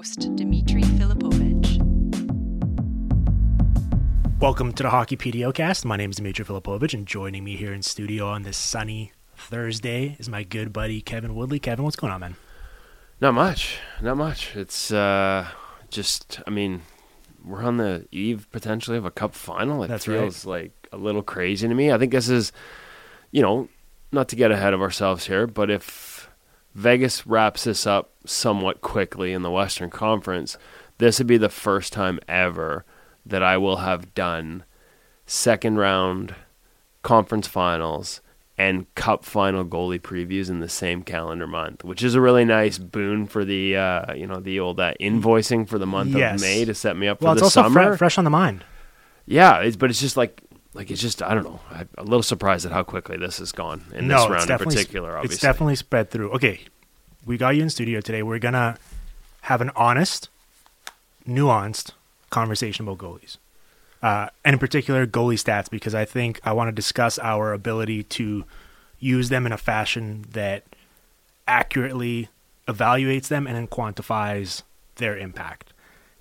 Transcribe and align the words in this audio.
host, 0.00 0.34
Dimitri 0.34 0.80
Filipovic. 0.80 1.78
Welcome 4.40 4.72
to 4.72 4.82
the 4.82 4.88
Hockey 4.88 5.18
PDOcast. 5.18 5.84
My 5.84 5.98
name 5.98 6.08
is 6.08 6.16
Dimitri 6.16 6.42
Filipovic, 6.42 6.94
and 6.94 7.06
joining 7.06 7.44
me 7.44 7.54
here 7.54 7.74
in 7.74 7.82
studio 7.82 8.26
on 8.26 8.42
this 8.42 8.56
sunny 8.56 9.12
Thursday 9.36 10.16
is 10.18 10.26
my 10.26 10.42
good 10.42 10.72
buddy 10.72 11.02
Kevin 11.02 11.34
Woodley. 11.34 11.58
Kevin, 11.58 11.84
what's 11.84 11.96
going 11.96 12.14
on, 12.14 12.20
man? 12.20 12.36
Not 13.20 13.34
much. 13.34 13.76
Not 14.00 14.16
much. 14.16 14.56
It's 14.56 14.90
uh, 14.90 15.46
just, 15.90 16.40
I 16.46 16.50
mean, 16.50 16.80
we're 17.44 17.62
on 17.62 17.76
the 17.76 18.08
eve 18.10 18.48
potentially 18.50 18.96
of 18.96 19.04
a 19.04 19.10
cup 19.10 19.34
final. 19.34 19.84
It 19.84 19.88
That's 19.88 20.06
feels 20.06 20.46
like 20.46 20.72
a 20.92 20.96
little 20.96 21.22
crazy 21.22 21.68
to 21.68 21.74
me. 21.74 21.92
I 21.92 21.98
think 21.98 22.12
this 22.12 22.30
is, 22.30 22.52
you 23.32 23.42
know, 23.42 23.68
not 24.12 24.30
to 24.30 24.36
get 24.36 24.50
ahead 24.50 24.72
of 24.72 24.80
ourselves 24.80 25.26
here, 25.26 25.46
but 25.46 25.68
if 25.68 25.84
Vegas 26.74 27.26
wraps 27.26 27.64
this 27.64 27.86
up 27.86 28.12
somewhat 28.24 28.80
quickly 28.80 29.32
in 29.32 29.42
the 29.42 29.50
Western 29.50 29.90
Conference, 29.90 30.56
this 30.98 31.18
would 31.18 31.26
be 31.26 31.36
the 31.38 31.48
first 31.48 31.92
time 31.92 32.20
ever 32.28 32.84
that 33.26 33.42
I 33.42 33.56
will 33.56 33.78
have 33.78 34.14
done 34.14 34.64
second 35.26 35.78
round 35.78 36.34
conference 37.02 37.46
finals 37.46 38.20
and 38.58 38.92
cup 38.94 39.24
final 39.24 39.64
goalie 39.64 40.00
previews 40.00 40.50
in 40.50 40.60
the 40.60 40.68
same 40.68 41.02
calendar 41.02 41.46
month, 41.46 41.82
which 41.82 42.02
is 42.02 42.14
a 42.14 42.20
really 42.20 42.44
nice 42.44 42.76
boon 42.76 43.26
for 43.26 43.44
the 43.44 43.74
uh, 43.76 44.12
you 44.12 44.26
know 44.26 44.38
the 44.40 44.60
old 44.60 44.78
uh, 44.78 44.92
invoicing 45.00 45.66
for 45.66 45.78
the 45.78 45.86
month 45.86 46.14
Yes. 46.14 46.34
of 46.34 46.40
May 46.42 46.64
to 46.66 46.74
set 46.74 46.96
me 46.96 47.08
up 47.08 47.22
Well, 47.22 47.34
for 47.34 47.40
the 47.40 47.50
summer. 47.50 47.92
fre- 47.92 47.96
fresh 47.98 48.18
on 48.18 48.24
the 48.24 48.30
mind. 48.30 48.64
Yeah, 49.26 49.60
it's, 49.60 49.76
but 49.76 49.88
it's 49.90 50.00
just 50.00 50.16
like 50.16 50.42
like 50.74 50.90
it's 50.90 51.00
just 51.00 51.22
I 51.22 51.34
don't 51.34 51.44
know. 51.44 51.60
I'm 51.70 51.88
a 51.98 52.04
little 52.04 52.22
surprised 52.22 52.66
at 52.66 52.72
how 52.72 52.82
quickly 52.82 53.16
this 53.16 53.38
has 53.38 53.52
gone 53.52 53.84
in 53.94 54.06
no, 54.06 54.20
this 54.20 54.30
round 54.30 54.50
in 54.50 54.58
particular. 54.58 55.16
Obviously, 55.16 55.34
it's 55.34 55.42
definitely 55.42 55.76
spread 55.76 56.10
through. 56.10 56.30
Okay, 56.32 56.60
we 57.26 57.36
got 57.36 57.56
you 57.56 57.62
in 57.62 57.70
studio 57.70 58.00
today. 58.00 58.22
We're 58.22 58.38
gonna 58.38 58.76
have 59.42 59.60
an 59.60 59.70
honest, 59.74 60.28
nuanced 61.26 61.92
conversation 62.30 62.86
about 62.86 62.98
goalies, 62.98 63.38
uh, 64.02 64.28
and 64.44 64.54
in 64.54 64.58
particular 64.58 65.06
goalie 65.06 65.34
stats, 65.34 65.68
because 65.68 65.94
I 65.94 66.04
think 66.04 66.40
I 66.44 66.52
want 66.52 66.68
to 66.68 66.72
discuss 66.72 67.18
our 67.18 67.52
ability 67.52 68.04
to 68.04 68.44
use 69.00 69.28
them 69.28 69.46
in 69.46 69.52
a 69.52 69.58
fashion 69.58 70.26
that 70.32 70.64
accurately 71.48 72.28
evaluates 72.68 73.26
them 73.28 73.46
and 73.46 73.56
then 73.56 73.66
quantifies 73.66 74.62
their 74.96 75.16
impact. 75.16 75.72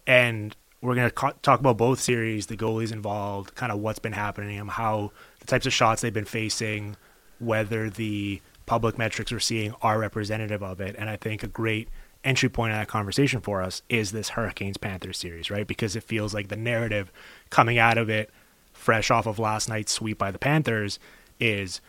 And 0.07 0.55
we're 0.81 0.95
going 0.95 1.09
to 1.09 1.33
talk 1.41 1.59
about 1.59 1.77
both 1.77 1.99
series, 1.99 2.47
the 2.47 2.55
goalies 2.55 2.91
involved, 2.91 3.55
kind 3.55 3.71
of 3.71 3.79
what's 3.79 3.99
been 3.99 4.13
happening, 4.13 4.65
how 4.67 5.11
the 5.39 5.45
types 5.45 5.65
of 5.65 5.73
shots 5.73 6.01
they've 6.01 6.13
been 6.13 6.25
facing, 6.25 6.95
whether 7.39 7.89
the 7.89 8.41
public 8.65 8.97
metrics 8.97 9.31
we're 9.31 9.39
seeing 9.39 9.73
are 9.81 9.99
representative 9.99 10.63
of 10.63 10.79
it. 10.79 10.95
And 10.97 11.09
I 11.09 11.17
think 11.17 11.43
a 11.43 11.47
great 11.47 11.89
entry 12.23 12.49
point 12.49 12.71
in 12.71 12.79
that 12.79 12.87
conversation 12.87 13.41
for 13.41 13.61
us 13.61 13.81
is 13.89 14.11
this 14.11 14.29
Hurricanes 14.29 14.77
Panthers 14.77 15.17
series, 15.17 15.49
right? 15.49 15.67
Because 15.67 15.95
it 15.95 16.03
feels 16.03 16.33
like 16.33 16.47
the 16.47 16.55
narrative 16.55 17.11
coming 17.49 17.77
out 17.77 17.97
of 17.97 18.09
it, 18.09 18.29
fresh 18.71 19.11
off 19.11 19.25
of 19.25 19.39
last 19.39 19.67
night's 19.67 19.91
sweep 19.91 20.17
by 20.17 20.31
the 20.31 20.39
Panthers, 20.39 20.99
is 21.39 21.81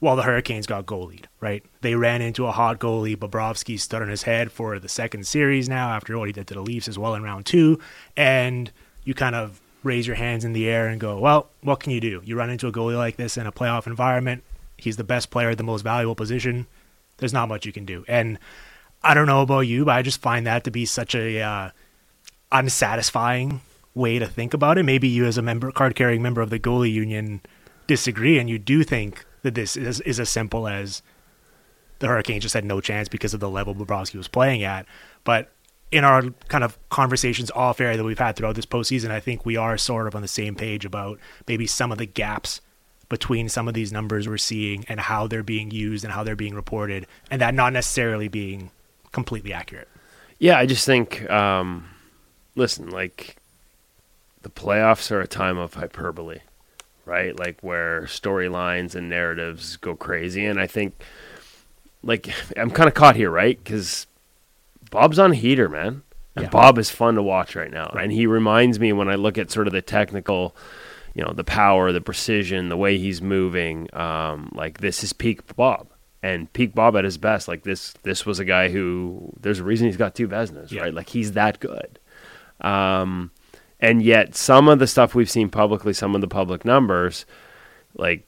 well, 0.00 0.16
the 0.16 0.22
Hurricanes 0.22 0.66
got 0.66 0.86
goalied, 0.86 1.26
right? 1.40 1.62
They 1.82 1.94
ran 1.94 2.22
into 2.22 2.46
a 2.46 2.52
hot 2.52 2.78
goalie. 2.78 3.16
Bobrovsky 3.16 3.78
stood 3.78 4.00
on 4.00 4.08
his 4.08 4.22
head 4.22 4.50
for 4.50 4.78
the 4.78 4.88
second 4.88 5.26
series 5.26 5.68
now 5.68 5.90
after 5.90 6.18
what 6.18 6.28
he 6.28 6.32
did 6.32 6.46
to 6.48 6.54
the 6.54 6.62
Leafs 6.62 6.88
as 6.88 6.98
well 6.98 7.14
in 7.14 7.22
round 7.22 7.44
two. 7.44 7.78
And 8.16 8.70
you 9.04 9.12
kind 9.12 9.34
of 9.34 9.60
raise 9.82 10.06
your 10.06 10.16
hands 10.16 10.44
in 10.44 10.54
the 10.54 10.68
air 10.68 10.88
and 10.88 11.00
go, 11.00 11.18
well, 11.18 11.50
what 11.62 11.80
can 11.80 11.92
you 11.92 12.00
do? 12.00 12.22
You 12.24 12.36
run 12.36 12.50
into 12.50 12.66
a 12.66 12.72
goalie 12.72 12.96
like 12.96 13.16
this 13.16 13.36
in 13.36 13.46
a 13.46 13.52
playoff 13.52 13.86
environment. 13.86 14.42
He's 14.78 14.96
the 14.96 15.04
best 15.04 15.30
player 15.30 15.50
at 15.50 15.58
the 15.58 15.64
most 15.64 15.82
valuable 15.82 16.14
position. 16.14 16.66
There's 17.18 17.34
not 17.34 17.50
much 17.50 17.66
you 17.66 17.72
can 17.72 17.84
do. 17.84 18.04
And 18.08 18.38
I 19.02 19.12
don't 19.12 19.26
know 19.26 19.42
about 19.42 19.60
you, 19.60 19.84
but 19.84 19.92
I 19.92 20.02
just 20.02 20.22
find 20.22 20.46
that 20.46 20.64
to 20.64 20.70
be 20.70 20.86
such 20.86 21.14
a 21.14 21.40
uh, 21.40 21.70
unsatisfying 22.50 23.60
way 23.94 24.18
to 24.18 24.26
think 24.26 24.54
about 24.54 24.78
it. 24.78 24.84
Maybe 24.84 25.08
you, 25.08 25.26
as 25.26 25.36
a 25.36 25.42
member, 25.42 25.70
card 25.72 25.94
carrying 25.94 26.22
member 26.22 26.40
of 26.40 26.48
the 26.48 26.58
goalie 26.58 26.92
union, 26.92 27.42
disagree, 27.86 28.38
and 28.38 28.48
you 28.48 28.58
do 28.58 28.82
think 28.82 29.26
that 29.42 29.54
this 29.54 29.76
is, 29.76 30.00
is 30.00 30.20
as 30.20 30.28
simple 30.28 30.68
as 30.68 31.02
the 31.98 32.08
Hurricanes 32.08 32.42
just 32.42 32.54
had 32.54 32.64
no 32.64 32.80
chance 32.80 33.08
because 33.08 33.34
of 33.34 33.40
the 33.40 33.50
level 33.50 33.74
Bobrovsky 33.74 34.16
was 34.16 34.28
playing 34.28 34.62
at. 34.62 34.86
But 35.24 35.50
in 35.92 36.04
our 36.04 36.22
kind 36.48 36.64
of 36.64 36.78
conversations 36.88 37.50
off 37.50 37.80
air 37.80 37.96
that 37.96 38.04
we've 38.04 38.18
had 38.18 38.36
throughout 38.36 38.54
this 38.54 38.66
postseason, 38.66 39.10
I 39.10 39.20
think 39.20 39.44
we 39.44 39.56
are 39.56 39.76
sort 39.76 40.06
of 40.06 40.14
on 40.14 40.22
the 40.22 40.28
same 40.28 40.54
page 40.54 40.84
about 40.84 41.18
maybe 41.46 41.66
some 41.66 41.92
of 41.92 41.98
the 41.98 42.06
gaps 42.06 42.60
between 43.08 43.48
some 43.48 43.66
of 43.66 43.74
these 43.74 43.92
numbers 43.92 44.28
we're 44.28 44.38
seeing 44.38 44.84
and 44.88 45.00
how 45.00 45.26
they're 45.26 45.42
being 45.42 45.70
used 45.72 46.04
and 46.04 46.12
how 46.12 46.22
they're 46.22 46.36
being 46.36 46.54
reported, 46.54 47.06
and 47.30 47.40
that 47.42 47.54
not 47.54 47.72
necessarily 47.72 48.28
being 48.28 48.70
completely 49.10 49.52
accurate. 49.52 49.88
Yeah, 50.38 50.56
I 50.56 50.64
just 50.64 50.86
think, 50.86 51.28
um, 51.28 51.90
listen, 52.54 52.88
like 52.88 53.36
the 54.42 54.48
playoffs 54.48 55.10
are 55.10 55.20
a 55.20 55.26
time 55.26 55.58
of 55.58 55.74
hyperbole, 55.74 56.38
right? 57.10 57.36
Like 57.38 57.58
where 57.60 58.02
storylines 58.02 58.94
and 58.94 59.08
narratives 59.08 59.76
go 59.76 59.96
crazy, 59.96 60.46
and 60.46 60.60
I 60.60 60.66
think, 60.66 60.94
like, 62.02 62.32
I'm 62.56 62.70
kind 62.70 62.88
of 62.88 62.94
caught 62.94 63.16
here, 63.16 63.30
right? 63.30 63.58
Because 63.62 64.06
Bob's 64.90 65.18
on 65.18 65.32
a 65.32 65.34
heater, 65.34 65.68
man, 65.68 66.02
and 66.36 66.44
Yeah. 66.44 66.50
Bob 66.50 66.78
is 66.78 66.90
fun 66.90 67.16
to 67.16 67.22
watch 67.22 67.56
right 67.56 67.70
now, 67.70 67.88
and 68.00 68.12
he 68.12 68.26
reminds 68.26 68.78
me 68.80 68.92
when 68.92 69.08
I 69.08 69.16
look 69.16 69.36
at 69.38 69.50
sort 69.50 69.66
of 69.66 69.72
the 69.72 69.82
technical. 69.82 70.54
You 71.12 71.24
know 71.24 71.32
the 71.32 71.42
power, 71.42 71.90
the 71.90 72.00
precision, 72.00 72.68
the 72.68 72.76
way 72.76 72.96
he's 72.96 73.20
moving. 73.20 73.88
Um, 73.92 74.52
like 74.54 74.78
this 74.78 75.02
is 75.02 75.12
peak 75.12 75.56
Bob, 75.56 75.88
and 76.22 76.50
peak 76.52 76.72
Bob 76.72 76.96
at 76.96 77.02
his 77.02 77.18
best. 77.18 77.48
Like 77.48 77.64
this, 77.64 77.94
this 78.04 78.24
was 78.24 78.38
a 78.38 78.44
guy 78.44 78.68
who. 78.68 79.32
There's 79.40 79.58
a 79.58 79.64
reason 79.64 79.88
he's 79.88 79.96
got 79.96 80.14
two 80.14 80.28
Vezinas, 80.28 80.70
Yeah. 80.70 80.82
right? 80.82 80.94
Like 80.94 81.08
he's 81.08 81.32
that 81.32 81.58
good. 81.58 81.98
Um, 82.60 83.32
and 83.80 84.02
yet, 84.02 84.34
some 84.34 84.68
of 84.68 84.78
the 84.78 84.86
stuff 84.86 85.14
we've 85.14 85.30
seen 85.30 85.48
publicly, 85.48 85.92
some 85.92 86.14
of 86.14 86.20
the 86.20 86.28
public 86.28 86.64
numbers, 86.64 87.26
like, 87.96 88.26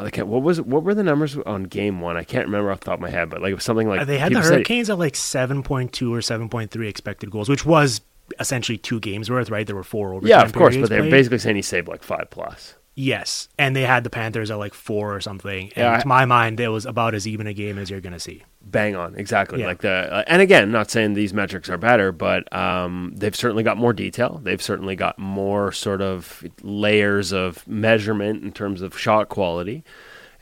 like 0.00 0.16
what 0.16 0.42
was 0.42 0.60
what 0.60 0.82
were 0.82 0.94
the 0.94 1.04
numbers 1.04 1.36
on 1.38 1.62
game 1.64 2.00
one? 2.00 2.16
I 2.16 2.24
can't 2.24 2.46
remember 2.46 2.72
off 2.72 2.80
the 2.80 2.86
top 2.86 2.94
of 2.94 3.00
my 3.00 3.10
head, 3.10 3.30
but 3.30 3.40
like 3.42 3.52
it 3.52 3.54
was 3.54 3.64
something 3.64 3.88
like 3.88 4.00
Uh, 4.00 4.04
they 4.04 4.18
had 4.18 4.32
the 4.32 4.36
people 4.36 4.42
said- 4.44 4.52
Hurricanes 4.54 4.90
at 4.90 4.98
like 4.98 5.14
7.2 5.14 6.12
or 6.12 6.18
7.3 6.20 6.88
expected 6.88 7.30
goals, 7.30 7.48
which 7.48 7.64
was 7.64 8.00
essentially 8.40 8.76
two 8.76 8.98
games 9.00 9.30
worth, 9.30 9.50
right? 9.50 9.66
There 9.66 9.76
were 9.76 9.84
four 9.84 10.12
overtime 10.14 10.28
yeah, 10.28 10.42
of 10.42 10.52
course, 10.52 10.76
but 10.76 10.88
they're 10.90 11.08
basically 11.08 11.38
saying 11.38 11.56
he 11.56 11.62
saved 11.62 11.86
like 11.88 12.02
five 12.02 12.28
plus. 12.30 12.74
Yes, 13.00 13.48
and 13.56 13.76
they 13.76 13.82
had 13.82 14.02
the 14.02 14.10
Panthers 14.10 14.50
at 14.50 14.58
like 14.58 14.74
four 14.74 15.14
or 15.14 15.20
something. 15.20 15.66
And 15.76 15.76
Yeah, 15.76 16.00
to 16.00 16.08
my 16.08 16.24
mind, 16.24 16.58
it 16.58 16.66
was 16.66 16.84
about 16.84 17.14
as 17.14 17.28
even 17.28 17.46
a 17.46 17.52
game 17.52 17.78
as 17.78 17.90
you're 17.90 18.00
going 18.00 18.12
to 18.12 18.18
see. 18.18 18.42
Bang 18.60 18.96
on, 18.96 19.14
exactly. 19.14 19.60
Yeah. 19.60 19.68
Like 19.68 19.82
the, 19.82 20.12
uh, 20.12 20.24
and 20.26 20.42
again, 20.42 20.72
not 20.72 20.90
saying 20.90 21.14
these 21.14 21.32
metrics 21.32 21.68
are 21.70 21.78
better, 21.78 22.10
but 22.10 22.52
um, 22.52 23.12
they've 23.14 23.36
certainly 23.36 23.62
got 23.62 23.76
more 23.76 23.92
detail. 23.92 24.40
They've 24.42 24.60
certainly 24.60 24.96
got 24.96 25.16
more 25.16 25.70
sort 25.70 26.02
of 26.02 26.44
layers 26.60 27.32
of 27.32 27.64
measurement 27.68 28.42
in 28.42 28.50
terms 28.50 28.82
of 28.82 28.98
shot 28.98 29.28
quality. 29.28 29.84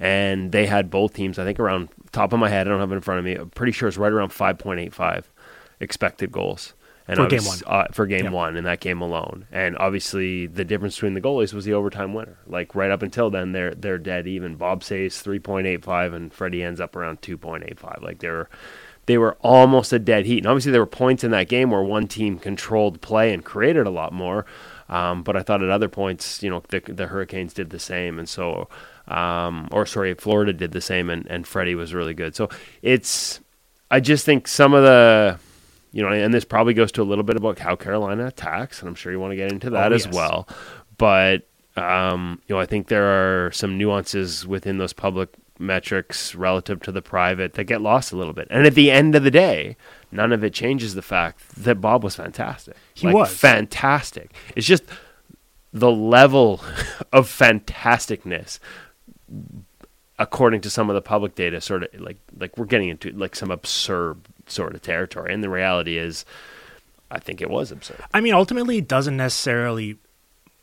And 0.00 0.50
they 0.50 0.64
had 0.64 0.88
both 0.88 1.12
teams, 1.12 1.38
I 1.38 1.44
think, 1.44 1.60
around 1.60 1.90
top 2.12 2.32
of 2.32 2.40
my 2.40 2.48
head. 2.48 2.66
I 2.66 2.70
don't 2.70 2.80
have 2.80 2.90
it 2.90 2.94
in 2.94 3.00
front 3.02 3.18
of 3.18 3.26
me. 3.26 3.34
I'm 3.34 3.50
pretty 3.50 3.72
sure 3.72 3.86
it's 3.86 3.98
right 3.98 4.10
around 4.10 4.30
5.85 4.30 5.24
expected 5.78 6.32
goals. 6.32 6.72
And 7.08 7.16
For 7.18 7.26
game 7.26 7.38
obvious- 7.38 7.62
Uh, 7.66 7.86
for 7.92 8.06
game 8.06 8.24
Yeah. 8.24 8.30
one 8.30 8.56
in 8.56 8.64
that 8.64 8.80
game 8.80 9.00
alone, 9.00 9.46
and 9.52 9.76
obviously 9.78 10.46
the 10.46 10.64
difference 10.64 10.96
between 10.96 11.14
the 11.14 11.20
goalies 11.20 11.54
was 11.54 11.64
the 11.64 11.72
overtime 11.74 12.14
winner. 12.14 12.38
Like 12.48 12.74
right 12.74 12.90
up 12.90 13.02
until 13.02 13.30
then, 13.30 13.52
they're 13.52 13.74
they're 13.74 13.98
dead 13.98 14.26
even. 14.26 14.56
Bob 14.56 14.82
saves 14.82 15.20
three 15.20 15.38
point 15.38 15.66
eight 15.68 15.84
five, 15.84 16.12
and 16.12 16.32
Freddie 16.32 16.64
ends 16.64 16.80
up 16.80 16.96
around 16.96 17.22
two 17.22 17.38
point 17.38 17.62
eight 17.66 17.78
five. 17.78 17.98
Like 18.02 18.18
they're 18.18 18.48
they 19.06 19.18
were 19.18 19.36
almost 19.40 19.92
a 19.92 20.00
dead 20.00 20.26
heat. 20.26 20.38
And 20.38 20.48
obviously 20.48 20.72
there 20.72 20.80
were 20.80 20.86
points 20.86 21.22
in 21.22 21.30
that 21.30 21.48
game 21.48 21.70
where 21.70 21.80
one 21.82 22.08
team 22.08 22.40
controlled 22.40 23.00
play 23.00 23.32
and 23.32 23.44
created 23.44 23.86
a 23.86 23.90
lot 23.90 24.12
more. 24.12 24.44
Um, 24.88 25.22
but 25.22 25.36
I 25.36 25.42
thought 25.42 25.62
at 25.62 25.68
other 25.70 25.88
points, 25.88 26.42
you 26.42 26.50
know, 26.50 26.60
the, 26.70 26.80
the 26.80 27.06
Hurricanes 27.06 27.54
did 27.54 27.70
the 27.70 27.78
same, 27.78 28.18
and 28.18 28.28
so, 28.28 28.68
um, 29.06 29.68
or 29.70 29.86
sorry, 29.86 30.12
Florida 30.14 30.52
did 30.52 30.72
the 30.72 30.80
same, 30.80 31.08
and 31.08 31.24
and 31.30 31.46
Freddie 31.46 31.76
was 31.76 31.94
really 31.94 32.14
good. 32.14 32.34
So 32.34 32.48
it's, 32.82 33.38
I 33.92 34.00
just 34.00 34.24
think 34.24 34.48
some 34.48 34.74
of 34.74 34.82
the 34.82 35.38
you 35.92 36.02
know, 36.02 36.08
and 36.12 36.32
this 36.34 36.44
probably 36.44 36.74
goes 36.74 36.92
to 36.92 37.02
a 37.02 37.04
little 37.04 37.24
bit 37.24 37.36
about 37.36 37.58
how 37.58 37.76
Carolina 37.76 38.26
attacks, 38.26 38.80
and 38.80 38.88
I'm 38.88 38.94
sure 38.94 39.12
you 39.12 39.20
want 39.20 39.32
to 39.32 39.36
get 39.36 39.52
into 39.52 39.70
that 39.70 39.92
Oh, 39.92 39.94
as 39.94 40.04
yes. 40.06 40.14
well. 40.14 40.48
But 40.98 41.46
um, 41.76 42.40
you 42.46 42.54
know, 42.54 42.60
I 42.60 42.66
think 42.66 42.88
there 42.88 43.46
are 43.46 43.50
some 43.52 43.76
nuances 43.78 44.46
within 44.46 44.78
those 44.78 44.92
public 44.92 45.28
metrics 45.58 46.34
relative 46.34 46.80
to 46.82 46.92
the 46.92 47.00
private 47.00 47.54
that 47.54 47.64
get 47.64 47.80
lost 47.80 48.12
a 48.12 48.16
little 48.16 48.32
bit. 48.34 48.46
And 48.50 48.66
at 48.66 48.74
the 48.74 48.90
end 48.90 49.14
of 49.14 49.24
the 49.24 49.30
day, 49.30 49.76
none 50.12 50.32
of 50.32 50.44
it 50.44 50.52
changes 50.52 50.94
the 50.94 51.00
fact 51.02 51.40
that 51.56 51.80
Bob 51.80 52.04
was 52.04 52.14
fantastic. 52.14 52.76
He 52.94 53.06
Like, 53.06 53.14
was. 53.16 53.34
fantastic. 53.34 54.32
It's 54.54 54.66
just 54.66 54.84
the 55.72 55.90
level 55.90 56.60
of 57.12 57.26
fantasticness 57.28 58.58
according 60.18 60.62
to 60.62 60.70
some 60.70 60.88
of 60.88 60.94
the 60.94 61.02
public 61.02 61.34
data 61.34 61.60
sort 61.60 61.82
of 61.82 62.00
like 62.00 62.16
like 62.38 62.56
we're 62.56 62.64
getting 62.64 62.88
into 62.88 63.10
like 63.12 63.36
some 63.36 63.50
absurd 63.50 64.18
sort 64.46 64.74
of 64.74 64.82
territory 64.82 65.32
and 65.34 65.42
the 65.42 65.48
reality 65.50 65.98
is 65.98 66.24
I 67.10 67.18
think 67.18 67.40
it 67.40 67.50
was 67.50 67.70
absurd. 67.70 68.00
I 68.12 68.20
mean, 68.20 68.34
ultimately, 68.34 68.78
it 68.78 68.88
doesn't 68.88 69.16
necessarily 69.16 69.96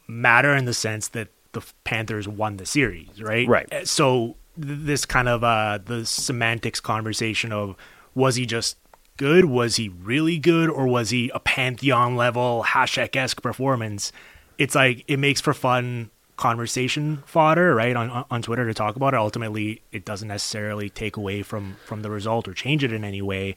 matter 0.07 0.53
in 0.55 0.65
the 0.65 0.73
sense 0.73 1.07
that 1.09 1.29
the 1.53 1.61
Panthers 1.85 2.27
won 2.27 2.57
the 2.57 2.65
series, 2.65 3.21
right? 3.21 3.47
Right. 3.47 3.71
Uh, 3.71 3.85
So 3.85 4.35
this 4.57 5.05
kind 5.05 5.27
of 5.29 5.43
uh, 5.43 5.79
the 5.83 6.05
semantics 6.05 6.79
conversation 6.79 7.51
of 7.51 7.75
was 8.13 8.35
he 8.35 8.45
just 8.45 8.77
good? 9.17 9.45
Was 9.45 9.77
he 9.77 9.89
really 9.89 10.37
good, 10.37 10.69
or 10.69 10.85
was 10.87 11.11
he 11.11 11.31
a 11.33 11.39
pantheon 11.39 12.15
level 12.15 12.63
Hasek 12.67 13.15
esque 13.15 13.41
performance? 13.41 14.11
It's 14.57 14.75
like 14.75 15.03
it 15.07 15.17
makes 15.17 15.41
for 15.41 15.53
fun 15.53 16.09
conversation 16.35 17.23
fodder, 17.25 17.75
right, 17.75 17.95
on 17.95 18.25
on 18.29 18.41
Twitter 18.41 18.65
to 18.65 18.73
talk 18.73 18.95
about 18.95 19.13
it. 19.13 19.17
Ultimately, 19.17 19.81
it 19.91 20.05
doesn't 20.05 20.27
necessarily 20.27 20.89
take 20.89 21.17
away 21.17 21.43
from 21.43 21.77
from 21.85 22.01
the 22.01 22.09
result 22.09 22.47
or 22.47 22.53
change 22.53 22.83
it 22.83 22.91
in 22.91 23.03
any 23.03 23.21
way. 23.21 23.55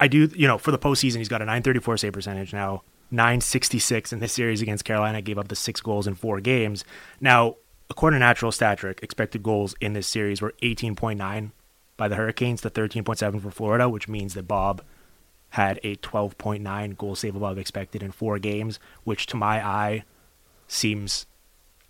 I 0.00 0.08
do, 0.08 0.30
you 0.34 0.46
know, 0.46 0.58
for 0.58 0.70
the 0.70 0.78
postseason, 0.78 1.18
he's 1.18 1.28
got 1.28 1.42
a 1.42 1.44
934 1.44 1.96
save 1.96 2.12
percentage 2.12 2.52
now, 2.52 2.82
966 3.10 4.12
in 4.12 4.20
this 4.20 4.32
series 4.32 4.62
against 4.62 4.84
Carolina. 4.84 5.22
Gave 5.22 5.38
up 5.38 5.48
the 5.48 5.56
six 5.56 5.80
goals 5.80 6.06
in 6.06 6.14
four 6.14 6.40
games. 6.40 6.84
Now, 7.20 7.56
according 7.90 8.20
to 8.20 8.26
Natural 8.26 8.52
Stat 8.52 8.78
Trick, 8.78 9.00
expected 9.02 9.42
goals 9.42 9.74
in 9.80 9.92
this 9.92 10.06
series 10.06 10.40
were 10.40 10.54
18.9 10.62 11.50
by 11.96 12.08
the 12.08 12.16
Hurricanes 12.16 12.62
to 12.62 12.70
13.7 12.70 13.40
for 13.40 13.50
Florida, 13.50 13.88
which 13.88 14.08
means 14.08 14.34
that 14.34 14.48
Bob 14.48 14.82
had 15.50 15.78
a 15.82 15.96
12.9 15.96 16.96
goal 16.96 17.14
save 17.14 17.36
above 17.36 17.58
expected 17.58 18.02
in 18.02 18.10
four 18.10 18.38
games, 18.38 18.80
which 19.04 19.26
to 19.26 19.36
my 19.36 19.64
eye 19.64 20.04
seems 20.66 21.26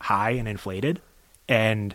high 0.02 0.30
and 0.30 0.46
inflated. 0.48 1.00
And 1.48 1.94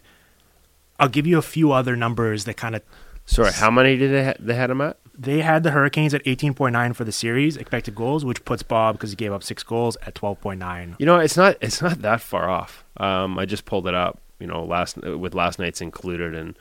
I'll 0.99 1.09
give 1.09 1.25
you 1.27 1.37
a 1.37 1.41
few 1.43 1.71
other 1.71 1.95
numbers 1.95 2.45
that 2.45 2.55
kind 2.57 2.75
of 2.75 2.81
Sorry, 3.25 3.51
how 3.51 3.69
many 3.69 3.97
did 3.97 4.11
they 4.11 4.25
ha- 4.25 4.33
they 4.39 4.55
had 4.55 4.69
them 4.69 4.81
at? 4.81 4.97
they 5.19 5.41
had 5.41 5.63
the 5.63 5.71
Hurricanes 5.71 6.13
at 6.13 6.23
18.9 6.25 6.95
for 6.95 7.03
the 7.03 7.11
series 7.11 7.57
expected 7.57 7.95
goals, 7.95 8.23
which 8.23 8.45
puts 8.45 8.61
Bob 8.61 8.95
because 8.95 9.09
he 9.09 9.15
gave 9.15 9.33
up 9.33 9.43
six 9.43 9.63
goals 9.63 9.97
at 10.05 10.13
12.9. 10.13 10.95
You 10.99 11.05
know, 11.05 11.17
it's 11.17 11.35
not 11.35 11.57
it's 11.59 11.81
not 11.81 12.01
that 12.03 12.21
far 12.21 12.49
off. 12.49 12.85
Um, 12.97 13.37
I 13.39 13.45
just 13.45 13.65
pulled 13.65 13.87
it 13.87 13.93
up. 13.95 14.19
You 14.39 14.45
know, 14.47 14.63
last 14.63 14.97
with 14.97 15.33
last 15.33 15.57
night's 15.57 15.81
included, 15.81 16.35
and 16.35 16.57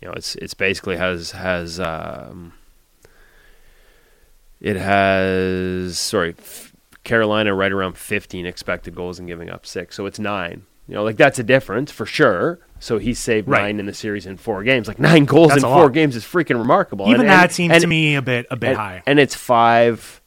you 0.00 0.08
know, 0.08 0.14
it's 0.14 0.34
it's 0.36 0.54
basically 0.54 0.96
has 0.96 1.30
has 1.30 1.78
um, 1.78 2.52
it 4.60 4.76
has 4.76 5.96
sorry, 5.98 6.34
f- 6.38 6.74
Carolina 7.04 7.54
right 7.54 7.72
around 7.72 7.96
15 7.96 8.44
expected 8.46 8.94
goals 8.94 9.18
and 9.18 9.28
giving 9.28 9.48
up 9.48 9.64
six, 9.64 9.94
so 9.96 10.06
it's 10.06 10.18
nine. 10.18 10.66
You 10.90 10.96
know, 10.96 11.04
like 11.04 11.16
that's 11.16 11.38
a 11.38 11.44
difference 11.44 11.92
for 11.92 12.04
sure. 12.04 12.58
So 12.80 12.98
he 12.98 13.14
saved 13.14 13.46
Right. 13.46 13.62
nine 13.62 13.78
in 13.78 13.86
the 13.86 13.94
series 13.94 14.26
in 14.26 14.36
four 14.36 14.64
games. 14.64 14.88
Like 14.88 14.98
nine 14.98 15.24
goals 15.24 15.50
That's 15.50 15.62
in 15.62 15.68
four 15.68 15.82
lot. 15.84 15.92
games 15.92 16.16
is 16.16 16.24
freaking 16.24 16.58
remarkable. 16.58 17.06
Even 17.08 17.20
And- 17.22 17.30
that 17.30 17.42
and- 17.44 17.52
seems 17.52 17.72
and- 17.74 17.80
to 17.82 17.86
me 17.86 18.16
a 18.16 18.22
bit 18.22 18.46
a 18.50 18.56
bit 18.56 18.74
high. 18.76 19.02
and 19.06 19.20
it's 19.20 19.34
five. 19.36 20.20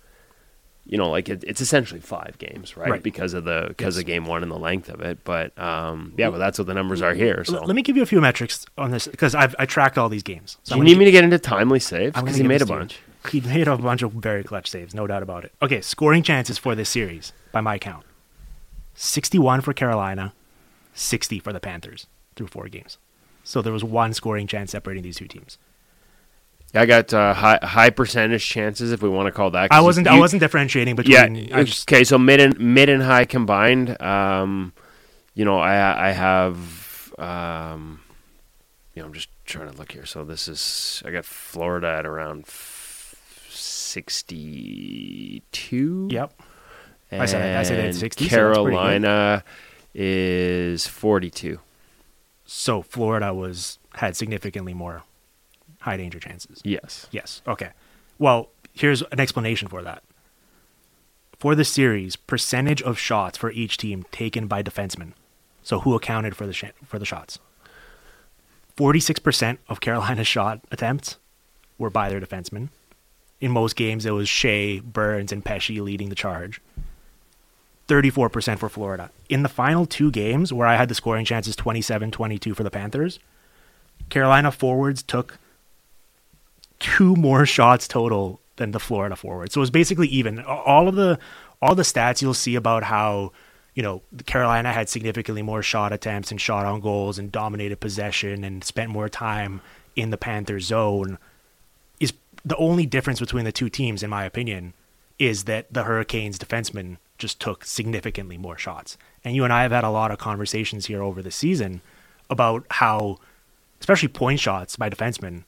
You 0.85 0.97
know, 0.97 1.09
like 1.09 1.27
it, 1.29 1.43
it's 1.47 1.59
essentially 1.61 1.99
five 2.01 2.37
games, 2.37 2.77
right? 2.77 2.89
Right. 2.91 3.03
Because 3.03 3.33
of 3.33 3.43
the 3.45 3.65
because 3.69 3.95
Yes. 3.95 4.01
of 4.01 4.05
game 4.05 4.25
one 4.25 4.41
and 4.43 4.51
the 4.51 4.57
length 4.59 4.87
of 4.89 5.01
it. 5.01 5.19
But 5.25 5.57
um, 5.59 6.13
yeah, 6.17 6.27
well, 6.29 6.39
that's 6.39 6.57
what 6.57 6.67
the 6.67 6.73
numbers 6.73 7.01
are 7.01 7.13
here. 7.13 7.43
So 7.45 7.63
Let 7.63 7.75
me 7.75 7.81
give 7.81 7.97
you 7.97 8.03
a 8.03 8.05
few 8.05 8.21
metrics 8.21 8.65
on 8.77 8.91
this 8.91 9.07
because 9.07 9.33
I've 9.35 9.55
I 9.59 9.65
tracked 9.65 9.97
all 9.97 10.07
these 10.09 10.23
games. 10.23 10.57
So 10.63 10.75
you 10.77 10.83
need 10.83 10.97
me 10.97 11.05
to 11.05 11.11
get 11.11 11.23
into 11.25 11.39
timely 11.39 11.79
saves? 11.81 12.13
Because 12.15 12.35
he 12.37 12.43
made 12.43 12.55
a 12.55 12.59
this 12.59 12.67
to 12.69 12.73
you. 12.73 12.79
bunch. 12.79 12.99
He 13.31 13.41
made 13.41 13.67
a 13.67 13.75
bunch 13.77 14.01
of 14.01 14.11
very 14.13 14.43
clutch 14.43 14.69
saves, 14.69 14.93
no 14.93 15.07
doubt 15.07 15.23
about 15.23 15.43
it. 15.45 15.51
Okay, 15.61 15.81
scoring 15.81 16.23
chances 16.23 16.57
for 16.57 16.75
this 16.75 16.89
series 16.89 17.31
by 17.53 17.59
my 17.61 17.77
count: 17.79 18.03
sixty-one 18.93 19.61
for 19.61 19.73
Carolina, 19.73 20.33
sixty 20.93 21.39
for 21.39 21.51
the 21.53 21.59
Panthers 21.59 22.07
through 22.35 22.47
four 22.47 22.67
games. 22.67 22.97
So 23.43 23.61
there 23.61 23.73
was 23.73 23.83
one 23.83 24.13
scoring 24.13 24.47
chance 24.47 24.71
separating 24.71 25.03
these 25.03 25.17
two 25.17 25.27
teams. 25.27 25.57
I 26.75 26.85
got 26.87 27.13
uh, 27.13 27.33
high 27.35 27.59
high 27.61 27.89
percentage 27.91 28.43
chances, 28.47 28.91
if 28.91 29.01
we 29.03 29.09
want 29.09 29.27
to 29.27 29.31
call 29.31 29.51
that. 29.51 29.71
I 29.71 29.81
wasn't 29.81 30.07
you- 30.07 30.13
I 30.13 30.17
wasn't 30.19 30.39
differentiating 30.39 30.95
between. 30.95 31.35
Yeah. 31.35 31.63
Just, 31.63 31.87
okay. 31.91 32.03
So 32.03 32.17
mid 32.17 32.39
and 32.39 32.59
mid 32.59 32.89
and 32.89 33.03
high 33.03 33.25
combined. 33.25 34.01
Um, 34.01 34.73
you 35.35 35.45
know, 35.45 35.59
I 35.59 36.09
I 36.09 36.11
have. 36.11 37.13
Um, 37.19 37.99
you 38.95 39.01
know, 39.01 39.07
I'm 39.07 39.13
just 39.13 39.29
trying 39.45 39.69
to 39.71 39.77
look 39.77 39.91
here. 39.91 40.05
So 40.05 40.23
this 40.23 40.47
is 40.47 41.03
I 41.05 41.11
got 41.11 41.25
Florida 41.25 41.87
at 41.99 42.05
around 42.07 42.45
sixty-two. 44.93 46.07
yep. 46.11 46.33
I 47.11 47.25
said- 47.27 47.57
I 47.57 47.63
said 47.63 47.77
at 47.79 47.85
And 47.85 47.95
60, 47.95 48.27
so 48.27 48.35
that's 49.93 49.99
pretty 49.99 50.01
good. 50.01 50.01
Carolina 50.01 50.75
is 50.75 50.87
forty-two. 50.87 51.59
So 52.45 52.81
Florida 52.81 53.33
was 53.33 53.79
had 53.95 54.15
significantly 54.15 54.73
more 54.73 55.03
high 55.81 55.97
danger 55.97 56.19
chances. 56.19 56.61
Yes. 56.63 57.07
Yes. 57.11 57.41
Okay. 57.47 57.69
Well, 58.17 58.49
here's 58.73 59.01
an 59.03 59.19
explanation 59.19 59.67
for 59.67 59.81
that. 59.83 60.03
For 61.39 61.55
the 61.55 61.65
series, 61.65 62.15
percentage 62.15 62.81
of 62.81 62.97
shots 62.97 63.37
for 63.37 63.51
each 63.51 63.77
team 63.77 64.05
taken 64.11 64.47
by 64.47 64.63
defensemen. 64.63 65.13
So 65.61 65.81
who 65.81 65.93
accounted 65.95 66.35
for 66.35 66.45
the 66.47 66.53
sh- 66.53 66.65
for 66.85 66.99
the 66.99 67.05
shots? 67.05 67.39
Forty-six 68.75 69.19
percent 69.19 69.59
of 69.67 69.81
Carolina's 69.81 70.27
shot 70.35 70.61
attempts 70.71 71.17
were 71.77 71.89
by 71.89 72.09
their 72.09 72.21
defensemen. 72.21 72.69
In 73.41 73.51
most 73.51 73.75
games, 73.75 74.05
it 74.05 74.11
was 74.11 74.29
Shea, 74.29 74.79
Burns, 74.79 75.31
and 75.33 75.43
Pesce 75.43 75.69
leading 75.81 76.07
the 76.09 76.15
charge. 76.15 76.61
34% 77.87 78.59
for 78.59 78.69
Florida. 78.69 79.11
In 79.29 79.43
the 79.43 79.49
final 79.49 79.85
two 79.85 80.11
games, 80.11 80.53
where 80.53 80.67
I 80.67 80.75
had 80.75 80.89
the 80.89 80.95
scoring 80.95 81.25
chances 81.25 81.55
27 81.55 82.11
22 82.11 82.53
for 82.53 82.63
the 82.63 82.71
Panthers, 82.71 83.19
Carolina 84.09 84.51
forwards 84.51 85.03
took 85.03 85.37
two 86.79 87.15
more 87.15 87.45
shots 87.47 87.87
total 87.87 88.39
than 88.57 88.71
the 88.71 88.79
Florida 88.79 89.15
forwards. 89.15 89.53
So 89.53 89.59
it 89.59 89.63
was 89.63 89.71
basically 89.71 90.07
even. 90.07 90.39
All 90.41 90.87
of 90.87 90.95
the 90.95 91.19
all 91.61 91.75
the 91.75 91.83
stats 91.83 92.21
you'll 92.21 92.33
see 92.33 92.55
about 92.55 92.83
how 92.83 93.31
you 93.73 93.83
know 93.83 94.01
Carolina 94.25 94.71
had 94.71 94.89
significantly 94.89 95.41
more 95.41 95.63
shot 95.63 95.91
attempts 95.91 96.31
and 96.31 96.39
shot 96.39 96.65
on 96.65 96.79
goals 96.79 97.17
and 97.17 97.31
dominated 97.31 97.79
possession 97.79 98.43
and 98.43 98.63
spent 98.63 98.89
more 98.89 99.09
time 99.09 99.61
in 99.95 100.09
the 100.09 100.17
Panthers 100.17 100.65
zone 100.65 101.17
is 101.99 102.13
the 102.45 102.55
only 102.57 102.85
difference 102.85 103.19
between 103.19 103.45
the 103.45 103.51
two 103.51 103.69
teams, 103.69 104.03
in 104.03 104.09
my 104.09 104.25
opinion, 104.25 104.73
is 105.19 105.45
that 105.45 105.71
the 105.71 105.83
Hurricanes 105.83 106.37
defensemen 106.37 106.97
just 107.17 107.39
took 107.39 107.63
significantly 107.65 108.37
more 108.37 108.57
shots. 108.57 108.97
And 109.23 109.35
you 109.35 109.43
and 109.43 109.53
I 109.53 109.63
have 109.63 109.71
had 109.71 109.83
a 109.83 109.89
lot 109.89 110.11
of 110.11 110.17
conversations 110.17 110.87
here 110.87 111.01
over 111.01 111.21
the 111.21 111.31
season 111.31 111.81
about 112.29 112.65
how, 112.71 113.19
especially 113.79 114.09
point 114.09 114.39
shots 114.39 114.75
by 114.75 114.89
defensemen, 114.89 115.43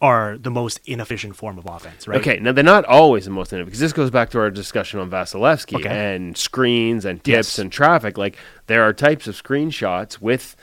are 0.00 0.36
the 0.36 0.50
most 0.50 0.80
inefficient 0.84 1.36
form 1.36 1.58
of 1.58 1.66
offense, 1.66 2.08
right? 2.08 2.18
Okay, 2.18 2.40
now 2.40 2.50
they're 2.50 2.64
not 2.64 2.84
always 2.86 3.24
the 3.24 3.30
most 3.30 3.52
inefficient 3.52 3.66
because 3.66 3.78
this 3.80 3.92
goes 3.92 4.10
back 4.10 4.30
to 4.30 4.38
our 4.40 4.50
discussion 4.50 4.98
on 4.98 5.08
Vasilevskiy 5.08 5.76
Okay. 5.76 5.88
and 6.14 6.36
screens 6.36 7.04
and 7.04 7.22
tips 7.22 7.28
Yes. 7.28 7.58
and 7.60 7.70
traffic. 7.70 8.18
Like 8.18 8.36
there 8.66 8.82
are 8.82 8.92
types 8.92 9.28
of 9.28 9.40
screenshots 9.40 10.20
with 10.20 10.56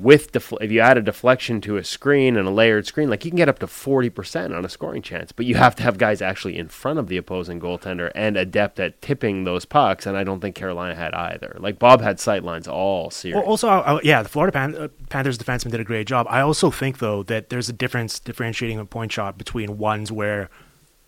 with 0.00 0.32
defl- 0.32 0.58
if 0.60 0.70
you 0.70 0.80
add 0.80 0.98
a 0.98 1.02
deflection 1.02 1.60
to 1.62 1.76
a 1.76 1.84
screen 1.84 2.36
and 2.36 2.46
a 2.46 2.50
layered 2.50 2.86
screen, 2.86 3.08
like 3.10 3.24
you 3.24 3.30
can 3.30 3.36
get 3.38 3.48
up 3.48 3.58
to 3.60 3.66
forty 3.66 4.10
percent 4.10 4.52
on 4.52 4.64
a 4.64 4.68
scoring 4.68 5.02
chance. 5.02 5.32
But 5.32 5.46
you 5.46 5.54
have 5.56 5.74
to 5.76 5.82
have 5.82 5.98
guys 5.98 6.20
actually 6.22 6.56
in 6.58 6.68
front 6.68 6.98
of 6.98 7.08
the 7.08 7.16
opposing 7.16 7.60
goaltender 7.60 8.10
and 8.14 8.36
adept 8.36 8.78
at 8.80 9.00
tipping 9.02 9.44
those 9.44 9.64
pucks. 9.64 10.06
And 10.06 10.16
I 10.16 10.24
don't 10.24 10.40
think 10.40 10.54
Carolina 10.54 10.94
had 10.94 11.14
either. 11.14 11.56
Like 11.58 11.78
Bob 11.78 12.00
had 12.00 12.20
sight 12.20 12.42
lines 12.44 12.68
all 12.68 13.10
series. 13.10 13.36
Well, 13.36 13.44
also, 13.44 13.68
I, 13.68 13.96
I- 13.96 14.00
yeah, 14.02 14.22
the 14.22 14.28
Florida 14.28 14.52
Pan- 14.52 14.74
uh, 14.76 14.88
Panthers 15.08 15.38
defenseman 15.38 15.70
did 15.70 15.80
a 15.80 15.84
great 15.84 16.06
job. 16.06 16.26
I 16.28 16.40
also 16.40 16.70
think, 16.70 16.98
though, 16.98 17.22
that 17.24 17.48
there's 17.48 17.68
a 17.68 17.72
difference 17.72 18.18
differentiating 18.20 18.78
a 18.78 18.84
point 18.84 19.12
shot 19.12 19.38
between 19.38 19.78
ones 19.78 20.12
where 20.12 20.50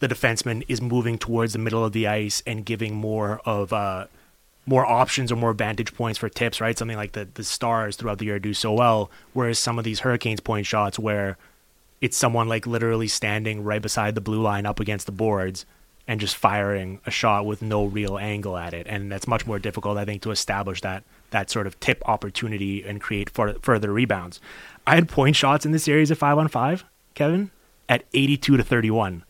the 0.00 0.08
defenseman 0.08 0.64
is 0.68 0.80
moving 0.80 1.18
towards 1.18 1.52
the 1.52 1.58
middle 1.58 1.84
of 1.84 1.92
the 1.92 2.06
ice 2.06 2.42
and 2.46 2.64
giving 2.64 2.94
more 2.94 3.40
of 3.44 3.72
uh, 3.72 4.06
more 4.68 4.84
options 4.84 5.32
or 5.32 5.36
more 5.36 5.54
vantage 5.54 5.94
points 5.94 6.18
for 6.18 6.28
tips, 6.28 6.60
right? 6.60 6.76
Something 6.76 6.96
like 6.96 7.12
the 7.12 7.26
the 7.32 7.44
Stars 7.44 7.96
throughout 7.96 8.18
the 8.18 8.26
year 8.26 8.38
do 8.38 8.52
so 8.52 8.72
well. 8.72 9.10
Whereas 9.32 9.58
some 9.58 9.78
of 9.78 9.84
these 9.84 10.00
Hurricanes 10.00 10.40
point 10.40 10.66
shots 10.66 10.98
where 10.98 11.38
it's 12.00 12.16
someone 12.16 12.48
like 12.48 12.66
literally 12.66 13.08
standing 13.08 13.64
right 13.64 13.82
beside 13.82 14.14
the 14.14 14.20
blue 14.20 14.42
line 14.42 14.66
up 14.66 14.78
against 14.78 15.06
the 15.06 15.12
boards 15.12 15.64
and 16.06 16.20
just 16.20 16.36
firing 16.36 17.00
a 17.06 17.10
shot 17.10 17.44
with 17.44 17.60
no 17.60 17.84
real 17.84 18.18
angle 18.18 18.56
at 18.56 18.72
it 18.72 18.86
and 18.88 19.10
that's 19.10 19.26
much 19.26 19.46
more 19.46 19.58
difficult 19.58 19.98
i 19.98 20.04
think 20.04 20.22
to 20.22 20.30
establish 20.30 20.80
that 20.80 21.04
that 21.30 21.50
sort 21.50 21.66
of 21.66 21.78
tip 21.80 22.02
opportunity 22.08 22.82
and 22.82 23.00
create 23.00 23.28
for, 23.30 23.54
further 23.62 23.92
rebounds 23.92 24.40
i 24.86 24.94
had 24.94 25.08
point 25.08 25.36
shots 25.36 25.66
in 25.66 25.72
this 25.72 25.84
series 25.84 26.10
at 26.10 26.16
5 26.16 26.38
on 26.38 26.48
5 26.48 26.84
kevin 27.14 27.50
at 27.88 28.04
82 28.14 28.56
to 28.56 28.62
31 28.62 29.24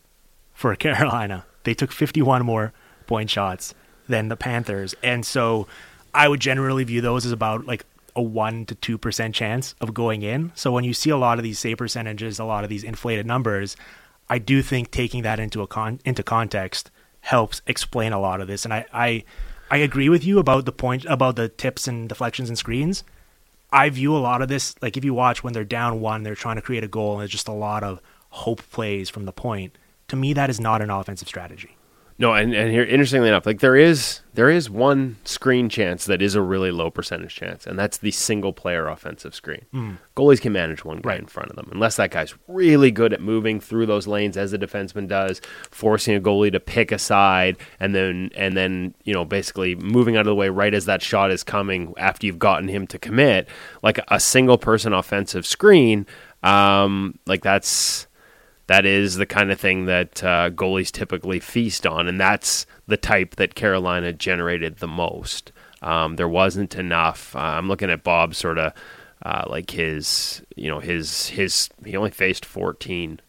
for 0.54 0.76
carolina 0.76 1.45
they 1.64 1.75
took 1.75 1.90
51 1.90 2.45
more 2.45 2.73
point 3.07 3.30
shots 3.30 3.75
than 4.09 4.29
the 4.29 4.37
panthers 4.37 4.95
and 5.03 5.25
so 5.25 5.67
i 6.15 6.27
would 6.29 6.41
generally 6.41 6.85
view 6.85 7.00
those 7.00 7.25
as 7.27 7.33
about 7.33 7.67
like 7.67 7.85
a 8.19 8.23
1 8.23 8.67
to 8.67 8.99
2% 8.99 9.33
chance 9.33 9.77
of 9.81 9.95
going 9.95 10.23
in. 10.23 10.50
So 10.57 10.73
when 10.73 10.83
you 10.83 10.93
see 10.93 11.09
a 11.09 11.17
lot 11.17 11.38
of 11.38 11.45
these 11.45 11.59
save 11.59 11.79
percentages, 11.79 12.41
a 12.41 12.45
lot 12.45 12.65
of 12.65 12.69
these 12.71 12.83
inflated 12.83 13.27
numbers, 13.27 13.77
I 14.29 14.38
do 14.38 14.61
think 14.61 14.91
taking 14.91 15.23
that 15.23 15.38
into 15.38 15.62
a 15.62 15.69
con- 15.69 16.00
into 16.05 16.25
context 16.25 16.91
helps 17.21 17.62
explain 17.67 18.12
a 18.12 18.21
lot 18.21 18.41
of 18.41 18.49
this. 18.49 18.65
And 18.65 18.75
I, 18.75 18.85
I 18.93 19.25
I 19.71 19.79
agree 19.79 20.09
with 20.09 20.25
you 20.25 20.38
about 20.38 20.65
the 20.65 20.73
point 20.73 21.05
about 21.07 21.37
the 21.37 21.49
tips 21.49 21.88
and 21.88 22.09
deflections 22.09 22.49
and 22.49 22.59
screens. 22.59 23.05
I 23.71 23.88
view 23.91 24.15
a 24.15 24.19
lot 24.19 24.43
of 24.43 24.49
this 24.49 24.75
like 24.83 24.97
if 24.97 25.05
you 25.05 25.15
watch 25.15 25.43
when 25.45 25.53
they're 25.53 25.65
down 25.65 26.00
one, 26.00 26.25
they're 26.25 26.35
trying 26.35 26.57
to 26.57 26.62
create 26.62 26.85
a 26.85 26.88
goal 26.88 27.15
and 27.15 27.25
it's 27.25 27.33
just 27.33 27.49
a 27.49 27.53
lot 27.53 27.83
of 27.85 28.00
hope 28.31 28.62
plays 28.71 29.09
from 29.09 29.25
the 29.25 29.33
point. 29.33 29.79
To 30.09 30.17
me 30.17 30.33
that 30.35 30.50
is 30.50 30.61
not 30.61 30.83
an 30.83 30.91
offensive 30.91 31.29
strategy. 31.29 31.77
No, 32.21 32.35
and, 32.35 32.53
and 32.53 32.73
here, 32.73 32.83
interestingly 32.83 33.29
enough, 33.29 33.47
like 33.47 33.61
there 33.61 33.77
is 33.77 34.23
there 34.35 34.51
is 34.51 34.69
one 34.69 35.17
screen 35.25 35.69
chance 35.69 36.05
that 36.07 36.21
is 36.21 36.35
a 36.35 36.43
really 36.43 36.73
low 36.73 36.91
percentage 36.91 37.33
chance, 37.33 37.65
and 37.65 37.79
that's 37.79 37.99
the 37.99 38.11
single 38.11 38.53
player 38.53 38.89
offensive 38.89 39.37
screen. 39.37 39.99
Goalies 40.17 40.41
can 40.41 40.53
manage 40.53 40.85
one 40.85 40.99
guy 40.99 41.11
Right. 41.11 41.21
in 41.21 41.27
front 41.27 41.51
of 41.51 41.55
them, 41.57 41.69
unless 41.71 41.95
that 41.95 42.11
guy's 42.11 42.35
really 42.49 42.91
good 42.91 43.13
at 43.13 43.21
moving 43.21 43.61
through 43.61 43.87
those 43.87 44.09
lanes 44.09 44.37
as 44.37 44.51
the 44.51 44.59
defenseman 44.59 45.07
does, 45.07 45.41
forcing 45.71 46.17
a 46.17 46.21
goalie 46.21 46.51
to 46.51 46.59
pick 46.59 46.91
a 46.91 46.99
side, 46.99 47.57
and 47.79 47.95
then 47.95 48.31
and 48.37 48.57
then 48.57 48.95
you 49.05 49.15
know 49.15 49.25
basically 49.25 49.77
moving 49.77 50.17
out 50.17 50.23
of 50.23 50.27
the 50.27 50.35
way 50.35 50.49
right 50.49 50.75
as 50.75 50.87
that 50.87 51.03
shot 51.03 51.31
is 51.31 51.45
coming 51.45 51.95
after 51.99 52.27
you've 52.27 52.41
gotten 52.41 52.67
him 52.67 52.85
to 52.89 52.99
commit. 52.99 53.49
Like 53.81 54.01
a 54.09 54.19
single 54.19 54.59
person 54.59 54.93
offensive 54.93 55.47
screen, 55.47 56.05
um, 56.43 57.17
like 57.27 57.43
that's 57.43 58.08
that 58.69 58.87
is 58.87 59.17
the 59.17 59.27
kind 59.27 59.51
of 59.51 59.59
thing 59.61 59.85
that 59.87 60.23
uh, 60.25 60.51
goalies 60.51 60.91
typically 60.93 61.41
feast 61.41 61.87
on, 61.87 62.07
and 62.09 62.19
that's 62.21 62.65
the 62.87 62.97
type 62.97 63.37
that 63.37 63.55
Carolina 63.55 64.13
generated 64.13 64.77
the 64.77 64.87
most. 64.89 65.53
Um, 65.83 66.17
there 66.17 66.29
wasn't 66.29 66.75
enough. 66.77 67.35
Uh, 67.37 67.41
I'm 67.41 67.69
looking 67.69 67.91
at 67.91 68.03
Bob 68.05 68.35
sort 68.35 68.59
of 68.59 68.73
uh, 69.25 69.45
like 69.49 69.71
his, 69.73 70.43
you 70.57 70.69
know, 70.71 70.79
his 70.81 71.29
his. 71.29 71.69
He 71.85 71.97
only 71.97 72.11
faced 72.11 72.45
14, 72.45 73.21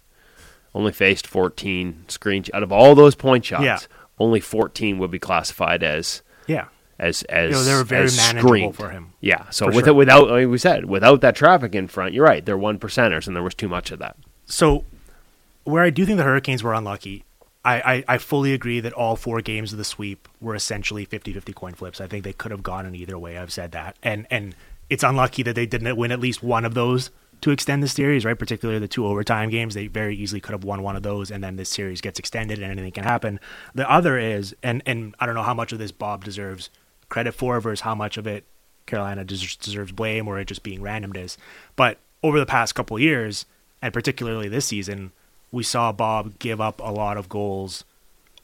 only 0.76 0.92
faced 0.92 1.26
14 1.28 2.06
screen 2.08 2.44
out 2.54 2.64
of 2.64 2.72
all 2.72 2.96
those 2.96 3.16
point 3.16 3.46
shots. 3.46 3.64
Yeah. 3.64 3.80
Only 4.20 4.40
14 4.40 4.98
would 5.00 5.12
be 5.12 5.20
classified 5.20 5.82
as 5.84 6.22
Yeah. 6.48 6.66
as 7.00 7.24
as 7.24 7.52
You 7.52 7.56
know, 7.58 7.64
they 7.64 7.74
were 7.76 7.84
very 7.84 8.10
manageable 8.18 8.50
screened. 8.50 8.76
for 8.76 8.90
him. 8.90 9.14
Yeah. 9.22 9.50
So 9.52 9.68
with 9.68 9.86
sure. 9.86 9.94
without 9.94 10.30
like 10.30 10.48
we 10.48 10.58
said 10.58 10.86
without 10.86 11.22
that 11.22 11.36
traffic 11.36 11.74
in 11.76 11.88
front, 11.88 12.14
you're 12.14 12.26
right. 12.26 12.46
They're 12.46 12.58
one 12.58 12.78
percenters, 12.80 13.28
and 13.28 13.36
there 13.36 13.44
was 13.44 13.56
too 13.56 13.70
much 13.70 13.92
of 13.92 14.00
that. 14.00 14.18
So, 14.46 14.84
where 15.70 15.84
I 15.84 15.90
do 15.90 16.06
think 16.06 16.18
the 16.18 16.24
Hurricanes 16.24 16.64
were 16.64 16.74
unlucky, 16.74 17.24
I, 17.64 17.82
I, 17.82 18.16
I 18.16 18.18
fully 18.18 18.54
agree 18.54 18.80
that 18.80 18.94
all 18.94 19.16
four 19.16 19.42
games 19.42 19.72
of 19.72 19.78
the 19.78 19.84
sweep 19.84 20.28
were 20.40 20.56
essentially 20.56 21.06
50 21.06 21.34
50 21.34 21.54
coin 21.54 21.74
flips. 21.74 22.00
I 22.00 22.08
think 22.08 22.24
they 22.24 22.34
could 22.34 22.52
have 22.52 22.64
gone 22.64 22.86
in 22.86 22.96
either 22.96 23.18
way. 23.18 23.38
I've 23.38 23.52
said 23.52 23.72
that. 23.74 23.98
And, 24.02 24.28
and 24.30 24.56
it's 24.90 25.04
unlucky 25.04 25.44
that 25.44 25.56
they 25.56 25.66
didn't 25.66 25.96
win 25.98 26.12
at 26.12 26.20
least 26.20 26.42
one 26.42 26.66
of 26.66 26.74
those 26.74 27.12
to 27.42 27.52
extend 27.52 27.84
the 27.84 27.88
series, 27.88 28.26
right? 28.26 28.38
Particularly 28.38 28.80
the 28.80 28.88
two 28.88 29.06
overtime 29.06 29.50
games. 29.50 29.74
They 29.74 29.88
very 29.88 30.16
easily 30.16 30.42
could 30.42 30.52
have 30.52 30.64
won 30.64 30.84
one 30.84 30.96
of 30.96 31.04
those, 31.04 31.32
and 31.32 31.44
then 31.44 31.56
this 31.56 31.70
series 31.70 32.02
gets 32.02 32.20
extended 32.20 32.60
and 32.60 32.72
anything 32.72 32.92
can 32.92 33.04
happen. 33.04 33.40
The 33.76 33.90
other 33.90 34.18
is, 34.18 34.56
and, 34.64 34.82
and 34.86 35.16
I 35.20 35.26
don't 35.26 35.36
know 35.36 35.44
how 35.44 35.54
much 35.54 35.72
of 35.72 35.80
this 35.80 35.92
Bob 35.92 36.24
deserves 36.24 36.70
credit 37.08 37.34
for 37.34 37.60
versus 37.60 37.82
how 37.82 37.96
much 37.96 38.18
of 38.18 38.28
it 38.28 38.46
Carolina 38.86 39.24
des- 39.24 39.58
deserves 39.62 39.92
blame 39.92 40.28
or 40.28 40.40
it 40.40 40.46
just 40.46 40.64
being 40.64 40.82
randomness. 40.82 41.38
But 41.76 42.00
over 42.24 42.40
the 42.40 42.46
past 42.46 42.76
couple 42.76 43.00
years, 43.00 43.46
and 43.82 43.94
particularly 43.94 44.50
this 44.50 44.66
season, 44.66 45.12
we 45.52 45.64
saw 45.64 45.92
Bob 45.92 46.40
give 46.40 46.62
up 46.62 46.80
a 46.80 46.92
lot 46.92 47.18
of 47.18 47.30
goals 47.30 47.84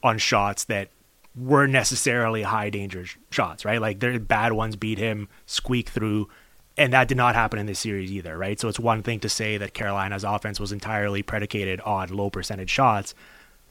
on 0.02 0.18
shots 0.18 0.64
that 0.64 0.88
weren't 1.36 1.72
necessarily 1.72 2.42
high 2.42 2.70
danger 2.70 3.04
sh- 3.04 3.16
shots, 3.30 3.64
right? 3.64 3.80
Like 3.80 4.00
their 4.00 4.18
bad 4.18 4.52
ones 4.52 4.76
beat 4.76 4.98
him, 4.98 5.28
squeak 5.44 5.88
through, 5.88 6.28
and 6.76 6.92
that 6.92 7.08
did 7.08 7.16
not 7.16 7.34
happen 7.34 7.58
in 7.58 7.66
this 7.66 7.78
series 7.78 8.10
either, 8.12 8.36
right? 8.36 8.58
So 8.58 8.68
it's 8.68 8.78
one 8.78 9.02
thing 9.02 9.20
to 9.20 9.28
say 9.28 9.56
that 9.58 9.74
Carolina's 9.74 10.24
offense 10.24 10.58
was 10.58 10.72
entirely 10.72 11.22
predicated 11.22 11.80
on 11.82 12.08
low 12.08 12.30
percentage 12.30 12.70
shots, 12.70 13.14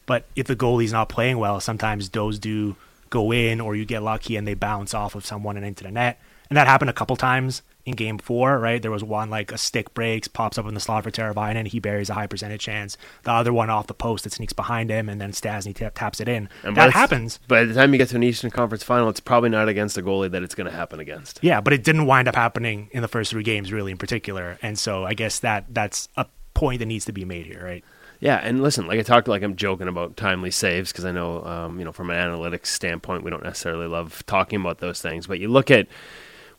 but 0.05 0.25
if 0.35 0.47
the 0.47 0.55
goalie's 0.55 0.93
not 0.93 1.09
playing 1.09 1.37
well, 1.37 1.59
sometimes 1.59 2.09
those 2.09 2.39
do 2.39 2.75
go 3.09 3.31
in 3.31 3.61
or 3.61 3.75
you 3.75 3.85
get 3.85 4.03
lucky 4.03 4.35
and 4.35 4.47
they 4.47 4.53
bounce 4.53 4.93
off 4.93 5.15
of 5.15 5.25
someone 5.25 5.57
and 5.57 5.65
into 5.65 5.83
the 5.83 5.91
net. 5.91 6.19
And 6.49 6.57
that 6.57 6.67
happened 6.67 6.89
a 6.89 6.93
couple 6.93 7.15
times 7.15 7.61
in 7.85 7.95
game 7.95 8.17
four, 8.17 8.59
right? 8.59 8.81
There 8.81 8.91
was 8.91 9.03
one 9.03 9.29
like 9.29 9.51
a 9.51 9.57
stick 9.57 9.93
breaks, 9.93 10.27
pops 10.27 10.57
up 10.57 10.65
in 10.65 10.73
the 10.73 10.79
slot 10.79 11.03
for 11.03 11.11
Teravainen, 11.11 11.55
and 11.55 11.67
he 11.67 11.79
buries 11.79 12.09
a 12.09 12.15
high 12.15 12.27
percentage 12.27 12.61
chance. 12.61 12.97
The 13.23 13.31
other 13.31 13.53
one 13.53 13.69
off 13.69 13.87
the 13.87 13.93
post 13.93 14.23
that 14.23 14.33
sneaks 14.33 14.53
behind 14.53 14.89
him, 14.89 15.07
and 15.07 15.21
then 15.21 15.31
Stastny 15.31 15.75
ta- 15.75 15.91
taps 15.93 16.19
it 16.19 16.27
in. 16.27 16.49
And 16.63 16.75
that 16.77 16.91
happens. 16.91 17.39
By 17.47 17.63
the 17.63 17.73
time 17.73 17.93
you 17.93 17.97
get 17.97 18.09
to 18.09 18.15
an 18.15 18.23
Eastern 18.23 18.51
Conference 18.51 18.83
final, 18.83 19.07
it's 19.09 19.19
probably 19.19 19.49
not 19.49 19.69
against 19.69 19.97
a 19.97 20.01
goalie 20.01 20.31
that 20.31 20.43
it's 20.43 20.55
going 20.55 20.69
to 20.69 20.75
happen 20.75 20.99
against. 20.99 21.39
Yeah, 21.41 21.61
but 21.61 21.73
it 21.73 21.83
didn't 21.83 22.07
wind 22.07 22.27
up 22.27 22.35
happening 22.35 22.89
in 22.91 23.01
the 23.01 23.07
first 23.07 23.31
three 23.31 23.43
games, 23.43 23.71
really, 23.71 23.91
in 23.91 23.97
particular. 23.97 24.57
And 24.61 24.79
so 24.79 25.05
I 25.05 25.13
guess 25.13 25.39
that 25.39 25.65
that's 25.69 26.09
a 26.17 26.25
point 26.53 26.79
that 26.79 26.87
needs 26.87 27.05
to 27.05 27.11
be 27.11 27.25
made 27.25 27.45
here, 27.45 27.63
right? 27.63 27.83
Yeah, 28.19 28.37
and 28.37 28.63
listen, 28.63 28.87
like 28.87 28.97
I 28.97 29.03
talked, 29.03 29.27
like 29.27 29.43
I'm 29.43 29.55
joking 29.55 29.87
about 29.87 30.17
timely 30.17 30.49
saves 30.49 30.91
because 30.91 31.05
I 31.05 31.11
know, 31.11 31.43
um, 31.43 31.77
you 31.77 31.85
know, 31.85 31.91
from 31.91 32.09
an 32.09 32.15
analytics 32.15 32.67
standpoint, 32.67 33.23
we 33.23 33.29
don't 33.29 33.43
necessarily 33.43 33.87
love 33.87 34.25
talking 34.25 34.61
about 34.61 34.79
those 34.79 35.01
things. 35.01 35.27
But 35.27 35.39
you 35.39 35.49
look 35.49 35.69
at 35.69 35.87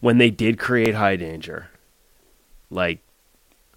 when 0.01 0.19
they 0.19 0.31
did 0.31 0.59
create 0.59 0.95
high 0.95 1.17
danger, 1.17 1.69
like 2.71 3.01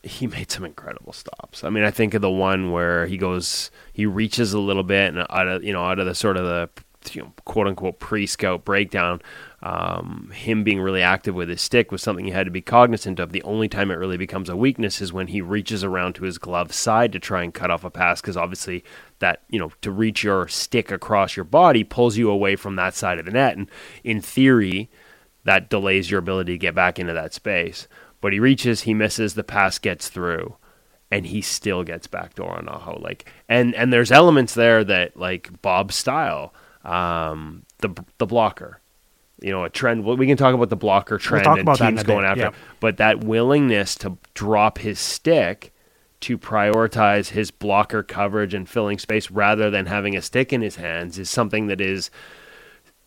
he 0.03 0.27
made 0.27 0.51
some 0.51 0.65
incredible 0.65 1.13
stops. 1.13 1.63
I 1.63 1.69
mean, 1.69 1.83
I 1.83 1.91
think 1.91 2.13
of 2.13 2.21
the 2.21 2.29
one 2.29 2.71
where 2.71 3.05
he 3.05 3.17
goes, 3.17 3.71
he 3.93 4.05
reaches 4.05 4.53
a 4.53 4.59
little 4.59 4.83
bit 4.83 5.13
and 5.13 5.25
out 5.29 5.47
of 5.47 5.63
you 5.63 5.73
know 5.73 5.83
out 5.83 5.99
of 5.99 6.05
the 6.05 6.15
sort 6.15 6.37
of 6.37 6.45
the 6.45 6.69
you 7.13 7.21
know, 7.21 7.33
quote 7.45 7.67
unquote 7.67 7.99
pre 7.99 8.25
scout 8.25 8.65
breakdown. 8.65 9.21
Um, 9.61 10.31
him 10.33 10.63
being 10.63 10.79
really 10.79 11.01
active 11.01 11.35
with 11.35 11.49
his 11.49 11.61
stick 11.61 11.91
was 11.91 12.01
something 12.01 12.23
he 12.23 12.31
had 12.31 12.45
to 12.45 12.51
be 12.51 12.61
cognizant 12.61 13.19
of. 13.19 13.31
The 13.31 13.43
only 13.43 13.67
time 13.67 13.91
it 13.91 13.95
really 13.95 14.17
becomes 14.17 14.47
a 14.47 14.55
weakness 14.55 15.01
is 15.01 15.11
when 15.11 15.27
he 15.27 15.41
reaches 15.41 15.83
around 15.83 16.13
to 16.15 16.23
his 16.23 16.37
glove 16.37 16.73
side 16.73 17.11
to 17.13 17.19
try 17.19 17.43
and 17.43 17.53
cut 17.53 17.71
off 17.71 17.83
a 17.83 17.89
pass, 17.89 18.21
because 18.21 18.37
obviously 18.37 18.83
that 19.19 19.41
you 19.49 19.59
know 19.59 19.71
to 19.81 19.91
reach 19.91 20.23
your 20.23 20.47
stick 20.47 20.91
across 20.91 21.35
your 21.35 21.45
body 21.45 21.83
pulls 21.83 22.17
you 22.17 22.29
away 22.29 22.55
from 22.55 22.75
that 22.75 22.93
side 22.93 23.19
of 23.19 23.25
the 23.25 23.31
net, 23.31 23.57
and 23.57 23.69
in 24.03 24.21
theory, 24.21 24.89
that 25.49 25.67
delays 25.67 26.11
your 26.11 26.19
ability 26.19 26.51
to 26.51 26.57
get 26.59 26.75
back 26.75 26.99
into 26.99 27.11
that 27.11 27.33
space. 27.33 27.87
But 28.21 28.33
he 28.33 28.39
reaches, 28.39 28.81
he 28.81 28.93
misses, 28.93 29.33
the 29.33 29.43
pass 29.43 29.79
gets 29.79 30.07
through, 30.07 30.57
and 31.09 31.25
he 31.25 31.41
still 31.41 31.83
gets 31.83 32.05
backdoor 32.05 32.55
on 32.55 32.69
Aho. 32.69 32.99
Like, 33.01 33.27
and 33.49 33.73
and 33.73 33.91
there's 33.91 34.11
elements 34.11 34.53
there 34.53 34.83
that 34.83 35.17
like 35.17 35.59
Bob's 35.63 35.95
style, 35.95 36.53
um, 36.83 37.63
the 37.79 37.89
the 38.19 38.27
blocker, 38.27 38.79
you 39.41 39.49
know, 39.49 39.63
a 39.63 39.71
trend. 39.71 40.05
well, 40.05 40.15
We 40.15 40.27
can 40.27 40.37
talk 40.37 40.53
about 40.53 40.69
the 40.69 40.75
blocker 40.75 41.17
trend 41.17 41.45
talk 41.45 41.57
and 41.57 41.75
teams 41.75 42.03
going 42.03 42.25
after, 42.25 42.41
yeah. 42.41 42.51
but 42.79 42.97
that 42.97 43.23
willingness 43.23 43.95
to 43.95 44.19
drop 44.35 44.77
his 44.77 44.99
stick 44.99 45.73
to 46.19 46.37
prioritize 46.37 47.29
his 47.29 47.49
blocker 47.49 48.03
coverage 48.03 48.53
and 48.53 48.69
filling 48.69 48.99
space 48.99 49.31
rather 49.31 49.71
than 49.71 49.87
having 49.87 50.15
a 50.15 50.21
stick 50.21 50.53
in 50.53 50.61
his 50.61 50.75
hands 50.75 51.17
is 51.17 51.27
something 51.27 51.65
that 51.67 51.81
is 51.81 52.11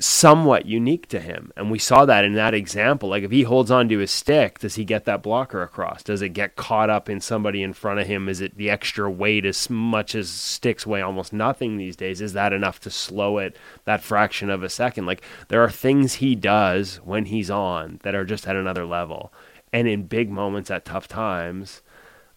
somewhat 0.04 0.66
unique 0.66 1.08
to 1.08 1.20
him. 1.20 1.52
And 1.56 1.70
we 1.70 1.78
saw 1.78 2.04
that 2.04 2.24
in 2.24 2.34
that 2.34 2.54
example. 2.54 3.08
Like 3.08 3.22
if 3.22 3.30
he 3.30 3.42
holds 3.42 3.70
on 3.70 3.88
to 3.88 3.98
his 3.98 4.10
stick, 4.10 4.58
does 4.58 4.74
he 4.74 4.84
get 4.84 5.04
that 5.04 5.22
blocker 5.22 5.62
across? 5.62 6.02
Does 6.02 6.22
it 6.22 6.30
get 6.30 6.56
caught 6.56 6.90
up 6.90 7.08
in 7.08 7.20
somebody 7.20 7.62
in 7.62 7.72
front 7.72 8.00
of 8.00 8.06
him? 8.06 8.28
Is 8.28 8.40
it 8.40 8.56
the 8.56 8.70
extra 8.70 9.10
weight 9.10 9.44
as 9.44 9.70
much 9.70 10.14
as 10.14 10.28
sticks 10.28 10.86
weigh 10.86 11.00
almost 11.02 11.32
nothing 11.32 11.76
these 11.76 11.96
days? 11.96 12.20
Is 12.20 12.32
that 12.32 12.52
enough 12.52 12.80
to 12.80 12.90
slow 12.90 13.38
it 13.38 13.56
that 13.84 14.02
fraction 14.02 14.50
of 14.50 14.62
a 14.62 14.68
second? 14.68 15.06
Like 15.06 15.22
there 15.48 15.62
are 15.62 15.70
things 15.70 16.14
he 16.14 16.34
does 16.34 16.96
when 17.04 17.26
he's 17.26 17.50
on 17.50 18.00
that 18.02 18.14
are 18.14 18.24
just 18.24 18.46
at 18.46 18.56
another 18.56 18.84
level. 18.84 19.32
And 19.72 19.88
in 19.88 20.04
big 20.04 20.30
moments 20.30 20.70
at 20.70 20.84
tough 20.84 21.08
times, 21.08 21.82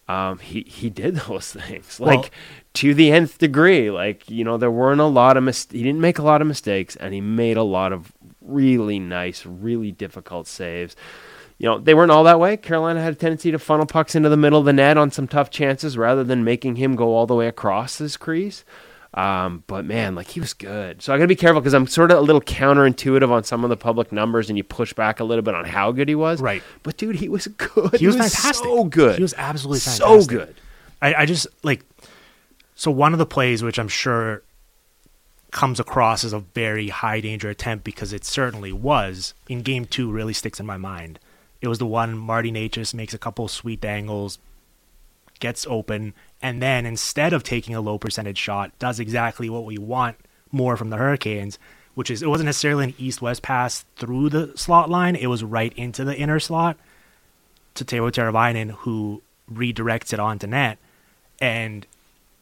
um, 0.08 0.40
he 0.40 0.62
he 0.68 0.90
did 0.90 1.16
those 1.28 1.52
things 1.52 2.00
Well- 2.00 2.16
like 2.18 2.32
to 2.76 2.94
the 2.94 3.12
nth 3.12 3.38
degree. 3.38 3.90
Like 3.92 4.30
you 4.30 4.44
know, 4.44 4.58
there 4.58 4.72
weren't 4.72 5.02
a 5.02 5.06
lot 5.06 5.38
of 5.38 5.44
mis- 5.44 5.68
he 5.72 5.84
didn't 5.84 6.02
make 6.02 6.20
a 6.20 6.24
lot 6.24 6.42
of 6.42 6.48
mistakes, 6.48 6.96
and 6.96 7.14
he 7.14 7.22
made 7.22 7.58
a 7.58 7.64
lot 7.64 7.92
of 7.92 8.12
really 8.42 9.00
nice, 9.00 9.46
really 9.46 9.92
difficult 9.92 10.48
saves. 10.48 10.96
You 11.58 11.70
know, 11.70 11.80
they 11.80 11.94
weren't 11.94 12.12
all 12.12 12.26
that 12.26 12.40
way. 12.40 12.58
Carolina 12.58 13.02
had 13.02 13.14
a 13.14 13.16
tendency 13.16 13.50
to 13.52 13.60
funnel 13.60 13.86
pucks 13.86 14.14
into 14.14 14.28
the 14.28 14.38
middle 14.38 14.60
of 14.60 14.66
the 14.66 14.74
net 14.74 14.98
on 14.98 15.10
some 15.10 15.28
tough 15.28 15.50
chances 15.50 15.98
rather 15.98 16.24
than 16.24 16.44
making 16.44 16.76
him 16.76 16.96
go 16.96 17.16
all 17.16 17.26
the 17.26 17.36
way 17.36 17.48
across 17.48 17.98
his 17.98 18.18
crease. 18.18 18.66
Um, 19.14 19.64
but 19.68 19.86
man, 19.86 20.14
like 20.16 20.28
he 20.28 20.42
was 20.42 20.54
good. 20.54 21.02
So 21.02 21.14
I 21.14 21.18
gotta 21.18 21.30
be 21.30 21.38
careful 21.38 21.62
because 21.62 21.74
I'm 21.74 21.88
sort 21.88 22.12
of 22.12 22.18
a 22.18 22.22
little 22.22 22.42
counterintuitive 22.42 23.30
on 23.32 23.46
some 23.46 23.64
of 23.64 23.70
the 23.70 23.78
public 23.78 24.12
numbers, 24.12 24.50
and 24.50 24.58
you 24.58 24.64
push 24.66 24.92
back 24.92 25.22
a 25.22 25.24
little 25.24 25.42
bit 25.42 25.56
on 25.56 25.64
how 25.64 25.94
good 25.94 26.10
he 26.10 26.16
was. 26.16 26.42
Right. 26.42 26.62
But 26.84 26.98
dude, 26.98 27.16
he 27.16 27.30
was 27.30 27.48
good. 27.48 27.96
He 27.96 28.08
was 28.08 28.18
fantastic. 28.18 28.56
So 28.66 28.84
good. 28.84 29.16
He 29.16 29.22
was 29.22 29.34
absolutely 29.38 29.80
So 29.80 30.26
good. 30.26 30.56
I, 31.02 31.14
I 31.14 31.26
just 31.26 31.48
like 31.64 31.86
so 32.76 32.92
one 32.92 33.14
of 33.14 33.20
the 33.20 33.26
plays 33.26 33.64
which 33.64 33.80
I'm 33.80 33.88
sure 33.88 34.44
comes 35.52 35.80
across 35.80 36.26
as 36.26 36.34
a 36.34 36.40
very 36.40 36.90
high 36.90 37.22
danger 37.22 37.50
attempt 37.50 37.86
because 37.86 38.12
it 38.12 38.26
certainly 38.26 38.74
was 38.74 39.34
in 39.48 39.62
game 39.62 39.86
two 39.86 40.12
really 40.12 40.34
sticks 40.34 40.60
in 40.60 40.66
my 40.66 40.76
mind. 40.76 41.18
It 41.62 41.70
was 41.70 41.80
the 41.80 41.86
one 41.86 42.18
Marty 42.18 42.52
Necas 42.52 42.94
makes 42.94 43.14
a 43.14 43.18
couple 43.18 43.48
sweet 43.48 43.84
angles, 43.86 44.38
gets 45.40 45.66
open, 45.68 46.14
and 46.42 46.62
then 46.62 46.86
instead 46.86 47.32
of 47.32 47.44
taking 47.44 47.74
a 47.74 47.82
low 47.82 47.98
percentage 47.98 48.38
shot, 48.38 48.78
does 48.80 49.00
exactly 49.00 49.50
what 49.50 49.66
we 49.66 49.78
want 49.78 50.18
more 50.52 50.76
from 50.76 50.90
the 50.90 50.98
Hurricanes, 50.98 51.58
which 51.94 52.12
is 52.12 52.22
it 52.22 52.28
wasn't 52.28 52.48
necessarily 52.48 52.84
an 52.84 52.94
east 52.98 53.22
west 53.22 53.42
pass 53.42 53.86
through 53.96 54.30
the 54.30 54.52
slot 54.58 54.90
line, 54.90 55.16
it 55.16 55.28
was 55.28 55.44
right 55.44 55.74
into 55.78 56.04
the 56.04 56.16
inner 56.16 56.40
slot 56.40 56.78
to 57.76 57.86
Teuvo 57.86 58.12
Teravainen, 58.12 58.72
who 58.72 59.22
redirects 59.52 60.12
it 60.12 60.20
onto 60.20 60.48
net. 60.48 60.78
And 61.40 61.88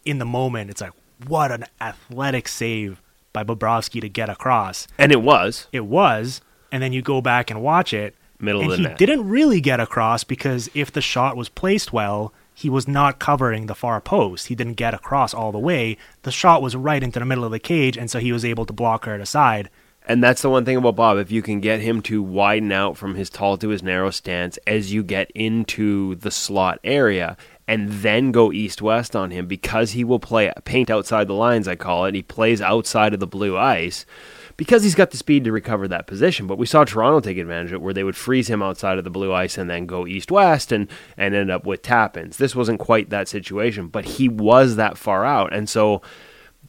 in 0.05 0.19
the 0.19 0.25
moment, 0.25 0.69
it's 0.69 0.81
like, 0.81 0.93
what 1.27 1.51
an 1.51 1.65
athletic 1.79 2.47
save 2.47 3.01
by 3.31 3.43
Bobrovsky 3.43 4.01
to 4.01 4.09
get 4.09 4.29
across. 4.29 4.87
And 4.97 5.11
it 5.11 5.21
was. 5.21 5.67
It 5.71 5.85
was. 5.85 6.41
And 6.71 6.81
then 6.81 6.93
you 6.93 7.01
go 7.01 7.21
back 7.21 7.49
and 7.49 7.61
watch 7.61 7.93
it. 7.93 8.15
Middle 8.39 8.61
and 8.61 8.71
of 8.71 8.77
the 8.77 8.83
he 8.83 8.89
net. 8.89 8.97
didn't 8.97 9.27
really 9.27 9.61
get 9.61 9.79
across 9.79 10.23
because 10.23 10.69
if 10.73 10.91
the 10.91 11.01
shot 11.01 11.37
was 11.37 11.49
placed 11.49 11.93
well, 11.93 12.33
he 12.53 12.69
was 12.69 12.87
not 12.87 13.19
covering 13.19 13.65
the 13.65 13.75
far 13.75 14.01
post. 14.01 14.47
He 14.47 14.55
didn't 14.55 14.73
get 14.73 14.93
across 14.93 15.33
all 15.33 15.51
the 15.51 15.59
way. 15.59 15.97
The 16.23 16.31
shot 16.31 16.61
was 16.61 16.75
right 16.75 17.01
into 17.01 17.19
the 17.19 17.25
middle 17.25 17.45
of 17.45 17.51
the 17.51 17.59
cage, 17.59 17.97
and 17.97 18.11
so 18.11 18.19
he 18.19 18.31
was 18.31 18.45
able 18.45 18.65
to 18.65 18.73
block 18.73 19.05
her 19.05 19.13
at 19.13 19.21
a 19.21 19.25
side. 19.25 19.69
And 20.05 20.21
that's 20.21 20.41
the 20.41 20.49
one 20.49 20.65
thing 20.65 20.75
about 20.75 20.97
Bob. 20.97 21.17
If 21.17 21.31
you 21.31 21.41
can 21.41 21.61
get 21.61 21.79
him 21.79 22.01
to 22.03 22.21
widen 22.21 22.71
out 22.71 22.97
from 22.97 23.15
his 23.15 23.29
tall 23.29 23.57
to 23.57 23.69
his 23.69 23.81
narrow 23.81 24.09
stance 24.09 24.57
as 24.67 24.91
you 24.91 25.01
get 25.01 25.31
into 25.31 26.15
the 26.15 26.31
slot 26.31 26.79
area 26.83 27.37
and 27.67 27.89
then 27.89 28.31
go 28.31 28.51
east 28.51 28.81
west 28.81 29.15
on 29.15 29.31
him 29.31 29.47
because 29.47 29.91
he 29.91 30.03
will 30.03 30.19
play 30.19 30.51
paint 30.65 30.89
outside 30.89 31.27
the 31.27 31.33
lines, 31.33 31.67
I 31.67 31.75
call 31.75 32.05
it. 32.05 32.15
He 32.15 32.21
plays 32.21 32.61
outside 32.61 33.13
of 33.13 33.19
the 33.19 33.27
blue 33.27 33.57
ice 33.57 34.05
because 34.57 34.83
he's 34.83 34.95
got 34.95 35.11
the 35.11 35.17
speed 35.17 35.45
to 35.45 35.51
recover 35.51 35.87
that 35.87 36.05
position. 36.05 36.45
But 36.45 36.57
we 36.57 36.65
saw 36.65 36.83
Toronto 36.83 37.21
take 37.21 37.37
advantage 37.37 37.71
of 37.71 37.75
it 37.75 37.81
where 37.81 37.93
they 37.93 38.03
would 38.03 38.17
freeze 38.17 38.49
him 38.49 38.61
outside 38.61 38.97
of 38.97 39.03
the 39.03 39.09
blue 39.09 39.33
ice 39.33 39.57
and 39.57 39.69
then 39.69 39.85
go 39.85 40.05
east 40.05 40.29
west 40.29 40.71
and, 40.71 40.89
and 41.17 41.33
end 41.33 41.49
up 41.49 41.65
with 41.65 41.81
tap 41.81 42.17
ins. 42.17 42.37
This 42.37 42.55
wasn't 42.55 42.79
quite 42.79 43.09
that 43.09 43.27
situation, 43.27 43.87
but 43.87 44.05
he 44.05 44.27
was 44.29 44.75
that 44.75 44.97
far 44.97 45.25
out. 45.25 45.53
And 45.53 45.69
so 45.69 46.01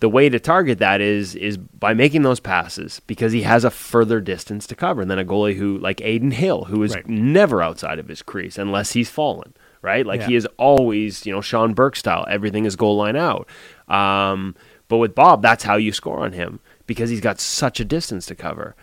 the 0.00 0.08
way 0.08 0.28
to 0.28 0.40
target 0.40 0.78
that 0.78 1.00
is 1.00 1.34
is 1.36 1.56
by 1.56 1.94
making 1.94 2.22
those 2.22 2.40
passes 2.40 3.00
because 3.06 3.32
he 3.32 3.42
has 3.42 3.64
a 3.64 3.70
further 3.70 4.20
distance 4.20 4.66
to 4.68 4.74
cover 4.74 5.04
than 5.04 5.18
a 5.18 5.24
goalie 5.24 5.56
who 5.56 5.78
like 5.78 6.00
Adin 6.00 6.32
Hill, 6.32 6.64
who 6.64 6.82
is 6.82 6.94
Right. 6.94 7.08
never 7.08 7.62
outside 7.62 7.98
of 7.98 8.08
his 8.08 8.22
crease 8.22 8.58
unless 8.58 8.92
he's 8.92 9.10
fallen. 9.10 9.54
Right, 9.84 10.06
like 10.06 10.20
Yeah. 10.22 10.26
he 10.28 10.34
is 10.36 10.48
always, 10.56 11.26
you 11.26 11.32
know, 11.34 11.42
Sean 11.42 11.74
Burke 11.74 11.94
style. 11.94 12.24
Everything 12.30 12.64
is 12.64 12.74
goal 12.74 12.96
line 12.96 13.16
out. 13.16 13.46
Um, 13.86 14.56
but 14.88 14.96
with 14.96 15.14
Bob, 15.14 15.42
that's 15.42 15.62
how 15.64 15.76
you 15.76 15.92
score 15.92 16.20
on 16.20 16.32
him 16.32 16.58
because 16.86 17.10
he's 17.10 17.20
got 17.20 17.38
such 17.38 17.80
a 17.80 17.84
distance 17.84 18.24
to 18.26 18.34
cover. 18.34 18.74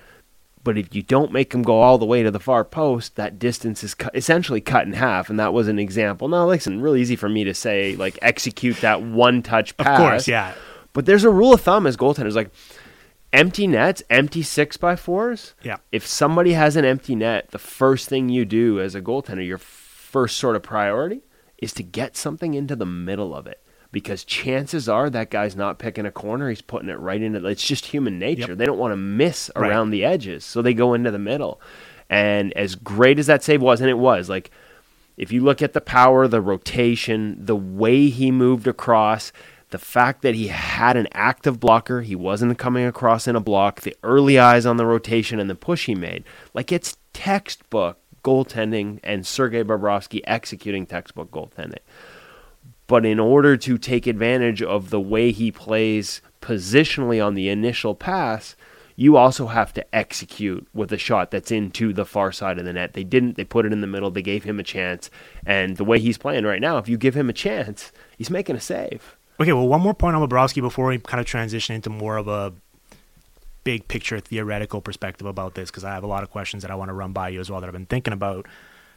But 0.64 0.78
if 0.78 0.94
you 0.94 1.02
don't 1.02 1.32
make 1.32 1.54
him 1.56 1.64
go 1.64 1.82
all 1.82 1.98
the 1.98 2.06
way 2.06 2.22
to 2.22 2.30
the 2.30 2.40
far 2.40 2.64
post, 2.64 3.16
that 3.16 3.40
distance 3.40 3.84
is 3.84 3.96
cut, 3.96 4.16
essentially 4.16 4.62
cut 4.62 4.86
in 4.86 4.94
half. 4.94 5.28
And 5.28 5.40
that 5.40 5.54
was 5.54 5.68
an 5.68 5.80
example. 5.80 6.28
Now, 6.28 6.46
listen, 6.46 6.82
really 6.82 7.02
easy 7.02 7.16
for 7.16 7.28
me 7.28 7.44
to 7.46 7.54
say, 7.56 7.96
like, 7.96 8.20
execute 8.22 8.78
that 8.82 9.02
one 9.02 9.42
touch 9.42 9.76
pass. 9.78 10.00
Of 10.00 10.06
course, 10.06 10.28
yeah. 10.28 10.54
But 10.94 11.08
there's 11.08 11.24
a 11.24 11.32
rule 11.32 11.52
of 11.52 11.62
thumb 11.62 11.88
as 11.88 11.98
goaltenders, 11.98 12.36
like 12.36 12.52
empty 13.34 13.66
nets, 13.66 14.04
empty 14.12 14.44
six 14.44 14.78
by 14.78 14.96
fours. 14.96 15.56
Yeah. 15.64 15.78
If 15.92 16.06
somebody 16.06 16.54
has 16.54 16.76
an 16.76 16.86
empty 16.86 17.16
net, 17.16 17.50
the 17.50 17.58
first 17.60 18.08
thing 18.08 18.30
you 18.30 18.46
do 18.46 18.80
as 18.80 18.94
a 18.94 19.02
goaltender, 19.02 19.46
your 19.48 19.58
first 20.12 20.38
sort 20.38 20.56
of 20.56 20.64
priority 20.64 21.22
is 21.58 21.74
to 21.74 21.84
get 21.84 22.18
something 22.18 22.54
into 22.54 22.76
the 22.76 22.86
middle 22.86 23.34
of 23.34 23.48
it. 23.48 23.64
Because 23.92 24.24
chances 24.24 24.88
are 24.88 25.10
that 25.10 25.30
guy's 25.30 25.56
not 25.56 25.78
picking 25.80 26.06
a 26.06 26.12
corner, 26.12 26.50
he's 26.50 26.62
putting 26.62 26.90
it 26.90 27.00
right 27.00 27.22
into 27.22 27.46
it's 27.46 27.66
just 27.66 27.88
human 27.88 28.20
nature. 28.20 28.50
Yep. 28.50 28.58
They 28.58 28.66
don't 28.66 28.78
want 28.80 28.94
to 28.94 28.98
miss 28.98 29.52
Right. 29.56 29.70
around 29.70 29.90
the 29.92 30.06
edges. 30.06 30.44
So 30.46 30.62
they 30.62 30.74
go 30.74 30.94
into 30.94 31.12
the 31.12 31.20
middle. 31.20 31.62
And 32.10 32.54
as 32.54 32.76
great 32.76 33.20
as 33.20 33.28
that 33.28 33.44
save 33.44 33.62
was, 33.62 33.82
and 33.82 33.90
it 33.90 33.98
was, 33.98 34.30
like 34.30 34.52
if 35.18 35.32
you 35.32 35.42
look 35.42 35.62
at 35.62 35.74
the 35.74 35.82
power, 35.82 36.28
the 36.28 36.42
rotation, 36.42 37.38
the 37.40 37.56
way 37.56 38.08
he 38.10 38.32
moved 38.32 38.68
across, 38.68 39.32
the 39.70 39.78
fact 39.78 40.22
that 40.22 40.36
he 40.36 40.48
had 40.48 40.98
an 40.98 41.08
active 41.14 41.60
blocker, 41.60 42.02
he 42.02 42.16
wasn't 42.16 42.58
coming 42.58 42.86
across 42.86 43.28
in 43.28 43.36
a 43.36 43.42
block, 43.42 43.82
the 43.82 43.96
early 44.04 44.40
eyes 44.40 44.66
on 44.66 44.78
the 44.78 44.86
rotation 44.86 45.40
and 45.40 45.50
the 45.50 45.56
push 45.56 45.86
he 45.86 45.96
made, 45.96 46.24
like 46.54 46.72
it's 46.72 46.98
textbook 47.14 47.98
goaltending 48.24 49.00
and 49.04 49.26
Sergei 49.26 49.64
Bobrovsky 49.64 50.22
executing 50.26 50.86
textbook 50.86 51.32
goaltending. 51.32 51.80
But 52.88 53.06
in 53.06 53.20
order 53.20 53.56
to 53.58 53.78
take 53.78 54.06
advantage 54.06 54.62
of 54.62 54.90
the 54.90 55.00
way 55.00 55.32
he 55.32 55.52
plays 55.52 56.22
positionally 56.42 57.26
on 57.26 57.36
the 57.36 57.50
initial 57.50 57.96
pass, 57.96 58.56
you 58.96 59.18
also 59.18 59.48
have 59.48 59.74
to 59.74 59.96
execute 59.96 60.68
with 60.74 60.92
a 60.92 60.98
shot 60.98 61.32
that's 61.32 61.52
into 61.52 61.94
the 61.94 62.06
far 62.06 62.32
side 62.32 62.60
of 62.60 62.66
the 62.66 62.74
net. 62.74 62.94
They 62.94 63.04
didn't, 63.04 63.38
they 63.38 63.46
put 63.46 63.66
it 63.66 63.74
in 63.74 63.82
the 63.82 63.88
middle, 63.88 64.12
they 64.12 64.22
gave 64.22 64.44
him 64.44 64.60
a 64.60 64.64
chance. 64.64 65.10
And 65.46 65.78
the 65.78 65.86
way 65.86 66.00
he's 66.00 66.18
playing 66.18 66.44
right 66.44 66.62
now, 66.62 66.78
if 66.78 66.90
you 66.90 66.98
give 66.98 67.16
him 67.16 67.30
a 67.30 67.34
chance, 67.34 67.92
he's 68.18 68.30
making 68.30 68.56
a 68.56 68.60
save. 68.60 69.16
Okay, 69.40 69.54
well, 69.54 69.68
one 69.68 69.82
more 69.82 69.94
point 69.94 70.16
on 70.16 70.28
Bobrovsky 70.28 70.62
before 70.62 70.88
we 70.88 71.00
kind 71.00 71.20
of 71.20 71.26
transition 71.26 71.76
into 71.76 71.90
more 71.90 72.18
of 72.18 72.28
a 72.28 72.54
big 73.64 73.88
picture 73.88 74.20
theoretical 74.20 74.82
perspective 74.82 75.28
about 75.28 75.56
this, 75.56 75.70
because 75.70 75.84
I 75.84 75.92
have 75.94 76.04
a 76.04 76.08
lot 76.08 76.24
of 76.24 76.32
questions 76.32 76.64
that 76.64 76.72
I 76.72 76.76
want 76.76 76.90
to 76.90 76.94
run 76.94 77.14
by 77.14 77.30
you 77.30 77.40
as 77.40 77.50
well 77.50 77.62
that 77.62 77.68
I've 77.68 77.74
been 77.74 77.86
thinking 77.86 78.14
about. 78.14 78.48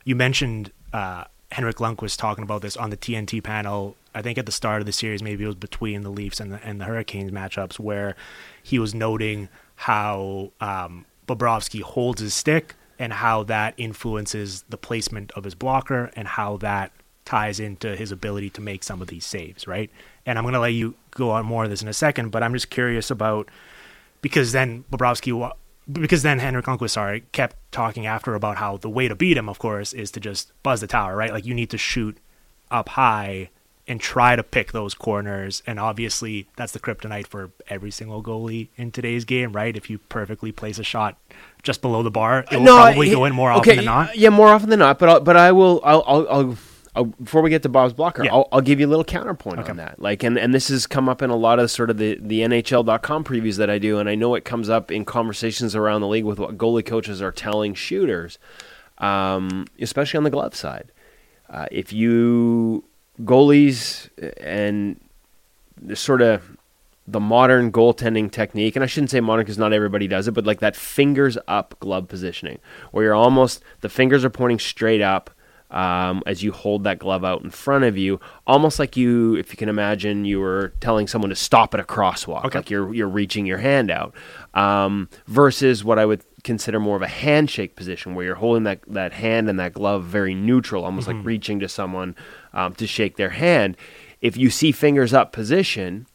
You 0.04 0.16
mentioned 0.16 0.72
uh, 0.92 1.24
Henrik 1.52 1.76
Lundqvist 1.76 2.18
talking 2.18 2.44
about 2.44 2.62
this 2.62 2.76
on 2.76 2.90
the 2.90 2.96
TNT 2.96 3.42
panel. 3.42 3.96
I 4.14 4.22
think 4.22 4.38
at 4.38 4.46
the 4.46 4.52
start 4.52 4.80
of 4.80 4.86
the 4.86 4.92
series, 4.92 5.22
maybe 5.22 5.44
it 5.44 5.46
was 5.46 5.56
between 5.56 6.02
the 6.02 6.10
Leafs 6.10 6.40
and 6.40 6.52
the, 6.52 6.64
and 6.64 6.80
the 6.80 6.84
Hurricanes 6.84 7.30
matchups, 7.30 7.78
where 7.78 8.16
he 8.62 8.78
was 8.78 8.94
noting 8.94 9.48
how 9.76 10.52
um, 10.60 11.04
Bobrovsky 11.26 11.82
holds 11.82 12.20
his 12.20 12.34
stick 12.34 12.74
and 12.98 13.12
how 13.12 13.42
that 13.44 13.74
influences 13.76 14.64
the 14.68 14.76
placement 14.76 15.32
of 15.32 15.44
his 15.44 15.54
blocker 15.54 16.10
and 16.14 16.28
how 16.28 16.56
that 16.58 16.92
ties 17.24 17.58
into 17.58 17.96
his 17.96 18.12
ability 18.12 18.50
to 18.50 18.60
make 18.60 18.84
some 18.84 19.00
of 19.00 19.08
these 19.08 19.24
saves, 19.24 19.66
right? 19.66 19.90
And 20.26 20.38
I'm 20.38 20.44
going 20.44 20.54
to 20.54 20.60
let 20.60 20.74
you 20.74 20.94
go 21.10 21.30
on 21.30 21.46
more 21.46 21.64
of 21.64 21.70
this 21.70 21.82
in 21.82 21.88
a 21.88 21.94
second, 21.94 22.30
but 22.30 22.42
I'm 22.42 22.52
just 22.52 22.70
curious 22.70 23.10
about 23.10 23.48
because 24.24 24.52
then 24.52 24.86
Bobrovsky, 24.90 25.52
because 25.92 26.22
then 26.22 26.38
Henrik 26.38 26.64
Lundqvist, 26.64 26.92
sorry, 26.92 27.24
kept 27.32 27.56
talking 27.70 28.06
after 28.06 28.34
about 28.34 28.56
how 28.56 28.78
the 28.78 28.88
way 28.88 29.06
to 29.06 29.14
beat 29.14 29.36
him, 29.36 29.50
of 29.50 29.58
course, 29.58 29.92
is 29.92 30.10
to 30.12 30.18
just 30.18 30.50
buzz 30.62 30.80
the 30.80 30.86
tower, 30.86 31.14
right? 31.14 31.30
Like 31.30 31.44
you 31.44 31.52
need 31.52 31.68
to 31.68 31.76
shoot 31.76 32.16
up 32.70 32.88
high 32.88 33.50
and 33.86 34.00
try 34.00 34.34
to 34.34 34.42
pick 34.42 34.72
those 34.72 34.94
corners. 34.94 35.62
And 35.66 35.78
obviously, 35.78 36.48
that's 36.56 36.72
the 36.72 36.80
kryptonite 36.80 37.26
for 37.26 37.50
every 37.68 37.90
single 37.90 38.22
goalie 38.22 38.68
in 38.78 38.92
today's 38.92 39.26
game, 39.26 39.52
right? 39.52 39.76
If 39.76 39.90
you 39.90 39.98
perfectly 39.98 40.52
place 40.52 40.78
a 40.78 40.84
shot 40.84 41.18
just 41.62 41.82
below 41.82 42.02
the 42.02 42.10
bar, 42.10 42.46
it 42.50 42.56
will 42.56 42.64
probably 42.64 43.10
go 43.10 43.26
in 43.26 43.34
more 43.34 43.52
often 43.52 43.76
than 43.76 43.84
not. 43.84 44.16
Yeah, 44.16 44.30
more 44.30 44.48
often 44.48 44.70
than 44.70 44.78
not. 44.78 44.98
But 44.98 45.08
I'll, 45.10 45.20
but 45.20 45.36
I 45.36 45.52
will. 45.52 45.82
I'll, 45.84 46.02
I'll, 46.06 46.28
I'll, 46.30 46.58
I'll 46.96 47.04
before 47.06 47.42
we 47.42 47.50
get 47.50 47.62
to 47.64 47.68
Bob's 47.68 47.92
blocker, 47.92 48.24
Yeah. 48.24 48.32
I'll, 48.32 48.48
I'll 48.52 48.60
give 48.60 48.78
you 48.80 48.86
a 48.86 48.90
little 48.90 49.04
counterpoint 49.04 49.58
Okay. 49.60 49.70
on 49.70 49.76
that. 49.78 50.00
Like, 50.00 50.22
and, 50.22 50.38
and 50.38 50.54
this 50.54 50.68
has 50.68 50.86
come 50.86 51.08
up 51.08 51.22
in 51.22 51.30
a 51.30 51.36
lot 51.36 51.58
of 51.58 51.70
sort 51.70 51.90
of 51.90 51.98
the 51.98 52.18
the 52.20 52.40
NHL.com 52.40 53.24
previews 53.24 53.56
that 53.58 53.68
I 53.70 53.78
do, 53.78 53.98
and 53.98 54.08
I 54.08 54.14
know 54.14 54.34
it 54.34 54.44
comes 54.44 54.68
up 54.68 54.90
in 54.92 55.04
conversations 55.04 55.74
around 55.74 56.00
the 56.02 56.08
league 56.08 56.24
with 56.24 56.38
what 56.38 56.56
goalie 56.56 56.84
coaches 56.86 57.20
are 57.20 57.32
telling 57.32 57.74
shooters, 57.74 58.38
um, 58.98 59.66
especially 59.80 60.18
on 60.18 60.24
the 60.24 60.30
glove 60.30 60.54
side. 60.54 60.92
Uh, 61.50 61.66
if 61.70 61.92
you 61.92 62.84
goalies 63.22 64.08
and 64.40 65.00
the 65.80 65.96
sort 65.96 66.22
of 66.22 66.56
the 67.06 67.20
modern 67.20 67.70
goaltending 67.70 68.30
technique, 68.32 68.76
and 68.76 68.82
I 68.82 68.86
shouldn't 68.86 69.10
say 69.10 69.20
modern 69.20 69.44
because 69.44 69.58
not 69.58 69.72
everybody 69.74 70.08
does 70.08 70.26
it, 70.26 70.32
but 70.32 70.46
like 70.46 70.60
that 70.60 70.74
fingers 70.74 71.36
up 71.46 71.74
glove 71.80 72.08
positioning, 72.08 72.58
where 72.92 73.04
you're 73.04 73.14
almost 73.14 73.62
the 73.82 73.90
fingers 73.90 74.24
are 74.24 74.30
pointing 74.30 74.58
straight 74.58 75.02
up 75.02 75.30
um, 75.74 76.22
as 76.24 76.42
you 76.42 76.52
hold 76.52 76.84
that 76.84 76.98
glove 76.98 77.24
out 77.24 77.42
in 77.42 77.50
front 77.50 77.84
of 77.84 77.98
you, 77.98 78.20
almost 78.46 78.78
like 78.78 78.96
you, 78.96 79.34
if 79.36 79.50
you 79.50 79.56
can 79.56 79.68
imagine, 79.68 80.24
you 80.24 80.38
were 80.40 80.72
telling 80.80 81.06
someone 81.08 81.30
to 81.30 81.36
stop 81.36 81.74
at 81.74 81.80
a 81.80 81.84
crosswalk, 81.84 82.44
Okay. 82.46 82.58
like 82.60 82.70
you're 82.70 82.94
you're 82.94 83.08
reaching 83.08 83.44
your 83.44 83.58
hand 83.58 83.90
out, 83.90 84.14
um, 84.54 85.08
versus 85.26 85.84
what 85.84 85.98
I 85.98 86.06
would 86.06 86.22
consider 86.44 86.78
more 86.78 86.96
of 86.96 87.02
a 87.02 87.08
handshake 87.08 87.74
position, 87.74 88.14
where 88.14 88.24
you're 88.24 88.34
holding 88.36 88.62
that 88.64 88.80
that 88.86 89.12
hand 89.12 89.48
and 89.50 89.58
that 89.58 89.72
glove 89.74 90.04
very 90.04 90.34
neutral, 90.34 90.84
almost 90.84 91.08
like 91.08 91.16
reaching 91.24 91.58
to 91.60 91.68
someone 91.68 92.14
um, 92.52 92.74
to 92.76 92.86
shake 92.86 93.16
their 93.16 93.30
hand. 93.30 93.76
If 94.20 94.36
you 94.36 94.48
see 94.50 94.72
fingers 94.72 95.12
up 95.12 95.32
position, 95.32 96.06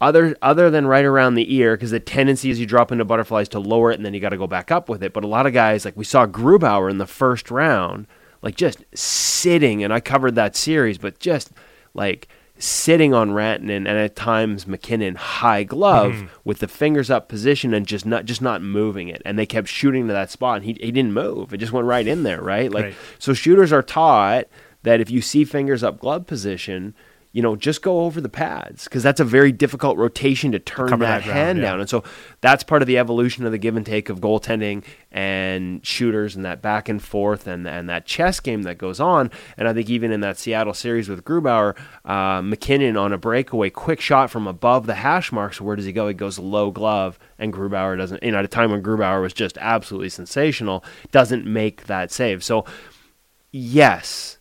other 0.00 0.36
other 0.42 0.70
than 0.70 0.86
right 0.86 1.04
around 1.04 1.34
the 1.34 1.54
ear 1.54 1.76
because 1.76 1.90
the 1.90 2.00
tendency 2.00 2.50
is 2.50 2.60
you 2.60 2.66
drop 2.66 2.92
into 2.92 3.04
butterflies 3.04 3.48
to 3.48 3.58
lower 3.58 3.90
it 3.90 3.96
and 3.96 4.04
then 4.04 4.12
you 4.12 4.20
got 4.20 4.30
to 4.30 4.36
go 4.36 4.46
back 4.46 4.70
up 4.70 4.88
with 4.88 5.02
it. 5.02 5.12
But 5.12 5.24
a 5.24 5.28
lot 5.28 5.46
of 5.46 5.52
guys 5.52 5.84
like 5.84 5.96
we 5.96 6.04
saw 6.04 6.26
grubauer 6.26 6.90
in 6.90 6.98
the 6.98 7.06
first 7.06 7.50
round 7.50 8.06
like 8.42 8.54
just 8.54 8.84
sitting 8.94 9.82
and 9.82 9.92
i 9.92 9.98
covered 9.98 10.34
that 10.34 10.54
series 10.54 10.98
but 10.98 11.18
just 11.18 11.50
like 11.94 12.28
sitting 12.58 13.12
on 13.12 13.30
Rantanen 13.30 13.76
and 13.76 13.88
at 13.88 14.16
times 14.16 14.66
MacKinnon 14.66 15.16
high 15.16 15.62
glove 15.62 16.12
mm-hmm. 16.12 16.26
with 16.44 16.60
the 16.60 16.68
fingers 16.68 17.10
up 17.10 17.28
position 17.28 17.74
and 17.74 17.86
just 17.86 18.06
not 18.06 18.24
just 18.24 18.40
not 18.40 18.62
moving 18.62 19.08
it. 19.08 19.20
And 19.24 19.38
they 19.38 19.46
kept 19.46 19.68
shooting 19.68 20.06
to 20.06 20.12
that 20.12 20.30
spot 20.30 20.56
and 20.56 20.64
he, 20.64 20.72
he 20.80 20.90
didn't 20.90 21.12
move. 21.12 21.52
It 21.52 21.58
just 21.58 21.72
went 21.72 21.86
right 21.86 22.06
in 22.06 22.22
there 22.22 22.40
right? 22.40 22.72
Like 22.72 22.84
Right. 22.84 22.94
so 23.18 23.34
shooters 23.34 23.72
are 23.72 23.82
taught 23.82 24.46
that 24.84 25.00
if 25.00 25.10
you 25.10 25.20
see 25.20 25.44
fingers 25.44 25.82
up 25.82 26.00
glove 26.00 26.26
position 26.26 26.94
you 27.36 27.42
know, 27.42 27.54
just 27.54 27.82
go 27.82 28.00
over 28.00 28.18
the 28.18 28.30
pads 28.30 28.84
because 28.84 29.02
that's 29.02 29.20
a 29.20 29.24
very 29.24 29.52
difficult 29.52 29.98
rotation 29.98 30.52
to 30.52 30.58
turn 30.58 30.88
that, 30.88 30.98
that 31.00 31.22
ground, 31.24 31.38
hand 31.38 31.58
yeah. 31.58 31.64
down. 31.64 31.80
And 31.80 31.88
so 31.90 32.02
that's 32.40 32.64
part 32.64 32.80
of 32.80 32.88
the 32.88 32.96
evolution 32.96 33.44
of 33.44 33.52
the 33.52 33.58
give 33.58 33.76
and 33.76 33.84
take 33.84 34.08
of 34.08 34.20
goaltending 34.20 34.82
and 35.12 35.84
shooters 35.84 36.34
and 36.34 36.46
that 36.46 36.62
back 36.62 36.88
and 36.88 37.02
forth 37.02 37.46
and 37.46 37.68
and 37.68 37.90
that 37.90 38.06
chess 38.06 38.40
game 38.40 38.62
that 38.62 38.78
goes 38.78 39.00
on. 39.00 39.30
And 39.58 39.68
I 39.68 39.74
think 39.74 39.90
even 39.90 40.12
in 40.12 40.20
that 40.20 40.38
Seattle 40.38 40.72
series 40.72 41.10
with 41.10 41.24
Grubauer, 41.24 41.76
uh, 42.06 42.40
MacKinnon 42.40 42.96
on 42.96 43.12
a 43.12 43.18
breakaway, 43.18 43.68
quick 43.68 44.00
shot 44.00 44.30
from 44.30 44.46
above 44.46 44.86
the 44.86 44.94
hash 44.94 45.30
marks. 45.30 45.60
Where 45.60 45.76
does 45.76 45.84
he 45.84 45.92
go? 45.92 46.08
He 46.08 46.14
goes 46.14 46.38
low 46.38 46.70
glove, 46.70 47.18
and 47.38 47.52
Grubauer 47.52 47.98
doesn't. 47.98 48.22
You 48.22 48.32
know, 48.32 48.38
at 48.38 48.46
a 48.46 48.48
time 48.48 48.70
when 48.70 48.82
Grubauer 48.82 49.20
was 49.20 49.34
just 49.34 49.58
absolutely 49.60 50.08
sensational, 50.08 50.82
doesn't 51.10 51.44
make 51.44 51.84
that 51.84 52.10
save. 52.10 52.42
So 52.42 52.64
yes 53.52 54.35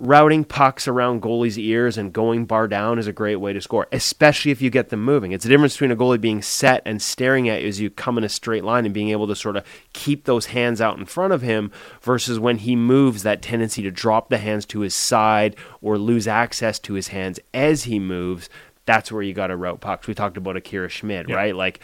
routing 0.00 0.44
pucks 0.44 0.88
around 0.88 1.20
goalies' 1.20 1.58
ears 1.58 1.98
and 1.98 2.10
going 2.12 2.46
bar 2.46 2.66
down 2.66 2.98
is 2.98 3.06
a 3.06 3.12
great 3.12 3.36
way 3.36 3.52
to 3.52 3.60
score, 3.60 3.86
especially 3.92 4.50
if 4.50 4.62
you 4.62 4.70
get 4.70 4.88
them 4.88 5.04
moving. 5.04 5.32
It's 5.32 5.44
the 5.44 5.50
difference 5.50 5.74
between 5.74 5.90
a 5.90 5.96
goalie 5.96 6.20
being 6.20 6.40
set 6.40 6.80
and 6.86 7.02
staring 7.02 7.50
at 7.50 7.60
you 7.60 7.68
as 7.68 7.80
you 7.80 7.90
come 7.90 8.16
in 8.16 8.24
a 8.24 8.28
straight 8.30 8.64
line 8.64 8.86
and 8.86 8.94
being 8.94 9.10
able 9.10 9.26
to 9.28 9.36
sort 9.36 9.56
of 9.56 9.64
keep 9.92 10.24
those 10.24 10.46
hands 10.46 10.80
out 10.80 10.98
in 10.98 11.04
front 11.04 11.34
of 11.34 11.42
him 11.42 11.70
versus 12.00 12.38
when 12.38 12.56
he 12.56 12.74
moves, 12.74 13.22
that 13.24 13.42
tendency 13.42 13.82
to 13.82 13.90
drop 13.90 14.30
the 14.30 14.38
hands 14.38 14.64
to 14.66 14.80
his 14.80 14.94
side 14.94 15.54
or 15.82 15.98
lose 15.98 16.26
access 16.26 16.78
to 16.78 16.94
his 16.94 17.08
hands 17.08 17.38
as 17.52 17.84
he 17.84 17.98
moves. 17.98 18.48
That's 18.86 19.12
where 19.12 19.22
you 19.22 19.34
got 19.34 19.48
to 19.48 19.56
route 19.56 19.80
pucks. 19.82 20.06
We 20.06 20.14
talked 20.14 20.38
about 20.38 20.56
Akira 20.56 20.88
Schmid, 20.88 21.28
Yeah. 21.28 21.36
right? 21.36 21.54
Like 21.54 21.78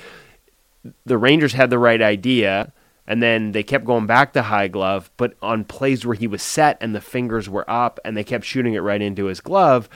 the 1.05 1.19
Rangers 1.19 1.53
had 1.53 1.69
the 1.69 1.79
right 1.79 2.01
idea, 2.01 2.73
and 3.07 3.23
then 3.23 3.53
they 3.53 3.62
kept 3.62 3.85
going 3.85 4.07
back 4.07 4.33
to 4.33 4.42
high 4.42 4.69
glove, 4.69 5.11
but 5.16 5.35
on 5.40 5.64
plays 5.64 6.05
where 6.05 6.16
he 6.16 6.27
was 6.27 6.42
set 6.42 6.77
and 6.81 6.95
the 6.95 7.01
fingers 7.01 7.49
were 7.49 7.69
up 7.71 8.01
and 8.05 8.16
they 8.16 8.25
kept 8.25 8.45
shooting 8.45 8.75
it 8.75 8.81
right 8.81 9.01
into 9.01 9.27
his 9.27 9.40
glove, 9.40 9.88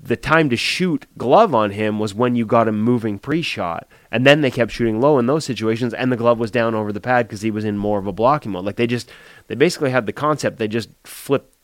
the 0.00 0.16
time 0.16 0.50
to 0.50 0.56
shoot 0.56 1.06
glove 1.16 1.54
on 1.54 1.70
him 1.70 1.98
was 1.98 2.14
when 2.14 2.34
you 2.34 2.44
got 2.44 2.68
him 2.68 2.80
moving 2.80 3.18
pre-shot. 3.18 3.88
And 4.10 4.26
then 4.26 4.40
they 4.40 4.50
kept 4.50 4.70
shooting 4.70 5.00
low 5.00 5.18
in 5.18 5.26
those 5.26 5.44
situations 5.44 5.94
and 5.94 6.12
the 6.12 6.16
glove 6.16 6.38
was 6.38 6.50
down 6.50 6.74
over 6.74 6.92
the 6.92 7.00
pad 7.00 7.26
because 7.26 7.42
he 7.42 7.50
was 7.50 7.64
in 7.64 7.76
more 7.78 7.98
of 7.98 8.06
a 8.06 8.12
blocking 8.12 8.52
mode. 8.52 8.64
Like 8.64 8.76
they 8.76 8.86
just 8.86 9.10
they 9.48 9.54
basically 9.54 9.90
had 9.90 10.06
the 10.06 10.12
concept, 10.12 10.58
they 10.58 10.68
just 10.68 10.90
flipped 11.04 11.54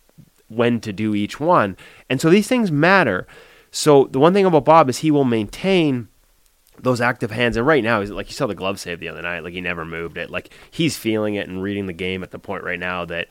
when 0.48 0.80
to 0.80 0.92
do 0.92 1.14
each 1.14 1.38
one. 1.38 1.76
And 2.08 2.20
so 2.20 2.30
these 2.30 2.48
things 2.48 2.72
matter. 2.72 3.26
So 3.70 4.08
the 4.10 4.18
one 4.18 4.32
thing 4.32 4.46
about 4.46 4.64
Bob 4.64 4.88
is 4.88 4.98
he 4.98 5.12
will 5.12 5.24
maintain 5.24 6.08
those 6.82 7.00
active 7.00 7.30
hands. 7.30 7.56
And 7.56 7.66
right 7.66 7.82
now, 7.84 8.00
he's 8.00 8.10
like 8.10 8.28
you 8.28 8.34
saw 8.34 8.46
the 8.46 8.54
glove 8.54 8.80
save 8.80 9.00
the 9.00 9.08
other 9.08 9.22
night. 9.22 9.40
Like 9.44 9.52
he 9.54 9.60
never 9.60 9.84
moved 9.84 10.16
it. 10.18 10.30
Like 10.30 10.50
he's 10.70 10.96
feeling 10.96 11.34
it 11.34 11.48
and 11.48 11.62
reading 11.62 11.86
the 11.86 11.92
game 11.92 12.22
at 12.22 12.30
the 12.30 12.38
point 12.38 12.64
right 12.64 12.78
now 12.78 13.04
that 13.06 13.28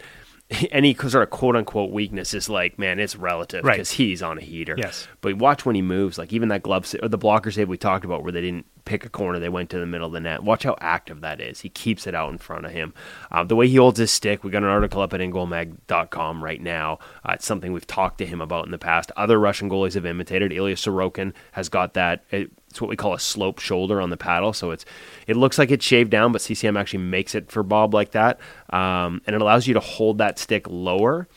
any 0.72 0.96
sort 0.96 1.16
of 1.16 1.30
quote 1.30 1.56
unquote 1.56 1.92
weakness 1.92 2.34
is 2.34 2.50
like, 2.50 2.80
man, 2.80 3.00
it's 3.00 3.16
relative 3.16 3.64
Right. 3.64 3.74
because 3.76 3.92
he's 3.92 4.22
on 4.24 4.38
a 4.38 4.42
heater. 4.42 4.76
Yes. 4.78 5.08
But 5.22 5.38
watch 5.38 5.66
when 5.66 5.76
he 5.76 5.82
moves. 5.82 6.18
Like 6.18 6.34
even 6.34 6.50
that 6.50 6.64
glove 6.64 6.88
save, 6.88 7.04
or 7.04 7.08
the 7.08 7.18
blocker 7.18 7.52
save 7.52 7.70
we 7.70 7.78
talked 7.78 8.04
about 8.06 8.24
where 8.24 8.32
they 8.32 8.42
didn't 8.42 8.66
pick 8.86 9.06
a 9.06 9.10
corner, 9.10 9.38
they 9.38 9.50
went 9.50 9.70
to 9.70 9.78
the 9.78 9.86
middle 9.86 10.08
of 10.08 10.14
the 10.14 10.20
net. 10.20 10.42
Watch 10.42 10.64
how 10.64 10.76
active 10.82 11.22
that 11.22 11.40
is. 11.40 11.60
He 11.60 11.70
keeps 11.70 12.08
it 12.08 12.16
out 12.16 12.32
in 12.32 12.40
front 12.40 12.66
of 12.66 12.72
him. 12.72 12.96
Uh, 13.30 13.44
the 13.44 13.56
way 13.56 13.68
he 13.68 13.76
holds 13.76 14.00
his 14.00 14.10
stick, 14.10 14.44
we 14.44 14.50
got 14.50 14.64
an 14.64 14.70
article 14.70 15.02
up 15.04 15.14
at 15.14 15.20
ingoalmag.com 15.20 16.44
right 16.44 16.62
now. 16.62 16.98
Uh, 17.24 17.34
it's 17.34 17.46
something 17.46 17.72
we've 17.72 17.86
talked 17.86 18.18
to 18.20 18.26
him 18.26 18.42
about 18.42 18.66
in 18.66 18.72
the 18.72 18.80
past. 18.80 19.12
Other 19.16 19.40
Russian 19.40 19.70
goalies 19.70 19.94
have 19.94 20.06
imitated. 20.08 20.52
Ilya 20.52 20.76
Sorokin 20.76 21.34
has 21.52 21.70
got 21.70 21.94
that. 21.94 22.24
It's 22.70 22.82
what 22.82 22.90
we 22.90 22.96
call 22.96 23.14
a 23.14 23.20
slope 23.20 23.60
shoulder 23.60 24.00
on 24.00 24.10
the 24.10 24.18
paddle. 24.18 24.54
So 24.54 24.72
it's 24.72 24.86
it 25.28 25.36
looks 25.36 25.58
like 25.58 25.72
it's 25.72 25.86
shaved 25.86 26.12
down, 26.12 26.32
but 26.32 26.42
CCM 26.42 26.78
actually 26.78 27.04
makes 27.04 27.36
it 27.36 27.52
for 27.52 27.64
Bob 27.64 27.94
like 27.94 28.12
that, 28.12 28.40
um, 28.72 29.22
and 29.26 29.36
it 29.36 29.42
allows 29.42 29.68
you 29.68 29.74
to 29.74 29.80
hold 29.80 30.20
that 30.20 30.40
stick 30.40 30.66
lower 30.68 31.28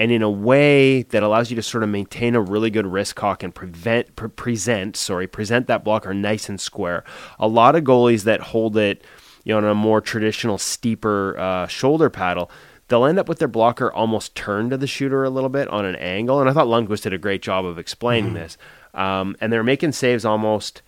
and 0.00 0.10
in 0.10 0.22
a 0.22 0.30
way 0.30 1.02
that 1.02 1.22
allows 1.22 1.50
you 1.50 1.56
to 1.56 1.62
sort 1.62 1.82
of 1.82 1.90
maintain 1.90 2.34
a 2.34 2.40
really 2.40 2.70
good 2.70 2.86
wrist 2.86 3.16
cock 3.16 3.42
and 3.42 3.54
prevent 3.54 4.16
pre- 4.16 4.30
present 4.30 4.96
sorry 4.96 5.26
present 5.26 5.66
that 5.66 5.84
blocker 5.84 6.14
nice 6.14 6.48
and 6.48 6.60
square. 6.60 7.04
A 7.38 7.46
lot 7.46 7.76
of 7.76 7.84
goalies 7.84 8.24
that 8.24 8.40
hold 8.40 8.76
it, 8.76 9.04
you 9.44 9.52
know, 9.52 9.58
on 9.58 9.64
a 9.64 9.74
more 9.74 10.00
traditional 10.00 10.58
steeper 10.58 11.38
uh, 11.38 11.66
shoulder 11.66 12.08
paddle. 12.08 12.50
They'll 12.88 13.04
end 13.04 13.18
up 13.20 13.28
with 13.28 13.38
their 13.38 13.46
blocker 13.46 13.92
almost 13.92 14.34
turned 14.34 14.70
to 14.70 14.76
the 14.76 14.86
shooter 14.86 15.22
a 15.22 15.30
little 15.30 15.50
bit 15.50 15.68
on 15.68 15.84
an 15.84 15.94
angle, 15.96 16.40
and 16.40 16.50
I 16.50 16.52
thought 16.52 16.66
Lundqvist 16.66 17.02
did 17.02 17.12
a 17.12 17.18
great 17.18 17.40
job 17.40 17.64
of 17.64 17.78
explaining 17.78 18.34
this. 18.34 18.58
Um, 18.94 19.36
and 19.40 19.52
they're 19.52 19.62
making 19.62 19.92
saves 19.92 20.24
almost 20.24 20.82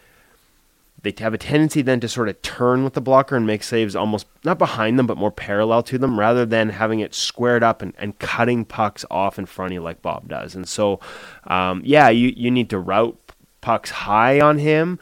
they 1.02 1.12
have 1.18 1.34
a 1.34 1.38
tendency 1.38 1.82
then 1.82 2.00
to 2.00 2.08
sort 2.08 2.28
of 2.28 2.40
turn 2.42 2.84
with 2.84 2.94
the 2.94 3.00
blocker 3.00 3.36
and 3.36 3.46
make 3.46 3.62
saves 3.62 3.96
almost 3.96 4.26
not 4.44 4.58
behind 4.58 4.98
them 4.98 5.06
but 5.06 5.16
more 5.16 5.32
parallel 5.32 5.82
to 5.82 5.98
them 5.98 6.18
rather 6.18 6.46
than 6.46 6.68
having 6.70 7.00
it 7.00 7.14
squared 7.14 7.62
up 7.62 7.82
and, 7.82 7.92
and 7.98 8.18
cutting 8.18 8.64
pucks 8.64 9.04
off 9.10 9.38
in 9.38 9.46
front 9.46 9.72
of 9.72 9.74
you 9.74 9.80
like 9.80 10.00
bob 10.02 10.28
does. 10.28 10.54
And 10.54 10.68
so 10.68 11.00
um, 11.44 11.82
yeah 11.84 12.08
you, 12.08 12.32
you 12.36 12.50
need 12.50 12.70
to 12.70 12.78
route 12.78 13.18
pucks 13.60 13.90
high 13.90 14.40
on 14.40 14.58
him 14.58 14.98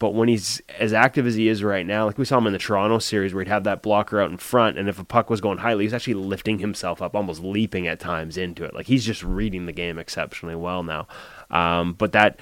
but 0.00 0.10
when 0.12 0.28
he's 0.28 0.60
as 0.78 0.92
active 0.92 1.26
as 1.26 1.34
he 1.34 1.48
is 1.48 1.62
right 1.62 1.86
now 1.86 2.04
like 2.04 2.18
we 2.18 2.24
saw 2.24 2.38
him 2.38 2.46
in 2.46 2.52
the 2.52 2.58
toronto 2.58 2.98
series 2.98 3.32
where 3.32 3.42
he'd 3.42 3.50
have 3.50 3.64
that 3.64 3.82
blocker 3.82 4.20
out 4.20 4.30
in 4.30 4.36
front 4.36 4.78
and 4.78 4.88
if 4.88 4.98
a 4.98 5.04
puck 5.04 5.30
was 5.30 5.40
going 5.40 5.58
highly 5.58 5.84
he's 5.84 5.94
actually 5.94 6.14
lifting 6.14 6.58
himself 6.58 7.00
up 7.00 7.14
almost 7.14 7.42
leaping 7.42 7.88
at 7.88 7.98
times 8.00 8.36
into 8.36 8.64
it. 8.64 8.74
Like 8.74 8.86
he's 8.86 9.04
just 9.04 9.22
reading 9.22 9.66
the 9.66 9.72
game 9.72 9.98
exceptionally 9.98 10.56
well 10.56 10.82
now 10.82 11.06
um, 11.50 11.92
but 11.94 12.12
that 12.12 12.38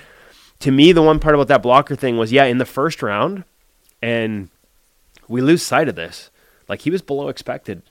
to 0.60 0.70
me, 0.70 0.92
the 0.92 1.02
one 1.02 1.18
part 1.18 1.34
about 1.34 1.48
that 1.48 1.62
blocker 1.62 1.96
thing 1.96 2.16
was, 2.16 2.30
yeah, 2.32 2.44
in 2.44 2.58
the 2.58 2.64
first 2.64 3.02
round, 3.02 3.44
and 4.00 4.48
we 5.28 5.40
lose 5.40 5.62
sight 5.62 5.88
of 5.88 5.94
this. 5.96 6.30
Like 6.68 6.82
he 6.82 6.90
was 6.90 7.02
below 7.02 7.28
expected 7.28 7.82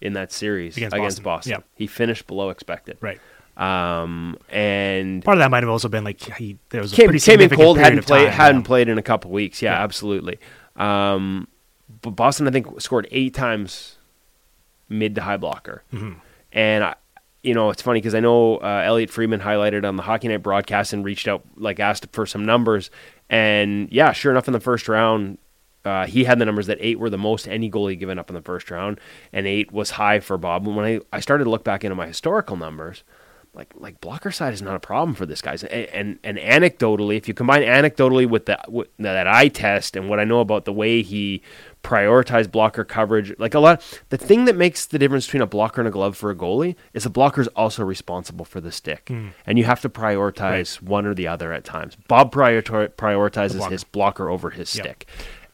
in 0.00 0.12
that 0.14 0.32
series 0.32 0.76
Against 0.76 0.94
against, 0.96 1.22
Boston. 1.22 1.52
Boston. 1.52 1.52
Yeah. 1.52 1.76
He 1.78 1.86
finished 1.86 2.26
below 2.26 2.50
expected. 2.50 2.98
Right. 3.00 3.18
Um, 3.56 4.38
and 4.48 5.22
Part 5.24 5.36
of 5.36 5.40
that 5.40 5.50
might 5.50 5.62
have 5.62 5.70
also 5.70 5.88
been 5.88 6.04
like 6.04 6.20
he 6.36 6.58
there 6.70 6.80
was 6.80 6.92
a 6.92 6.96
came, 6.96 7.06
pretty 7.08 7.20
came 7.20 7.40
in 7.40 7.50
cold, 7.50 7.78
hadn't 7.78 8.04
played, 8.06 8.28
hadn't 8.28 8.62
played 8.64 8.88
in 8.88 8.98
a 8.98 9.02
couple 9.02 9.30
weeks. 9.30 9.60
Yeah, 9.62 9.72
Yeah. 9.72 9.82
absolutely. 9.84 10.38
Um, 10.76 11.48
but 12.00 12.10
Boston, 12.10 12.48
I 12.48 12.50
think, 12.50 12.80
scored 12.80 13.06
eight 13.10 13.34
times 13.34 13.96
mid 14.88 15.14
to 15.16 15.20
high 15.22 15.36
blocker, 15.36 15.82
Mm-hmm. 15.92 16.12
and 16.52 16.84
I, 16.84 16.94
you 17.42 17.54
know, 17.54 17.70
it's 17.70 17.82
funny 17.82 18.00
because 18.00 18.14
I 18.14 18.20
know 18.20 18.58
uh, 18.58 18.82
Elliotte 18.84 19.10
Friedman 19.10 19.40
highlighted 19.40 19.86
on 19.86 19.96
the 19.96 20.02
Hockey 20.02 20.28
Night 20.28 20.42
broadcast 20.42 20.92
and 20.92 21.04
reached 21.04 21.26
out, 21.26 21.42
like 21.56 21.80
asked 21.80 22.06
for 22.12 22.24
some 22.24 22.44
numbers, 22.44 22.90
and 23.28 23.88
yeah, 23.90 24.12
sure 24.12 24.30
enough, 24.30 24.46
in 24.46 24.52
the 24.52 24.60
first 24.60 24.88
round. 24.88 25.38
Uh, 25.84 26.06
he 26.06 26.22
had 26.22 26.38
the 26.38 26.44
numbers 26.44 26.68
that 26.68 26.78
eight 26.80 27.00
were 27.00 27.10
the 27.10 27.18
most 27.18 27.48
any 27.48 27.68
goalie 27.68 27.98
given 27.98 28.16
up 28.16 28.30
in 28.30 28.34
the 28.34 28.42
first 28.42 28.70
round, 28.70 29.00
and 29.32 29.48
eight 29.48 29.72
was 29.72 29.90
high 29.90 30.20
for 30.20 30.38
Bob. 30.38 30.64
When 30.64 30.84
I, 30.84 31.00
I 31.12 31.18
started 31.18 31.42
to 31.42 31.50
look 31.50 31.64
back 31.64 31.82
into 31.82 31.96
my 31.96 32.06
historical 32.06 32.56
numbers, 32.56 33.02
like 33.54 33.72
like 33.74 34.00
blocker 34.00 34.30
side 34.30 34.54
is 34.54 34.62
not 34.62 34.76
a 34.76 34.80
problem 34.80 35.14
for 35.14 35.26
this 35.26 35.42
guys. 35.42 35.64
And, 35.64 36.18
and 36.22 36.38
and 36.38 36.38
anecdotally, 36.38 37.16
if 37.16 37.26
you 37.26 37.34
combine 37.34 37.62
anecdotally 37.62 38.28
with 38.28 38.46
the 38.46 38.58
with 38.68 38.88
that 38.98 39.26
eye 39.26 39.48
test 39.48 39.96
and 39.96 40.08
what 40.08 40.20
I 40.20 40.24
know 40.24 40.38
about 40.38 40.64
the 40.64 40.72
way 40.72 41.02
he 41.02 41.42
prioritized 41.82 42.50
blocker 42.52 42.84
coverage, 42.84 43.34
like 43.38 43.54
a 43.54 43.58
lot, 43.58 43.82
the 44.10 44.16
thing 44.16 44.44
that 44.44 44.56
makes 44.56 44.86
the 44.86 44.98
difference 44.98 45.26
between 45.26 45.42
a 45.42 45.46
blocker 45.46 45.80
and 45.80 45.88
a 45.88 45.90
glove 45.90 46.16
for 46.16 46.30
a 46.30 46.34
goalie 46.34 46.76
is 46.94 47.04
a 47.04 47.10
blocker 47.10 47.40
is 47.40 47.48
also 47.48 47.84
responsible 47.84 48.44
for 48.44 48.60
the 48.60 48.70
stick, 48.72 49.04
hmm. 49.08 49.28
and 49.46 49.58
you 49.58 49.64
have 49.64 49.80
to 49.80 49.88
prioritize 49.88 50.80
one 50.80 51.06
or 51.06 51.14
the 51.14 51.26
other 51.26 51.52
at 51.52 51.64
times. 51.64 51.96
Bob 52.08 52.30
prior- 52.32 52.62
prioritizes 52.62 53.56
blocker. 53.56 53.72
his 53.72 53.84
blocker 53.84 54.28
over 54.30 54.50
his 54.50 54.74
Yeah. 54.74 54.82
stick, 54.82 55.06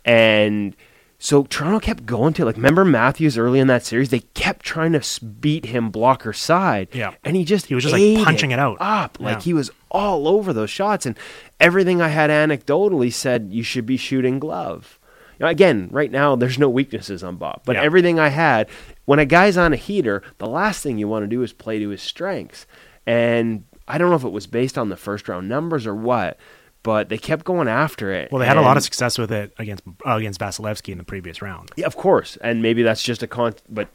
and. 0.04 0.76
So 1.20 1.42
Toronto 1.42 1.80
kept 1.80 2.06
going 2.06 2.32
to. 2.34 2.44
Like, 2.44 2.54
remember 2.54 2.84
Matthews 2.84 3.36
early 3.36 3.58
in 3.58 3.66
that 3.66 3.84
series? 3.84 4.10
They 4.10 4.20
kept 4.34 4.64
trying 4.64 4.92
to 4.92 5.24
beat 5.24 5.64
him 5.66 5.90
blocker 5.90 6.32
side, 6.32 6.86
Yeah. 6.92 7.14
and 7.24 7.34
he 7.34 7.44
just 7.44 7.66
He 7.66 7.74
was 7.74 7.82
just, 7.82 7.92
like, 7.92 8.24
punching 8.24 8.52
it 8.52 8.60
out. 8.60 8.76
up. 8.78 9.18
Like 9.18 9.38
Yeah. 9.38 9.40
he 9.42 9.52
was 9.52 9.68
all 9.90 10.28
over 10.28 10.52
those 10.52 10.70
shots, 10.70 11.06
and 11.06 11.16
everything 11.58 12.00
I 12.00 12.06
had 12.06 12.30
anecdotally 12.30 13.12
said 13.12 13.48
you 13.50 13.64
should 13.64 13.84
be 13.84 13.96
shooting 13.96 14.38
glove. 14.38 14.97
You 15.38 15.44
know, 15.44 15.48
again, 15.51 15.88
right 15.92 16.11
now 16.11 16.35
there's 16.37 16.59
no 16.59 16.68
weaknesses 16.68 17.22
on 17.22 17.37
Bob, 17.37 17.62
but 17.64 17.77
Yeah. 17.77 17.83
everything 17.83 18.18
I 18.18 18.29
had 18.29 18.68
when 19.05 19.18
a 19.18 19.24
guy's 19.24 19.57
on 19.57 19.72
a 19.72 19.77
heater, 19.77 20.22
the 20.38 20.46
last 20.48 20.83
thing 20.83 20.98
you 20.98 21.09
want 21.09 21.22
to 21.22 21.29
do 21.29 21.42
is 21.42 21.53
play 21.53 21.79
to 21.79 21.88
his 21.90 22.03
strengths. 22.03 22.66
And 23.07 23.64
I 23.87 23.98
don't 23.98 24.11
know 24.11 24.16
if 24.16 24.24
it 24.24 24.33
was 24.33 24.46
based 24.46 24.77
on 24.77 24.88
the 24.88 24.96
first 24.96 25.29
round 25.29 25.48
numbers 25.48 25.87
or 25.87 25.94
what, 25.94 26.38
but 26.83 27.09
they 27.09 27.18
kept 27.18 27.44
going 27.44 27.68
after 27.68 28.12
it. 28.12 28.31
Well, 28.31 28.40
they 28.40 28.46
had 28.46 28.57
a 28.57 28.61
lot 28.62 28.77
of 28.77 28.83
success 28.83 29.16
with 29.18 29.33
it 29.33 29.53
against 29.59 29.83
uh, 30.07 30.16
against 30.16 30.40
Vasilevskiy 30.40 30.92
in 30.92 30.98
the 30.98 31.05
previous 31.05 31.40
round. 31.40 31.70
yeah, 31.77 31.87
of 31.87 31.96
course, 31.96 32.37
and 32.42 32.62
maybe 32.62 32.83
that's 32.83 33.03
just 33.03 33.22
a 33.22 33.27
con. 33.27 33.55
But 33.68 33.88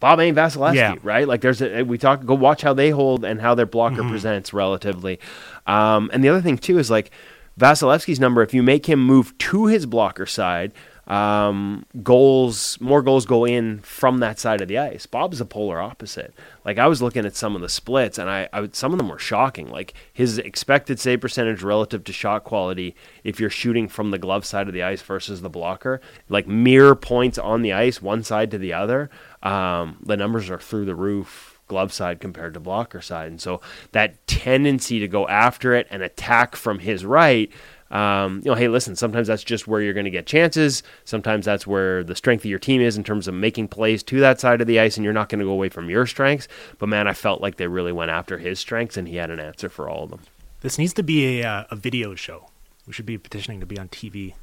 Bob 0.00 0.20
ain't 0.20 0.36
Vasilevskiy, 0.36 0.74
Yeah. 0.74 0.94
right? 1.02 1.26
Like 1.28 1.40
there's 1.42 1.62
a 1.62 1.82
we 1.84 1.96
talk. 1.98 2.24
Go 2.26 2.34
watch 2.34 2.62
how 2.62 2.72
they 2.74 2.90
hold 2.90 3.24
and 3.24 3.40
how 3.40 3.54
their 3.54 3.66
blocker 3.66 3.96
Mm-hmm. 4.02 4.10
presents 4.10 4.52
relatively. 4.52 5.18
Um, 5.66 6.10
and 6.12 6.22
the 6.24 6.28
other 6.28 6.40
thing 6.42 6.58
too 6.58 6.78
is 6.78 6.90
like 6.90 7.10
Vasilevskiy's 7.58 8.20
number. 8.20 8.42
If 8.42 8.52
you 8.52 8.62
make 8.62 8.86
him 8.86 9.04
move 9.04 9.36
to 9.38 9.66
his 9.66 9.86
blocker 9.86 10.26
side, 10.26 10.72
um, 11.06 11.86
goals 12.02 12.80
more 12.80 13.00
goals 13.00 13.26
go 13.26 13.44
in 13.44 13.78
from 13.78 14.18
that 14.18 14.40
side 14.40 14.60
of 14.60 14.66
the 14.66 14.78
ice. 14.78 15.06
Bob's 15.06 15.38
the 15.38 15.44
polar 15.44 15.80
opposite. 15.80 16.34
Like 16.64 16.78
I 16.78 16.88
was 16.88 17.00
looking 17.00 17.24
at 17.24 17.36
some 17.36 17.54
of 17.54 17.62
the 17.62 17.68
splits, 17.68 18.18
and 18.18 18.28
I, 18.28 18.48
I 18.52 18.60
would, 18.60 18.74
some 18.74 18.92
of 18.92 18.98
them 18.98 19.08
were 19.08 19.18
shocking. 19.18 19.68
Like 19.70 19.94
his 20.12 20.38
expected 20.38 20.98
save 20.98 21.20
percentage 21.20 21.62
relative 21.62 22.02
to 22.04 22.12
shot 22.12 22.42
quality, 22.42 22.96
if 23.22 23.38
you're 23.38 23.50
shooting 23.50 23.88
from 23.88 24.10
the 24.10 24.18
glove 24.18 24.44
side 24.44 24.66
of 24.66 24.74
the 24.74 24.82
ice 24.82 25.00
versus 25.00 25.42
the 25.42 25.48
blocker, 25.48 26.00
like 26.28 26.48
mirror 26.48 26.96
points 26.96 27.38
on 27.38 27.62
the 27.62 27.72
ice, 27.72 28.02
one 28.02 28.24
side 28.24 28.50
to 28.50 28.58
the 28.58 28.72
other. 28.72 29.08
Um, 29.42 29.98
the 30.02 30.16
numbers 30.16 30.50
are 30.50 30.58
through 30.58 30.86
the 30.86 30.96
roof 30.96 31.55
glove 31.66 31.92
side 31.92 32.20
compared 32.20 32.54
to 32.54 32.60
blocker 32.60 33.00
side. 33.00 33.28
And 33.28 33.40
so 33.40 33.60
that 33.92 34.26
tendency 34.26 34.98
to 35.00 35.08
go 35.08 35.26
after 35.28 35.74
it 35.74 35.86
and 35.90 36.02
attack 36.02 36.56
from 36.56 36.78
his 36.78 37.04
right, 37.04 37.50
um, 37.90 38.40
you 38.44 38.50
know, 38.50 38.56
hey, 38.56 38.68
listen, 38.68 38.96
sometimes 38.96 39.28
that's 39.28 39.44
just 39.44 39.68
where 39.68 39.80
you're 39.80 39.94
going 39.94 40.04
to 40.04 40.10
get 40.10 40.26
chances. 40.26 40.82
Sometimes 41.04 41.44
that's 41.44 41.66
where 41.66 42.02
the 42.02 42.16
strength 42.16 42.44
of 42.44 42.50
your 42.50 42.58
team 42.58 42.80
is 42.80 42.96
in 42.96 43.04
terms 43.04 43.28
of 43.28 43.34
making 43.34 43.68
plays 43.68 44.02
to 44.04 44.20
that 44.20 44.40
side 44.40 44.60
of 44.60 44.66
the 44.66 44.80
ice, 44.80 44.96
and 44.96 45.04
you're 45.04 45.12
not 45.12 45.28
going 45.28 45.38
to 45.38 45.44
go 45.44 45.52
away 45.52 45.68
from 45.68 45.88
your 45.88 46.06
strengths. 46.06 46.48
But 46.78 46.88
man, 46.88 47.06
I 47.06 47.12
felt 47.12 47.40
like 47.40 47.56
they 47.56 47.68
really 47.68 47.92
went 47.92 48.10
after 48.10 48.38
his 48.38 48.58
strengths, 48.58 48.96
and 48.96 49.06
he 49.06 49.16
had 49.16 49.30
an 49.30 49.38
answer 49.38 49.68
for 49.68 49.88
all 49.88 50.04
of 50.04 50.10
them. 50.10 50.20
This 50.62 50.78
needs 50.78 50.94
to 50.94 51.02
be 51.02 51.40
a, 51.40 51.48
uh, 51.48 51.64
a 51.70 51.76
video 51.76 52.14
show. 52.14 52.48
We 52.86 52.92
should 52.92 53.06
be 53.06 53.18
petitioning 53.18 53.60
to 53.60 53.66
be 53.66 53.78
on 53.78 53.88
TV 53.88 54.34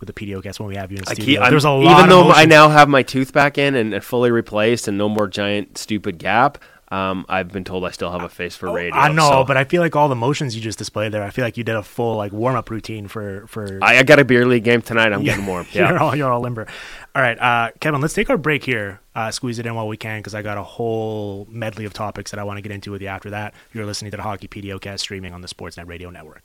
with 0.00 0.06
the 0.06 0.12
PDOcast 0.12 0.60
when 0.60 0.68
we 0.68 0.76
have 0.76 0.90
you 0.92 0.98
in 0.98 1.04
I 1.08 1.14
studio. 1.14 1.48
There's 1.50 1.64
a 1.64 1.70
lot 1.70 1.98
even 1.98 2.10
though 2.10 2.30
I 2.30 2.44
now 2.44 2.68
have 2.68 2.88
my 2.88 3.02
tooth 3.02 3.32
back 3.32 3.58
in 3.58 3.74
and, 3.74 3.92
and 3.94 4.02
fully 4.04 4.30
replaced, 4.30 4.88
and 4.88 4.96
no 4.98 5.08
more 5.08 5.26
giant 5.26 5.78
stupid 5.78 6.18
gap. 6.18 6.58
Um, 6.90 7.26
I've 7.28 7.48
been 7.52 7.64
told 7.64 7.84
I 7.84 7.90
still 7.90 8.10
have 8.10 8.22
a 8.22 8.30
face 8.30 8.56
for 8.56 8.72
radio. 8.72 8.98
I 8.98 9.12
know, 9.12 9.28
so 9.28 9.44
but 9.44 9.58
I 9.58 9.64
feel 9.64 9.82
like 9.82 9.94
all 9.94 10.08
the 10.08 10.14
motions 10.14 10.56
you 10.56 10.62
just 10.62 10.78
displayed 10.78 11.12
there. 11.12 11.22
I 11.22 11.28
feel 11.28 11.44
like 11.44 11.58
you 11.58 11.62
did 11.64 11.74
a 11.76 11.82
full 11.82 12.16
like 12.16 12.32
warm 12.32 12.56
up 12.56 12.70
routine 12.70 13.08
for 13.08 13.46
for. 13.46 13.78
I, 13.82 13.98
I 13.98 14.02
got 14.04 14.18
a 14.18 14.24
beer 14.24 14.46
league 14.46 14.64
game 14.64 14.80
tonight. 14.80 15.12
I'm 15.12 15.22
getting 15.22 15.44
warm. 15.44 15.66
you're 15.72 15.84
Yeah. 15.84 15.98
all 15.98 16.16
you're 16.16 16.32
all 16.32 16.40
limber. 16.40 16.66
All 17.14 17.20
right, 17.20 17.38
uh, 17.38 17.72
Kevin, 17.80 18.00
let's 18.00 18.14
take 18.14 18.30
our 18.30 18.38
break 18.38 18.64
here. 18.64 19.00
Uh, 19.14 19.30
squeeze 19.30 19.58
it 19.58 19.66
in 19.66 19.74
while 19.74 19.86
we 19.86 19.98
can 19.98 20.20
because 20.20 20.34
I 20.34 20.40
got 20.40 20.56
a 20.56 20.62
whole 20.62 21.46
medley 21.50 21.84
of 21.84 21.92
topics 21.92 22.30
that 22.30 22.40
I 22.40 22.44
want 22.44 22.56
to 22.56 22.62
get 22.62 22.72
into 22.72 22.90
with 22.90 23.02
you 23.02 23.08
after 23.08 23.28
that. 23.30 23.52
You're 23.74 23.84
listening 23.84 24.10
to 24.12 24.16
the 24.16 24.22
Hockey 24.22 24.48
PDOcast 24.48 25.00
streaming 25.00 25.34
on 25.34 25.42
the 25.42 25.48
Sportsnet 25.48 25.86
Radio 25.88 26.08
Network. 26.08 26.42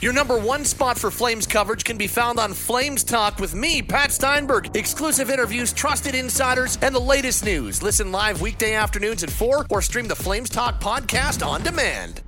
Your 0.00 0.14
number 0.14 0.38
one 0.38 0.64
spot 0.64 0.98
for 0.98 1.10
Flames 1.10 1.46
coverage 1.46 1.84
can 1.84 1.98
be 1.98 2.06
found 2.06 2.38
on 2.38 2.54
Flames 2.54 3.04
Talk 3.04 3.38
with 3.38 3.54
me, 3.54 3.82
Pat 3.82 4.10
Steinberg. 4.10 4.74
Exclusive 4.74 5.28
interviews, 5.28 5.74
trusted 5.74 6.14
insiders, 6.14 6.78
and 6.80 6.94
the 6.94 6.98
latest 6.98 7.44
news. 7.44 7.82
Listen 7.82 8.10
live 8.10 8.40
weekday 8.40 8.72
afternoons 8.72 9.22
at 9.22 9.28
4 9.28 9.66
or 9.68 9.82
stream 9.82 10.08
the 10.08 10.16
Flames 10.16 10.48
Talk 10.48 10.80
podcast 10.80 11.46
on 11.46 11.62
demand. 11.62 12.22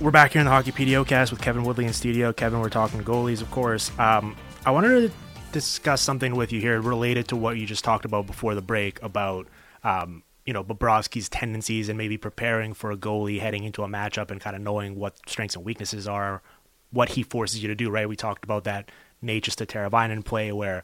We're 0.00 0.10
back 0.10 0.32
here 0.32 0.40
in 0.40 0.46
the 0.46 0.50
Hockey 0.50 0.72
PDOcast 0.72 1.30
with 1.30 1.40
Kevin 1.40 1.62
Woodley 1.62 1.84
in 1.84 1.92
studio. 1.92 2.32
Kevin, 2.32 2.60
we're 2.60 2.68
talking 2.68 3.02
goalies, 3.02 3.42
of 3.42 3.50
course. 3.52 3.96
Um, 3.98 4.36
I 4.66 4.70
wanted 4.70 5.08
to 5.08 5.16
discuss 5.52 6.02
something 6.02 6.34
with 6.34 6.52
you 6.52 6.60
here 6.60 6.80
related 6.80 7.28
to 7.28 7.36
what 7.36 7.56
you 7.56 7.66
just 7.66 7.84
talked 7.84 8.04
about 8.04 8.26
before 8.26 8.56
the 8.56 8.60
break 8.60 9.00
about, 9.00 9.46
um, 9.84 10.24
you 10.44 10.52
know, 10.52 10.64
Bobrovsky's 10.64 11.28
tendencies 11.28 11.88
and 11.88 11.96
maybe 11.96 12.18
preparing 12.18 12.74
for 12.74 12.90
a 12.90 12.96
goalie 12.96 13.38
heading 13.38 13.62
into 13.62 13.84
a 13.84 13.86
matchup 13.86 14.32
and 14.32 14.40
kind 14.40 14.56
of 14.56 14.62
knowing 14.62 14.96
what 14.96 15.20
strengths 15.28 15.54
and 15.54 15.64
weaknesses 15.64 16.08
are, 16.08 16.42
what 16.90 17.10
he 17.10 17.22
forces 17.22 17.62
you 17.62 17.68
to 17.68 17.76
do, 17.76 17.90
right? 17.90 18.08
We 18.08 18.16
talked 18.16 18.44
about 18.44 18.64
that 18.64 18.90
Necas 19.22 19.54
to 19.54 19.66
Teravainen 19.66 20.24
play 20.24 20.50
where 20.50 20.82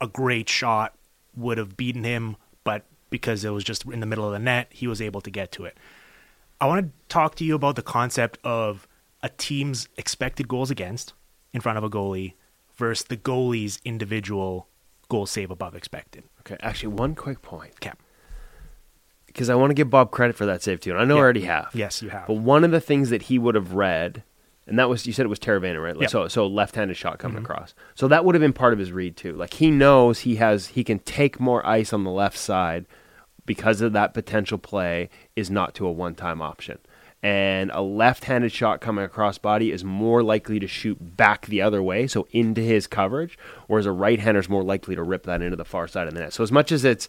a 0.00 0.06
great 0.06 0.48
shot 0.48 0.94
would 1.34 1.58
have 1.58 1.76
beaten 1.76 2.04
him, 2.04 2.36
but 2.62 2.84
because 3.10 3.44
it 3.44 3.50
was 3.50 3.64
just 3.64 3.84
in 3.86 3.98
the 3.98 4.06
middle 4.06 4.26
of 4.26 4.32
the 4.32 4.38
net, 4.38 4.68
he 4.70 4.86
was 4.86 5.02
able 5.02 5.22
to 5.22 5.30
get 5.30 5.50
to 5.52 5.64
it. 5.64 5.76
I 6.60 6.66
want 6.66 6.86
to 6.86 6.92
talk 7.08 7.34
to 7.36 7.44
you 7.44 7.56
about 7.56 7.74
the 7.74 7.82
concept 7.82 8.38
of 8.44 8.86
a 9.24 9.28
team's 9.28 9.88
expected 9.96 10.46
goals 10.46 10.70
against 10.70 11.14
in 11.52 11.60
front 11.60 11.78
of 11.78 11.82
a 11.82 11.90
goalie 11.90 12.34
versus 12.78 13.06
the 13.06 13.16
goalie's 13.16 13.80
individual 13.84 14.68
goal 15.08 15.26
save 15.26 15.50
above 15.50 15.74
expected. 15.74 16.24
Okay. 16.40 16.56
Actually, 16.60 16.94
one 16.94 17.14
quick 17.14 17.42
point 17.42 17.78
Cap. 17.80 18.00
because 19.26 19.50
I 19.50 19.54
want 19.54 19.70
to 19.70 19.74
give 19.74 19.90
Bob 19.90 20.10
credit 20.10 20.36
for 20.36 20.46
that 20.46 20.62
save 20.62 20.80
too, 20.80 20.92
and 20.92 21.00
I 21.00 21.04
know 21.04 21.16
I 21.16 21.20
already 21.20 21.42
have. 21.42 21.70
Yes, 21.74 22.02
you 22.02 22.10
have. 22.10 22.26
But 22.26 22.34
one 22.34 22.64
of 22.64 22.70
the 22.70 22.80
things 22.80 23.10
that 23.10 23.22
he 23.22 23.38
would 23.38 23.54
have 23.54 23.74
read, 23.74 24.22
and 24.66 24.78
that 24.78 24.88
was 24.88 25.06
you 25.06 25.12
said 25.12 25.26
it 25.26 25.28
was 25.28 25.38
Teravainen, 25.38 25.82
right? 25.82 25.94
Like, 25.94 26.02
Yep. 26.02 26.10
So 26.10 26.28
so 26.28 26.46
left-handed 26.46 26.96
shot 26.96 27.18
coming 27.18 27.36
mm-hmm. 27.36 27.44
across. 27.44 27.74
So 27.94 28.08
that 28.08 28.24
would 28.24 28.34
have 28.34 28.40
been 28.40 28.52
part 28.52 28.72
of 28.72 28.78
his 28.78 28.92
read 28.92 29.16
too. 29.16 29.34
Like 29.34 29.54
he 29.54 29.70
knows 29.70 30.20
he 30.20 30.36
has 30.36 30.68
he 30.68 30.84
can 30.84 31.00
take 31.00 31.40
more 31.40 31.66
ice 31.66 31.92
on 31.92 32.04
the 32.04 32.10
left 32.10 32.38
side 32.38 32.86
because 33.44 33.80
of 33.80 33.94
that 33.94 34.12
potential 34.12 34.58
play 34.58 35.08
is 35.34 35.50
not 35.50 35.74
to 35.74 35.86
a 35.86 35.90
one-time 35.90 36.42
option. 36.42 36.78
And 37.22 37.72
a 37.72 37.82
left-handed 37.82 38.52
shot 38.52 38.80
coming 38.80 39.04
across 39.04 39.38
body 39.38 39.72
is 39.72 39.82
more 39.82 40.22
likely 40.22 40.60
to 40.60 40.68
shoot 40.68 41.16
back 41.16 41.46
the 41.46 41.60
other 41.60 41.82
way, 41.82 42.06
so 42.06 42.28
into 42.30 42.60
his 42.60 42.86
coverage, 42.86 43.36
whereas 43.66 43.86
a 43.86 43.92
right-hander 43.92 44.38
is 44.38 44.48
more 44.48 44.62
likely 44.62 44.94
to 44.94 45.02
rip 45.02 45.24
that 45.24 45.42
into 45.42 45.56
the 45.56 45.64
far 45.64 45.88
side 45.88 46.06
of 46.06 46.14
the 46.14 46.20
net. 46.20 46.32
So 46.32 46.44
as 46.44 46.52
much 46.52 46.70
as 46.70 46.84
it's 46.84 47.08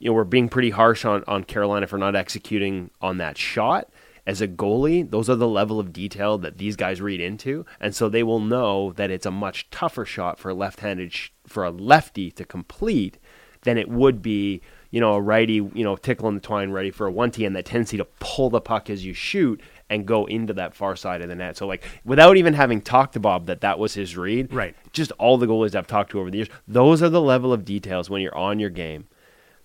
you 0.00 0.08
know, 0.08 0.14
we're 0.14 0.24
being 0.24 0.48
pretty 0.48 0.70
harsh 0.70 1.04
on, 1.04 1.22
on 1.28 1.44
Carolina 1.44 1.86
for 1.86 1.98
not 1.98 2.16
executing 2.16 2.90
on 3.00 3.18
that 3.18 3.38
shot. 3.38 3.88
As 4.26 4.40
a 4.40 4.48
goalie, 4.48 5.08
those 5.08 5.28
are 5.28 5.36
the 5.36 5.48
level 5.48 5.78
of 5.78 5.92
detail 5.92 6.38
that 6.38 6.58
these 6.58 6.76
guys 6.76 7.00
read 7.00 7.20
into, 7.20 7.66
and 7.80 7.94
so 7.94 8.08
they 8.08 8.22
will 8.22 8.40
know 8.40 8.92
that 8.92 9.10
it's 9.10 9.26
a 9.26 9.30
much 9.30 9.68
tougher 9.70 10.04
shot 10.04 10.38
for 10.38 10.50
a 10.50 10.54
left-handed 10.54 11.12
sh- 11.12 11.30
for 11.46 11.64
a 11.64 11.70
lefty 11.70 12.30
to 12.32 12.44
complete 12.44 13.18
than 13.62 13.76
it 13.76 13.88
would 13.88 14.22
be, 14.22 14.62
you 14.90 15.00
know, 15.00 15.14
a 15.14 15.20
righty, 15.20 15.54
you 15.54 15.84
know, 15.84 15.96
tickling 15.96 16.34
the 16.34 16.40
twine 16.40 16.70
ready 16.70 16.90
for 16.90 17.06
a 17.06 17.10
one 17.12 17.30
T 17.30 17.44
and 17.44 17.54
that 17.56 17.64
tendency 17.64 17.96
to 17.96 18.04
pull 18.18 18.50
the 18.50 18.60
puck 18.60 18.90
as 18.90 19.04
you 19.04 19.14
shoot 19.14 19.60
and 19.88 20.06
go 20.06 20.24
into 20.26 20.52
that 20.54 20.74
far 20.74 20.96
side 20.96 21.20
of 21.20 21.28
the 21.28 21.34
net. 21.34 21.56
So 21.56 21.66
like 21.66 21.84
without 22.04 22.36
even 22.36 22.54
having 22.54 22.80
talked 22.80 23.14
to 23.14 23.20
Bob 23.20 23.46
that 23.46 23.60
that 23.60 23.78
was 23.78 23.94
his 23.94 24.16
read, 24.16 24.52
Right. 24.52 24.74
Just 24.92 25.12
all 25.12 25.38
the 25.38 25.46
goalies 25.46 25.74
I've 25.74 25.86
talked 25.86 26.10
to 26.12 26.20
over 26.20 26.30
the 26.30 26.38
years, 26.38 26.48
those 26.66 27.02
are 27.02 27.08
the 27.08 27.20
level 27.20 27.52
of 27.52 27.64
details 27.64 28.10
when 28.10 28.22
you're 28.22 28.36
on 28.36 28.58
your 28.58 28.70
game 28.70 29.06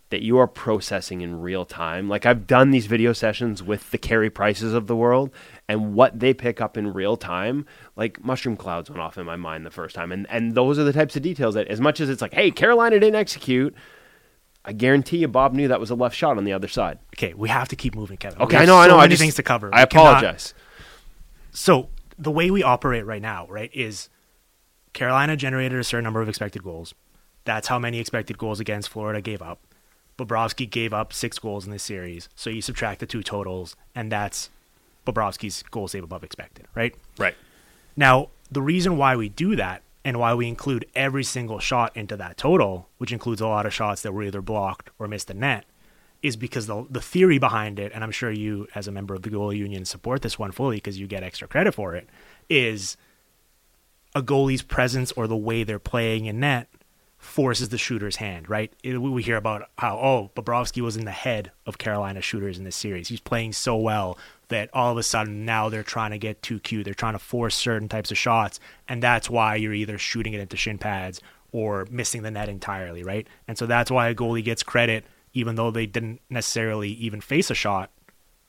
that 0.10 0.22
you 0.22 0.38
are 0.38 0.48
processing 0.48 1.22
in 1.22 1.42
real 1.42 1.66
time. 1.66 2.08
Like 2.08 2.26
I've 2.26 2.46
done 2.46 2.72
these 2.72 2.86
video 2.86 3.12
sessions 3.12 3.64
with 3.64 3.92
the 3.92 3.98
Carey 3.98 4.30
Prices 4.30 4.74
of 4.74 4.88
the 4.88 4.96
world 4.96 5.32
and 5.68 5.96
what 5.96 6.20
they 6.20 6.34
pick 6.34 6.62
up 6.62 6.78
in 6.78 6.94
real 6.94 7.18
time, 7.18 7.66
like 7.96 8.24
mushroom 8.24 8.56
clouds 8.56 8.90
went 8.90 9.02
off 9.02 9.18
in 9.18 9.26
my 9.26 9.36
mind 9.36 9.66
the 9.66 9.72
first 9.72 9.96
time. 9.96 10.12
And 10.12 10.28
and 10.30 10.54
those 10.54 10.78
are 10.78 10.84
the 10.84 10.94
types 10.94 11.16
of 11.16 11.24
details 11.24 11.56
that 11.56 11.68
as 11.68 11.82
much 11.82 12.00
as 12.00 12.10
it's 12.10 12.22
like, 12.22 12.34
hey, 12.34 12.52
Carolina 12.52 13.00
didn't 13.00 13.16
execute, 13.16 13.76
I 14.68 14.74
guarantee 14.74 15.18
you 15.18 15.28
Bob 15.28 15.54
knew 15.54 15.68
that 15.68 15.80
was 15.80 15.92
a 15.92 15.96
left 15.96 16.16
shot 16.16 16.38
on 16.38 16.44
the 16.44 16.54
other 16.54 16.68
side. 16.68 17.00
okay, 17.16 17.34
we 17.36 17.50
have 17.50 17.68
to 17.70 17.76
keep 17.76 17.96
moving, 17.96 18.18
Kevin. 18.18 18.42
Okay, 18.42 18.58
I 18.58 18.66
know, 18.66 18.76
I 18.78 18.86
so 18.86 18.92
know. 18.92 18.98
I 18.98 19.02
Many 19.02 19.12
just, 19.12 19.22
things 19.22 19.36
to 19.36 19.44
cover. 19.44 19.70
I 19.74 19.84
We 19.84 19.88
cannot- 19.88 20.18
apologize. 20.18 20.54
So 21.52 21.90
the 22.18 22.32
way 22.32 22.50
we 22.52 22.64
operate 22.64 23.06
right 23.06 23.22
now, 23.22 23.46
right, 23.48 23.70
is 23.74 24.10
Carolina 24.94 25.36
generated 25.38 25.80
a 25.80 25.84
certain 25.84 26.04
number 26.04 26.22
of 26.22 26.30
expected 26.30 26.64
goals. 26.64 26.94
That's 27.44 27.68
how 27.68 27.78
many 27.80 28.00
expected 28.00 28.38
goals 28.38 28.60
against 28.60 28.90
Florida 28.90 29.22
gave 29.22 29.42
up. 29.42 29.60
Bobrovsky 30.18 30.70
gave 30.70 30.94
up 30.94 31.14
six 31.14 31.38
goals 31.40 31.66
in 31.66 31.72
this 31.72 31.84
series. 31.84 32.30
So 32.36 32.50
you 32.50 32.62
subtract 32.62 33.02
the 33.02 33.06
two 33.06 33.22
totals, 33.22 33.76
and 33.94 34.12
that's 34.12 34.50
Bobrovsky's 35.06 35.62
goal 35.64 35.88
save 35.88 36.04
above 36.04 36.24
expected, 36.24 36.66
right? 36.74 36.96
Right. 37.18 37.36
Now, 37.96 38.30
the 38.50 38.62
reason 38.62 38.98
why 38.98 39.16
we 39.16 39.30
do 39.30 39.56
that 39.58 39.84
and 40.06 40.20
why 40.20 40.34
we 40.36 40.48
include 40.48 40.86
every 40.96 41.24
single 41.24 41.60
shot 41.60 41.92
into 41.98 42.16
that 42.16 42.38
total, 42.38 42.88
which 43.00 43.12
includes 43.12 43.42
a 43.42 43.48
lot 43.48 43.66
of 43.66 43.74
shots 43.74 44.04
that 44.04 44.14
were 44.14 44.24
either 44.24 44.42
blocked 44.42 44.92
or 45.00 45.08
missed 45.08 45.28
the 45.28 45.34
net, 45.34 45.66
is 46.22 46.38
because 46.38 46.68
the 46.68 46.86
the 46.90 47.02
theory 47.02 47.40
behind 47.40 47.80
it, 47.80 47.92
and 47.94 48.04
I'm 48.04 48.12
sure 48.12 48.32
you 48.32 48.68
as 48.76 48.88
a 48.88 48.92
member 48.92 49.14
of 49.16 49.24
the 49.24 49.30
goalie 49.30 49.58
union 49.58 49.84
support 49.84 50.22
this 50.22 50.40
one 50.40 50.52
fully 50.52 50.78
because 50.78 51.00
you 51.00 51.08
get 51.08 51.24
extra 51.24 51.48
credit 51.48 51.74
for 51.74 51.96
it, 51.96 52.08
is 52.50 52.96
a 54.14 54.22
goalie's 54.22 54.62
presence 54.62 55.12
or 55.14 55.28
the 55.28 55.36
way 55.36 55.64
they're 55.64 55.80
playing 55.80 56.26
in 56.26 56.40
net 56.40 56.70
forces 57.18 57.70
the 57.70 57.78
shooter's 57.78 58.18
hand, 58.18 58.48
right? 58.50 58.72
It- 58.84 59.00
we 59.02 59.24
hear 59.24 59.36
about 59.36 59.68
how, 59.80 59.98
oh, 59.98 60.32
Bobrovsky 60.36 60.82
was 60.82 60.96
in 60.96 61.06
the 61.06 61.12
head 61.12 61.52
of 61.66 61.80
Carolina 61.80 62.22
shooters 62.22 62.58
in 62.60 62.64
this 62.64 62.76
series. 62.76 63.08
He's 63.08 63.20
playing 63.20 63.54
so 63.54 63.76
well 63.76 64.18
that 64.50 64.70
all 64.74 64.92
of 64.92 64.98
a 64.98 65.04
sudden 65.04 65.46
now 65.46 65.70
they're 65.70 65.84
trying 65.84 66.12
to 66.12 66.18
get 66.18 66.42
too 66.42 66.60
cute. 66.60 66.86
They're 66.86 66.94
trying 66.94 67.14
to 67.14 67.20
force 67.20 67.56
certain 67.56 67.90
types 67.90 68.12
of 68.12 68.18
shots, 68.18 68.60
and 68.88 69.02
that's 69.02 69.30
why 69.30 69.56
you're 69.56 69.74
either 69.74 69.98
shooting 69.98 70.34
it 70.34 70.40
into 70.40 70.56
shin 70.58 70.78
pads 70.78 71.22
or 71.52 71.88
missing 71.90 72.22
the 72.24 72.32
net 72.32 72.50
entirely, 72.50 73.04
right? 73.04 73.28
And 73.48 73.58
so 73.58 73.66
that's 73.66 73.90
why 73.90 74.10
a 74.10 74.16
goalie 74.16 74.44
gets 74.44 74.62
credit, 74.64 75.06
even 75.34 75.56
though 75.56 75.72
they 75.72 75.86
didn't 75.86 76.22
necessarily 76.30 76.90
even 76.90 77.22
face 77.22 77.50
a 77.50 77.56
shot, 77.56 77.92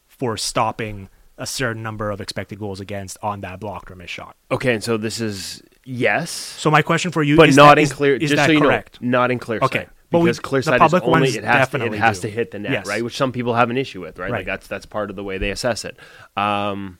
for 0.07 0.37
stopping 0.37 1.09
a 1.39 1.47
certain 1.47 1.83
number 1.83 2.11
of 2.11 2.21
expected 2.21 2.59
goals 2.59 2.81
against 2.81 3.19
on 3.23 3.43
that 3.43 3.61
blocked 3.61 3.91
or 3.91 3.95
missed 3.95 4.13
shot. 4.15 4.35
Okay, 4.51 4.73
and 4.75 4.83
so 4.83 4.97
this 4.97 5.21
is 5.21 5.63
yes, 5.85 6.31
So 6.31 6.71
my 6.71 6.81
question 6.83 7.11
for 7.11 7.23
you 7.23 7.37
but 7.37 7.49
is 7.51 7.57
not 7.57 7.75
that- 7.77 7.83
in 7.83 7.89
clear. 7.89 8.17
Is 8.17 8.31
just 8.31 8.37
that 8.37 8.47
so 8.47 8.53
you 8.53 8.61
correct? 8.61 9.01
know, 9.03 9.19
not 9.21 9.31
in 9.31 9.39
clear 9.39 9.61
Okay, 9.63 9.81
sight. 9.81 9.89
But 10.11 10.21
we- 10.21 10.25
because 10.31 10.39
clear 10.41 10.63
the 10.63 10.79
public 10.79 11.03
is 11.03 11.07
only 11.09 11.21
ones 11.21 11.37
it 11.37 11.45
has 11.45 11.53
to, 11.53 11.77
it 11.77 11.79
definitely 11.81 11.99
has 11.99 12.21
to 12.21 12.31
hit 12.31 12.51
the 12.53 12.59
net, 12.61 12.71
Yes. 12.73 12.87
right? 12.87 13.03
Which 13.03 13.17
some 13.17 13.33
people 13.33 13.55
have 13.55 13.71
an 13.71 13.77
issue 13.77 14.01
with, 14.01 14.19
right? 14.19 14.31
Right. 14.31 14.39
Like 14.39 14.47
that's 14.47 14.67
that's 14.67 14.87
part 14.87 15.11
of 15.11 15.17
the 15.17 15.25
way 15.25 15.39
they 15.39 15.51
assess 15.51 15.85
it. 15.85 15.97
Um, 16.37 16.99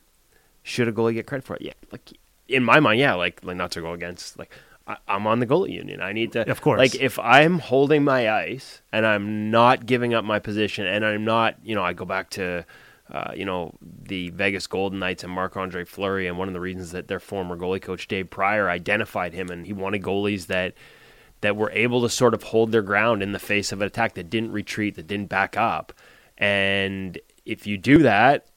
should 0.63 0.87
a 0.87 0.91
goalie 0.91 1.13
get 1.13 1.25
credit 1.25 1.45
for 1.45 1.55
it? 1.55 1.61
Yeah, 1.61 1.73
like 1.91 2.01
in 2.49 2.63
my 2.63 2.79
mind, 2.79 2.99
yeah. 2.99 3.13
Like 3.13 3.39
like 3.43 3.57
not 3.57 3.71
to 3.71 3.81
go 3.81 3.93
against 3.93 4.37
like. 4.37 4.51
I- 4.89 4.95
I'm 5.05 5.27
on 5.27 5.39
the 5.39 5.45
goalie 5.45 5.71
union. 5.73 5.99
I 6.01 6.13
need 6.13 6.31
to, 6.31 6.49
Of 6.49 6.61
course. 6.61 6.77
Like 6.79 6.95
if 6.95 7.19
I'm 7.19 7.59
holding 7.59 8.05
my 8.05 8.31
ice 8.31 8.81
and 8.93 9.05
I'm 9.05 9.51
not 9.51 9.85
giving 9.85 10.13
up 10.13 10.23
my 10.23 10.39
position, 10.39 10.87
and 10.87 11.05
I'm 11.05 11.25
not, 11.25 11.55
you 11.61 11.75
know, 11.75 11.83
I 11.83 11.91
go 11.91 12.05
back 12.05 12.29
to, 12.31 12.63
uh, 13.11 13.31
you 13.35 13.43
know, 13.43 13.73
the 13.81 14.29
Vegas 14.29 14.65
Golden 14.65 14.99
Knights 14.99 15.25
and 15.25 15.33
Marc 15.33 15.57
Andre 15.57 15.83
Fleury, 15.83 16.25
and 16.27 16.37
one 16.37 16.47
of 16.47 16.53
the 16.53 16.61
reasons 16.61 16.91
that 16.93 17.09
their 17.09 17.19
former 17.19 17.57
goalie 17.57 17.81
coach 17.81 18.07
Dave 18.07 18.29
Prior 18.29 18.69
identified 18.69 19.33
him, 19.33 19.49
and 19.49 19.65
he 19.65 19.73
wanted 19.73 20.01
goalies 20.03 20.47
that 20.47 20.73
that 21.41 21.55
were 21.55 21.71
able 21.71 22.01
to 22.01 22.09
sort 22.09 22.33
of 22.33 22.43
hold 22.43 22.71
their 22.71 22.81
ground 22.81 23.21
in 23.21 23.31
the 23.31 23.39
face 23.39 23.71
of 23.71 23.81
an 23.81 23.87
attack 23.87 24.15
that 24.15 24.29
didn't 24.29 24.51
retreat, 24.51 24.95
that 24.95 25.07
didn't 25.07 25.29
back 25.29 25.55
up. 25.57 25.93
And 26.37 27.19
if 27.45 27.65
you 27.65 27.77
do 27.77 27.99
that, 27.99 28.47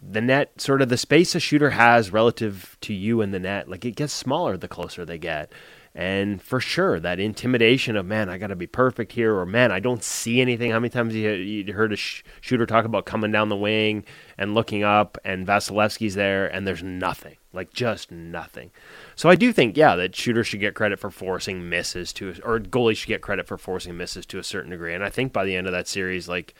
the 0.00 0.20
net 0.20 0.60
sort 0.60 0.82
of 0.82 0.88
the 0.88 0.96
space 0.96 1.34
a 1.34 1.40
shooter 1.40 1.70
has 1.70 2.12
relative 2.12 2.76
to 2.82 2.94
you 2.94 3.20
in 3.20 3.30
the 3.30 3.40
net, 3.40 3.68
like 3.68 3.84
it 3.84 3.96
gets 3.96 4.12
smaller 4.12 4.56
the 4.56 4.68
closer 4.68 5.04
they 5.04 5.18
get. 5.18 5.50
And 5.98 6.42
for 6.42 6.60
sure, 6.60 7.00
that 7.00 7.18
intimidation 7.18 7.96
of 7.96 8.04
man, 8.04 8.28
I 8.28 8.36
got 8.36 8.48
to 8.48 8.54
be 8.54 8.66
perfect 8.66 9.12
here, 9.12 9.34
or 9.34 9.46
man, 9.46 9.72
I 9.72 9.80
don't 9.80 10.04
see 10.04 10.42
anything. 10.42 10.70
How 10.70 10.78
many 10.78 10.90
times 10.90 11.14
you 11.14 11.30
you 11.30 11.72
heard 11.72 11.90
a 11.90 11.96
sh- 11.96 12.22
shooter 12.42 12.66
talk 12.66 12.84
about 12.84 13.06
coming 13.06 13.32
down 13.32 13.48
the 13.48 13.56
wing 13.56 14.04
and 14.36 14.54
looking 14.54 14.84
up, 14.84 15.16
and 15.24 15.46
Vasilevskiy's 15.46 16.14
there, 16.14 16.48
and 16.48 16.66
there's 16.66 16.82
nothing, 16.82 17.36
like 17.54 17.72
just 17.72 18.12
nothing. 18.12 18.72
So 19.14 19.30
I 19.30 19.36
do 19.36 19.54
think, 19.54 19.74
yeah, 19.74 19.96
that 19.96 20.14
shooters 20.14 20.46
should 20.46 20.60
get 20.60 20.74
credit 20.74 20.98
for 20.98 21.10
forcing 21.10 21.70
misses 21.70 22.12
to, 22.12 22.34
or 22.44 22.60
goalies 22.60 22.98
should 22.98 23.08
get 23.08 23.22
credit 23.22 23.46
for 23.46 23.56
forcing 23.56 23.96
misses 23.96 24.26
to 24.26 24.38
a 24.38 24.44
certain 24.44 24.72
degree. 24.72 24.92
And 24.92 25.02
I 25.02 25.08
think 25.08 25.32
by 25.32 25.46
the 25.46 25.56
end 25.56 25.66
of 25.66 25.72
that 25.72 25.88
series, 25.88 26.28
like 26.28 26.52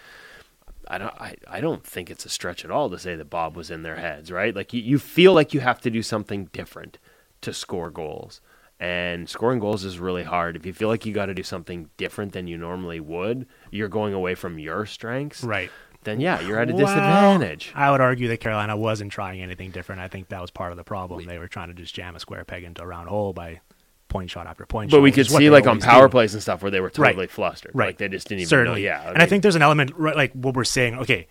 I 0.89 0.97
don't 0.97 1.15
I, 1.21 1.37
I 1.47 1.61
don't 1.61 1.85
think 1.85 2.11
it's 2.11 2.25
a 2.25 2.31
stretch 2.31 2.65
at 2.65 2.71
all 2.71 2.89
to 2.89 2.99
say 2.99 3.17
that 3.17 3.29
Bob 3.29 3.55
was 3.55 3.71
in 3.71 3.83
their 3.83 3.97
heads, 3.97 4.33
right? 4.33 4.57
Like 4.57 4.73
you, 4.73 4.81
you 4.81 4.99
feel 4.99 5.35
like 5.35 5.53
you 5.53 5.61
have 5.61 5.83
to 5.83 5.91
do 5.91 6.03
something 6.03 6.47
different 6.55 6.97
to 7.43 7.53
score 7.53 7.91
goals. 7.91 8.41
And 8.79 9.29
scoring 9.29 9.59
goals 9.59 9.85
is 9.85 9.99
really 9.99 10.23
hard. 10.23 10.55
If 10.57 10.67
you 10.67 10.73
feel 10.75 10.89
like 10.89 11.07
you 11.07 11.13
got 11.15 11.27
to 11.27 11.35
do 11.35 11.43
something 11.43 11.89
different 11.97 12.33
than 12.33 12.47
you 12.47 12.59
normally 12.59 13.01
would, 13.01 13.47
you're 13.71 13.89
going 13.89 14.13
away 14.13 14.35
from 14.35 14.59
your 14.59 14.85
strengths. 14.85 15.43
Right. 15.43 15.71
Then 16.05 16.21
yeah, 16.21 16.41
you're 16.41 16.59
at 16.59 16.69
a 16.71 16.75
Well, 16.75 16.85
disadvantage. 16.87 17.73
I 17.75 17.91
would 17.91 18.01
argue 18.03 18.29
that 18.29 18.39
Carolina 18.39 18.77
wasn't 18.77 19.11
trying 19.13 19.41
anything 19.43 19.71
different. 19.71 20.03
I 20.03 20.09
think 20.09 20.29
that 20.29 20.41
was 20.43 20.51
part 20.51 20.71
of 20.73 20.77
the 20.77 20.85
problem. 20.85 21.25
They 21.25 21.39
were 21.39 21.49
trying 21.49 21.69
to 21.69 21.75
just 21.75 21.95
jam 21.95 22.15
a 22.17 22.21
square 22.21 22.45
peg 22.45 22.65
into 22.65 22.83
a 22.83 22.87
round 22.87 23.09
hole 23.09 23.33
by 23.33 23.61
point 24.09 24.31
shot 24.31 24.47
after 24.47 24.67
point 24.67 24.91
shot. 24.91 24.99
But 24.99 25.01
we 25.03 25.11
could 25.11 25.27
see 25.27 25.51
like 25.51 25.67
on 25.67 25.81
power 25.81 26.07
do. 26.07 26.11
plays 26.13 26.35
and 26.35 26.43
stuff 26.43 26.63
where 26.63 26.71
they 26.71 26.81
were 26.81 26.93
Right. 26.97 27.09
totally 27.11 27.27
flustered. 27.27 27.73
Right. 27.75 27.87
Like 27.87 27.99
they 27.99 28.09
just 28.09 28.29
didn't 28.29 28.43
even 28.43 28.49
Certainly. 28.51 28.83
know. 28.83 28.87
Yeah. 28.87 29.11
and 29.11 29.21
I 29.23 29.27
think 29.27 29.43
there's 29.43 29.57
an 29.57 29.63
element, 29.63 29.93
right, 29.97 30.15
like 30.15 30.33
what 30.35 30.55
we're 30.55 30.65
saying, 30.65 30.97
okay, 30.99 31.27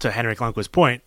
to 0.00 0.10
Henrik 0.10 0.38
Lundqvist's 0.38 0.68
point, 0.68 1.02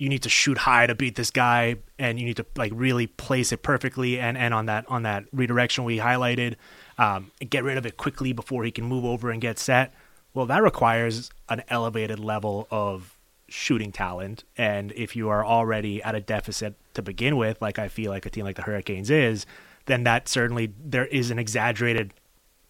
you 0.00 0.08
need 0.08 0.22
to 0.22 0.30
shoot 0.30 0.56
high 0.56 0.86
to 0.86 0.94
beat 0.94 1.14
this 1.14 1.30
guy, 1.30 1.76
and 1.98 2.18
you 2.18 2.24
need 2.24 2.38
to 2.38 2.46
like 2.56 2.72
really 2.74 3.06
place 3.06 3.52
it 3.52 3.62
perfectly. 3.62 4.18
And, 4.18 4.38
and 4.38 4.54
on 4.54 4.64
that 4.64 4.86
on 4.88 5.02
that 5.02 5.26
redirection 5.30 5.84
we 5.84 5.98
highlighted, 5.98 6.54
um, 6.96 7.30
get 7.50 7.64
rid 7.64 7.76
of 7.76 7.84
it 7.84 7.98
quickly 7.98 8.32
before 8.32 8.64
he 8.64 8.70
can 8.70 8.86
move 8.86 9.04
over 9.04 9.30
and 9.30 9.42
get 9.42 9.58
set. 9.58 9.92
Well, 10.32 10.46
that 10.46 10.62
requires 10.62 11.30
an 11.50 11.62
elevated 11.68 12.18
level 12.18 12.66
of 12.70 13.18
shooting 13.48 13.92
talent, 13.92 14.44
and 14.56 14.90
if 14.92 15.14
you 15.14 15.28
are 15.28 15.44
already 15.44 16.02
at 16.02 16.14
a 16.14 16.20
deficit 16.20 16.76
to 16.94 17.02
begin 17.02 17.36
with, 17.36 17.60
like 17.60 17.78
I 17.78 17.88
feel 17.88 18.10
like 18.10 18.24
a 18.24 18.30
team 18.30 18.46
like 18.46 18.56
the 18.56 18.62
Hurricanes 18.62 19.10
is, 19.10 19.44
then 19.84 20.04
that 20.04 20.28
certainly 20.28 20.72
there 20.82 21.06
is 21.06 21.30
an 21.30 21.38
exaggerated 21.38 22.14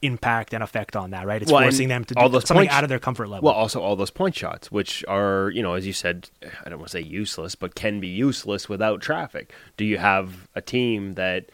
impact 0.02 0.54
and 0.54 0.62
effect 0.62 0.96
on 0.96 1.10
that, 1.10 1.26
right? 1.26 1.42
It's 1.42 1.52
Well, 1.52 1.62
forcing 1.62 1.88
them 1.88 2.04
to 2.04 2.14
all 2.18 2.28
do 2.28 2.34
those 2.34 2.46
something 2.46 2.68
out 2.68 2.84
of 2.84 2.88
their 2.88 2.98
comfort 2.98 3.28
level. 3.28 3.46
Well, 3.46 3.54
also 3.54 3.80
all 3.80 3.96
those 3.96 4.10
point 4.10 4.34
shots, 4.34 4.72
which 4.72 5.04
are, 5.08 5.50
you 5.50 5.62
know, 5.62 5.74
as 5.74 5.86
you 5.86 5.92
said, 5.92 6.30
I 6.64 6.70
don't 6.70 6.78
want 6.78 6.90
to 6.90 6.98
say 6.98 7.02
useless, 7.02 7.54
but 7.54 7.74
can 7.74 8.00
be 8.00 8.08
useless 8.08 8.68
without 8.68 9.00
traffic. 9.02 9.52
Do 9.76 9.84
you 9.84 9.98
have 9.98 10.48
a 10.54 10.62
team 10.62 11.12
that, 11.14 11.50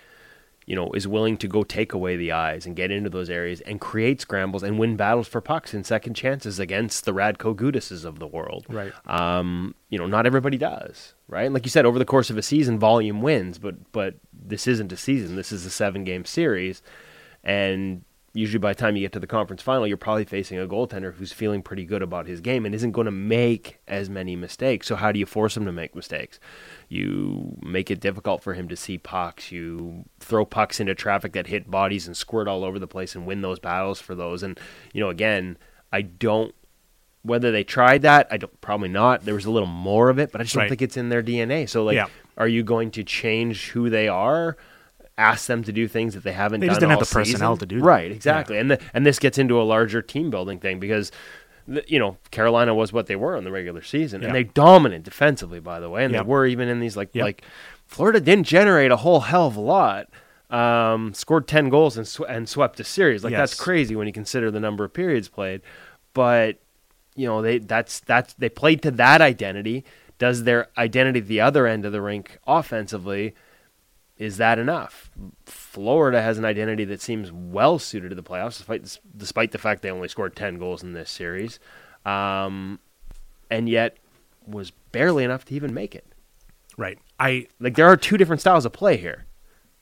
you 0.64 0.76
know, 0.76 0.92
is 0.92 1.08
willing 1.08 1.36
to 1.38 1.48
go 1.48 1.64
take 1.64 1.92
away 1.92 2.16
the 2.16 2.32
eyes 2.32 2.66
and 2.66 2.76
get 2.76 2.90
into 2.90 3.10
those 3.10 3.30
areas 3.30 3.60
and 3.62 3.80
create 3.80 4.20
scrambles 4.20 4.62
and 4.62 4.78
win 4.78 4.96
battles 4.96 5.26
for 5.26 5.40
pucks 5.40 5.74
and 5.74 5.84
second 5.84 6.14
chances 6.14 6.58
against 6.60 7.04
the 7.04 7.12
Radko 7.12 7.54
Gudases 7.54 8.04
of 8.04 8.18
the 8.20 8.26
world? 8.26 8.66
Right. 8.68 8.92
Um, 9.06 9.74
you 9.90 9.98
know, 9.98 10.06
not 10.06 10.26
everybody 10.26 10.56
does, 10.56 11.14
right? 11.28 11.44
And 11.46 11.54
like 11.54 11.64
you 11.64 11.70
said, 11.70 11.84
over 11.84 11.98
the 11.98 12.04
course 12.04 12.30
of 12.30 12.38
a 12.38 12.42
season, 12.42 12.78
volume 12.78 13.22
wins, 13.22 13.58
but 13.58 13.92
but 13.92 14.14
this 14.32 14.68
isn't 14.68 14.92
a 14.92 14.96
season. 14.96 15.34
This 15.34 15.50
is 15.50 15.66
a 15.66 15.70
seven 15.70 16.04
game 16.04 16.24
series, 16.24 16.82
and 17.42 18.02
usually 18.36 18.58
by 18.58 18.72
the 18.72 18.78
time 18.78 18.96
you 18.96 19.02
get 19.02 19.12
to 19.12 19.18
the 19.20 19.26
conference 19.26 19.62
final, 19.62 19.86
you're 19.86 19.96
probably 19.96 20.24
facing 20.24 20.58
a 20.58 20.66
goaltender 20.66 21.14
who's 21.14 21.32
feeling 21.32 21.62
pretty 21.62 21.84
good 21.84 22.02
about 22.02 22.26
his 22.26 22.40
game 22.40 22.66
and 22.66 22.74
isn't 22.74 22.92
going 22.92 23.06
to 23.06 23.10
make 23.10 23.78
as 23.88 24.10
many 24.10 24.36
mistakes. 24.36 24.86
So 24.86 24.94
how 24.96 25.10
do 25.10 25.18
you 25.18 25.24
force 25.26 25.56
him 25.56 25.64
to 25.64 25.72
make 25.72 25.94
mistakes? 25.96 26.38
You 26.88 27.56
make 27.62 27.90
it 27.90 27.98
difficult 27.98 28.42
for 28.42 28.54
him 28.54 28.68
to 28.68 28.76
see 28.76 28.98
pucks. 28.98 29.50
You 29.50 30.04
throw 30.20 30.44
pucks 30.44 30.80
into 30.80 30.94
traffic 30.94 31.32
that 31.32 31.46
hit 31.46 31.70
bodies 31.70 32.06
and 32.06 32.16
squirt 32.16 32.46
all 32.46 32.62
over 32.62 32.78
the 32.78 32.86
place 32.86 33.14
and 33.14 33.26
win 33.26 33.40
those 33.40 33.58
battles 33.58 34.00
for 34.00 34.14
those. 34.14 34.42
And 34.42 34.60
you 34.92 35.00
know, 35.00 35.08
again, 35.08 35.56
I 35.92 36.02
don't 36.02 36.54
whether 37.22 37.50
they 37.50 37.64
tried 37.64 38.02
that, 38.02 38.28
I 38.30 38.36
don't 38.36 38.60
probably 38.60 38.88
not. 38.88 39.24
There 39.24 39.34
was 39.34 39.46
a 39.46 39.50
little 39.50 39.66
more 39.68 40.10
of 40.10 40.18
it, 40.20 40.30
but 40.30 40.40
I 40.40 40.44
just 40.44 40.54
don't 40.54 40.60
Right. 40.62 40.68
think 40.68 40.82
it's 40.82 40.96
in 40.96 41.08
their 41.08 41.22
DNA. 41.24 41.66
So 41.68 41.82
like, 41.82 41.96
Yeah. 41.96 42.06
are 42.36 42.46
you 42.46 42.62
going 42.62 42.92
to 42.92 43.02
change 43.02 43.70
who 43.70 43.90
they 43.90 44.06
are? 44.06 44.56
Ask 45.18 45.46
them 45.46 45.62
to 45.64 45.72
do 45.72 45.88
things 45.88 46.14
that 46.14 46.24
they 46.24 46.32
haven't 46.32 46.60
done. 46.60 46.60
They 46.60 46.66
done 46.66 46.72
just 46.74 46.80
didn't 46.80 46.90
have 46.90 47.00
the 47.08 47.14
personnel 47.14 47.56
to 47.56 47.64
do 47.66 47.78
that. 47.80 47.84
Right, 47.84 48.10
exactly. 48.12 48.58
And 48.58 48.70
the, 48.72 48.80
and 48.92 49.06
this 49.06 49.18
gets 49.18 49.38
into 49.38 49.60
a 49.60 49.64
larger 49.64 50.02
team 50.02 50.28
building 50.30 50.58
thing 50.58 50.78
because 50.78 51.10
the, 51.66 51.82
you 51.88 51.98
know 51.98 52.18
Carolina 52.30 52.74
was 52.74 52.92
what 52.92 53.06
they 53.06 53.16
were 53.16 53.36
in 53.36 53.44
the 53.44 53.50
regular 53.50 53.82
season, 53.82 54.20
Yeah. 54.20 54.28
and 54.28 54.36
they 54.36 54.44
dominant 54.44 55.04
defensively, 55.04 55.58
by 55.58 55.80
the 55.80 55.88
way, 55.90 56.04
and 56.04 56.12
Yep. 56.12 56.24
they 56.24 56.28
were 56.28 56.46
even 56.46 56.68
in 56.68 56.80
these 56.80 56.96
like 56.96 57.10
Yep. 57.14 57.22
like 57.24 57.42
Florida 57.86 58.20
didn't 58.20 58.46
generate 58.46 58.90
a 58.90 58.96
whole 58.96 59.20
hell 59.20 59.46
of 59.46 59.56
a 59.56 59.60
lot. 59.60 60.08
Um, 60.50 61.12
scored 61.14 61.48
ten 61.48 61.70
goals 61.70 61.96
and 61.96 62.06
sw- 62.06 62.20
and 62.28 62.48
swept 62.48 62.78
a 62.78 62.84
series. 62.84 63.24
Like 63.24 63.32
that's 63.32 63.58
crazy 63.58 63.96
when 63.96 64.06
you 64.06 64.12
consider 64.12 64.50
the 64.50 64.60
number 64.60 64.84
of 64.84 64.92
periods 64.92 65.28
played. 65.28 65.60
But 66.14 66.58
you 67.16 67.26
know 67.26 67.42
they 67.42 67.58
that's 67.58 68.00
that's 68.00 68.34
they 68.34 68.48
played 68.48 68.82
to 68.82 68.90
that 68.92 69.20
identity. 69.20 69.84
Does 70.18 70.44
their 70.44 70.68
identity 70.78 71.20
the 71.20 71.40
other 71.40 71.66
end 71.66 71.84
of 71.84 71.92
the 71.92 72.00
rink 72.00 72.38
offensively? 72.46 73.34
Is 74.18 74.38
that 74.38 74.58
enough? 74.58 75.10
Florida 75.44 76.22
has 76.22 76.38
an 76.38 76.44
identity 76.44 76.84
that 76.86 77.02
seems 77.02 77.30
well 77.30 77.78
suited 77.78 78.08
to 78.08 78.14
the 78.14 78.22
playoffs, 78.22 78.56
despite 78.56 78.98
despite 79.16 79.52
the 79.52 79.58
fact 79.58 79.82
they 79.82 79.90
only 79.90 80.08
scored 80.08 80.34
ten 80.34 80.58
goals 80.58 80.82
in 80.82 80.94
this 80.94 81.10
series, 81.10 81.58
um, 82.06 82.78
and 83.50 83.68
yet 83.68 83.98
was 84.46 84.70
barely 84.92 85.22
enough 85.24 85.44
to 85.46 85.54
even 85.54 85.74
make 85.74 85.94
it. 85.94 86.06
right. 86.76 86.98
I 87.18 87.46
Like 87.60 87.76
there 87.76 87.86
are 87.86 87.96
two 87.96 88.16
different 88.16 88.40
styles 88.40 88.64
of 88.64 88.72
play 88.72 88.96
here 88.96 89.26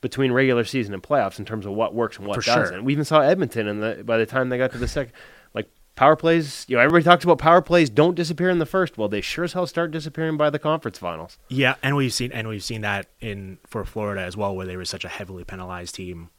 between 0.01 0.31
regular 0.31 0.63
season 0.63 0.93
and 0.93 1.01
playoffs 1.01 1.39
in 1.39 1.45
terms 1.45 1.65
of 1.65 1.73
what 1.73 1.93
works 1.93 2.17
and 2.17 2.27
what 2.27 2.35
doesn't. 2.45 2.83
We 2.85 2.93
even 2.93 3.05
saw 3.05 3.21
Edmonton, 3.21 3.67
and 3.67 3.81
the 3.81 4.03
by 4.05 4.17
the 4.17 4.25
time 4.25 4.49
they 4.49 4.57
got 4.57 4.71
to 4.73 4.77
the 4.77 4.87
second, 4.87 5.13
power 5.95 6.15
plays, 6.15 6.65
you 6.67 6.75
know, 6.75 6.81
everybody 6.81 7.03
talks 7.03 7.23
about 7.23 7.37
power 7.37 7.61
plays 7.61 7.89
don't 7.89 8.15
disappear 8.15 8.49
in 8.49 8.59
the 8.59 8.65
first. 8.65 8.97
Well, 8.97 9.07
they 9.07 9.21
sure 9.21 9.43
as 9.45 9.53
hell 9.53 9.65
start 9.67 9.91
disappearing 9.91 10.37
by 10.37 10.49
the 10.49 10.59
conference 10.59 10.97
finals. 10.97 11.37
yeah, 11.49 11.75
and 11.81 11.95
we've 11.95 12.13
seen 12.13 12.31
and 12.31 12.47
we've 12.47 12.63
seen 12.63 12.81
that 12.81 13.07
in 13.19 13.57
for 13.65 13.85
Florida 13.85 14.21
as 14.21 14.35
well, 14.37 14.55
where 14.55 14.65
they 14.65 14.77
were 14.77 14.85
such 14.85 15.05
a 15.05 15.09
heavily 15.09 15.43
penalized 15.43 15.95
team 15.95 16.29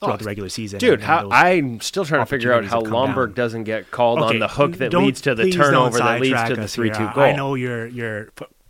throughout 0.00 0.14
Oh, 0.14 0.16
the 0.18 0.24
regular 0.24 0.48
season. 0.48 0.78
Dude, 0.78 1.00
how, 1.02 1.28
I'm 1.30 1.80
still 1.80 2.04
trying 2.04 2.22
to 2.22 2.26
figure 2.26 2.52
out 2.52 2.64
how 2.66 2.82
Lomberg 2.82 3.28
down. 3.30 3.34
doesn't 3.34 3.64
get 3.64 3.90
called 3.90 4.20
on 4.20 4.38
the 4.38 4.46
hook 4.48 4.76
that 4.76 4.94
leads 4.94 5.20
to 5.22 5.34
the 5.34 5.50
turnover 5.50 5.98
that 5.98 6.20
leads 6.20 6.44
to 6.44 6.54
the 6.56 6.68
three 6.68 6.90
two 6.90 7.08
goal. 7.14 7.24
I 7.24 7.32
know 7.32 7.54
you're 7.56 7.86
you're 7.86 8.28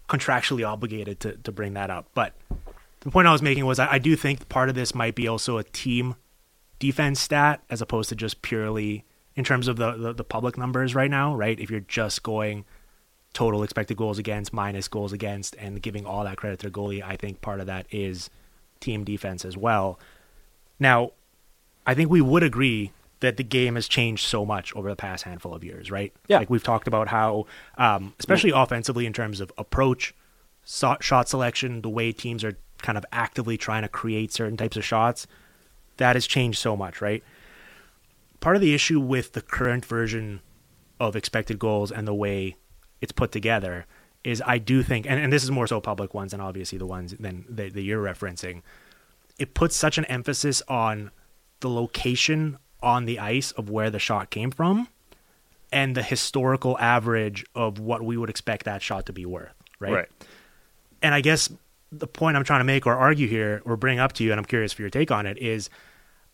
contractually 0.09 0.66
obligated 0.66 1.20
to, 1.20 1.33
to 1.37 1.53
bring 1.53 1.74
that 1.74 1.90
up, 1.90 2.09
but 2.14 2.33
the 3.01 3.11
point 3.11 3.29
I 3.29 3.33
was 3.33 3.42
making 3.42 3.66
was 3.66 3.79
I, 3.79 3.92
I 3.92 3.98
do 3.98 4.16
think 4.16 4.48
part 4.48 4.68
of 4.70 4.74
this 4.74 4.94
might 4.94 5.14
be 5.14 5.29
also 5.29 5.59
a 5.59 5.64
team 5.64 6.14
defense 6.79 7.20
stat 7.20 7.62
as 7.68 7.83
opposed 7.83 8.09
to 8.09 8.14
just 8.16 8.40
purely 8.40 9.05
in 9.38 9.44
terms 9.44 9.68
of 9.68 9.77
the, 9.77 9.92
the, 9.92 10.12
the 10.12 10.24
public 10.24 10.59
numbers 10.59 10.96
right 10.96 11.09
now, 11.09 11.33
right? 11.33 11.61
If 11.61 11.70
you're 11.70 11.79
just 11.79 12.24
going 12.24 12.64
total 13.35 13.62
expected 13.62 13.96
goals 13.96 14.18
against 14.18 14.53
minus 14.53 14.88
goals 14.88 15.12
against 15.12 15.55
and 15.61 15.81
giving 15.81 16.05
all 16.05 16.24
that 16.24 16.37
credit 16.37 16.59
to 16.59 16.66
the 16.66 16.72
goalie, 16.72 17.05
I 17.05 17.14
think 17.14 17.40
part 17.40 17.61
of 17.61 17.66
that 17.66 17.87
is 17.92 18.31
team 18.81 19.05
defense 19.05 19.44
as 19.44 19.57
well. 19.57 20.01
Now, 20.81 21.12
I 21.87 21.94
think 21.94 22.11
we 22.11 22.20
would 22.20 22.42
agree 22.42 22.90
that 23.20 23.37
the 23.37 23.44
game 23.44 23.77
has 23.77 23.87
changed 23.87 24.27
so 24.27 24.44
much 24.44 24.74
over 24.74 24.88
the 24.88 24.96
past 24.96 25.22
handful 25.22 25.55
of 25.55 25.62
years, 25.62 25.88
right? 25.88 26.12
Yeah. 26.27 26.38
Like 26.38 26.51
we've 26.51 26.64
talked 26.64 26.88
about 26.88 27.07
how, 27.07 27.46
um, 27.77 28.14
especially 28.18 28.51
offensively 28.51 29.07
in 29.07 29.12
terms 29.12 29.40
of 29.40 29.53
approach, 29.57 30.16
so- 30.64 30.96
shot 31.01 31.29
selection, 31.29 31.83
the 31.83 31.88
way 31.88 32.11
teams 32.11 32.42
are 32.42 32.57
kind 32.83 32.98
of 32.98 33.07
actively 33.12 33.57
trying 33.57 33.83
to 33.83 33.88
create 33.88 34.33
certain 34.33 34.57
types 34.57 34.77
of 34.77 34.85
shots, 34.85 35.29
that 35.98 36.16
has 36.16 36.27
changed 36.27 36.59
so 36.59 36.77
much, 36.77 37.01
right? 37.01 37.22
Part 38.40 38.57
of 38.57 38.62
the 38.62 38.74
issue 38.74 39.01
with 39.01 39.33
the 39.33 39.40
current 39.40 39.85
version 39.85 40.40
of 41.01 41.16
expected 41.16 41.59
goals 41.59 41.90
and 41.90 42.07
the 42.07 42.14
way 42.14 42.57
it's 43.01 43.12
put 43.12 43.33
together 43.33 43.87
is 44.24 44.42
I 44.44 44.59
do 44.59 44.83
think, 44.83 45.07
and, 45.07 45.20
and 45.20 45.33
this 45.33 45.44
is 45.44 45.51
more 45.51 45.66
so 45.66 45.81
public 45.81 46.14
ones 46.14 46.33
and 46.33 46.42
obviously 46.42 46.79
the 46.79 46.87
ones 46.87 47.14
than 47.18 47.44
that 47.48 47.72
that 47.74 47.83
you're 47.83 48.03
referencing, 48.03 48.62
it 49.38 49.55
puts 49.55 49.77
such 49.77 49.98
an 49.98 50.05
emphasis 50.07 50.62
on 50.68 51.11
the 51.61 51.70
location 51.70 52.59
on 52.83 53.05
the 53.05 53.18
ice 53.18 53.53
of 53.53 53.70
where 53.70 53.90
the 53.90 53.98
shot 53.98 54.31
came 54.31 54.51
from 54.51 54.88
and 55.72 55.96
the 55.96 56.03
historical 56.03 56.79
average 56.79 57.44
of 57.55 57.79
what 57.79 58.03
we 58.03 58.16
would 58.16 58.31
expect 58.31 58.64
that 58.64 58.83
shot 58.83 59.07
to 59.07 59.12
be 59.12 59.27
worth, 59.27 59.53
right? 59.79 59.92
right. 59.92 60.09
And 61.03 61.14
I 61.14 61.20
guess 61.20 61.51
the 61.92 62.07
point 62.07 62.37
I'm 62.37 62.44
trying 62.44 62.61
to 62.61 62.64
make 62.64 62.87
or 62.87 62.94
argue 62.94 63.29
here 63.29 63.62
or 63.64 63.77
bring 63.77 63.98
up 63.98 64.12
to 64.14 64.24
you, 64.24 64.31
and 64.31 64.38
I'm 64.38 64.44
curious 64.44 64.72
for 64.72 64.83
your 64.83 64.90
take 64.90 65.11
on 65.11 65.27
it, 65.27 65.38
is 65.38 65.70